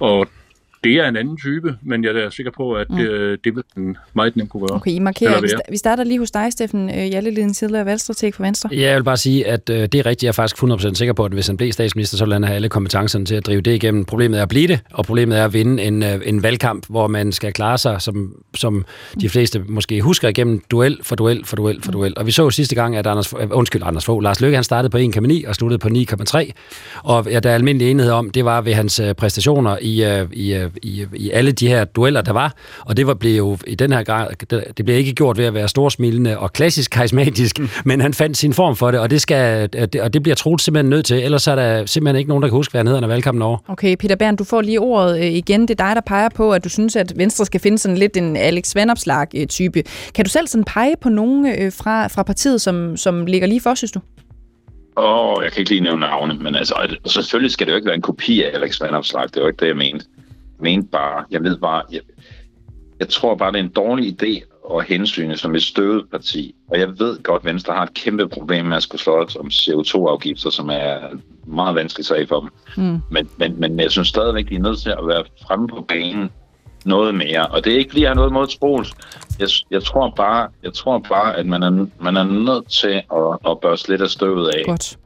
[0.00, 0.41] afgørende.
[0.84, 2.96] Det er en anden type, men jeg er sikker på, at mm.
[2.96, 4.76] det, det vil den meget nemt kunne gøre.
[4.76, 5.40] Okay, I markerer.
[5.40, 8.70] Vi, vi starter lige hos dig, Steffen øh, Jalleliden, tidligere valgstrateg for Venstre.
[8.72, 10.22] Ja, jeg vil bare sige, at øh, det er rigtigt.
[10.22, 12.54] Jeg er faktisk 100% sikker på, at hvis han bliver statsminister, så vil han have
[12.54, 14.04] alle kompetencerne til at drive det igennem.
[14.04, 17.06] Problemet er at blive det, og problemet er at vinde en, øh, en valgkamp, hvor
[17.06, 18.84] man skal klare sig, som, som
[19.20, 22.12] de fleste måske husker igennem duel for duel for duel for duel.
[22.16, 24.90] Og vi så sidste gang, at Anders, øh, undskyld, Anders Fogh, Lars Løkke, han startede
[24.90, 26.52] på 1,9 og sluttede på 9,3.
[27.02, 30.68] Og ja, der er almindelig enighed om, det var ved hans øh, præstationer i, i,
[30.82, 32.54] i, i alle de her dueller, der var.
[32.80, 34.28] Og det var, blev jo i den her grad,
[34.76, 37.68] det blev ikke gjort ved at være storsmilende og klassisk karismatisk, mm.
[37.84, 39.68] men han fandt sin form for det, og det, skal,
[40.02, 42.56] og det bliver Troels simpelthen nødt til, ellers er der simpelthen ikke nogen, der kan
[42.56, 43.58] huske, hvad han hedder, når valgkampen over.
[43.68, 45.62] Okay, Peter Bern, du får lige ordet øh, igen.
[45.62, 48.16] Det er dig, der peger på, at du synes, at Venstre skal finde sådan lidt
[48.16, 49.82] en Alex Vandopslag-type.
[50.14, 53.60] Kan du selv sådan pege på nogen øh, fra, fra partiet, som, som ligger lige
[53.60, 54.00] for, synes du?
[54.96, 56.74] Åh, oh, jeg kan ikke lige nævne navne, men altså,
[57.06, 59.22] selvfølgelig skal det jo ikke være en kopi af Alex Vandopslag.
[59.22, 60.06] Det er jo ikke det, jeg mente
[60.62, 62.00] mente bare, jeg ved bare, jeg,
[63.00, 66.54] jeg tror bare, det er en dårlig idé at hensyne som et støvet parti.
[66.70, 69.46] Og jeg ved godt, at Venstre har et kæmpe problem med at skulle slå om
[69.46, 70.98] CO2-afgifter, som er
[71.46, 72.50] meget vanskeligt sag for dem.
[72.84, 73.00] Mm.
[73.10, 76.30] Men, men, men jeg synes stadigvæk, de er nødt til at være fremme på banen
[76.84, 77.46] noget mere.
[77.46, 78.92] Og det er ikke fordi, jeg har noget mod Troels.
[79.42, 83.50] Jeg, jeg, tror bare, jeg tror bare, at man er, man er nødt til at,
[83.50, 84.62] at børste lidt af støvet af.
[84.66, 84.96] Godt.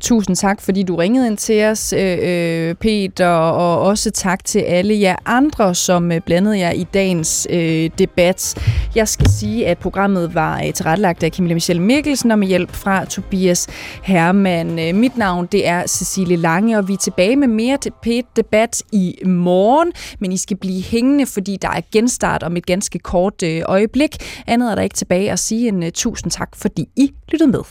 [0.00, 4.58] Tusind tak, fordi du ringede ind til os, øh, øh Peter, og også tak til
[4.58, 8.54] alle jer andre, som øh, blandede jer i dagens øh, debat.
[8.94, 12.72] Jeg skal sige, at programmet var øh, tilrettelagt af Camilla Michelle Mikkelsen og med hjælp
[12.72, 13.66] fra Tobias
[14.02, 15.00] Hermann.
[15.00, 17.92] Mit navn det er Cecilie Lange, og vi er tilbage med mere til
[18.36, 22.98] debat i morgen, men I skal blive hængende, fordi der er genstart om et ganske
[22.98, 24.16] kort øjeblik øjeblik.
[24.46, 27.62] Andet er der ikke tilbage at sige en tusind tak, fordi I lyttede med.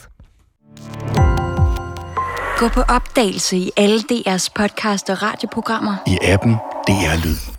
[2.57, 5.95] Gå på opdagelse i alle DR's podcast og radioprogrammer.
[6.07, 6.53] I appen
[6.87, 7.54] DR Lyd.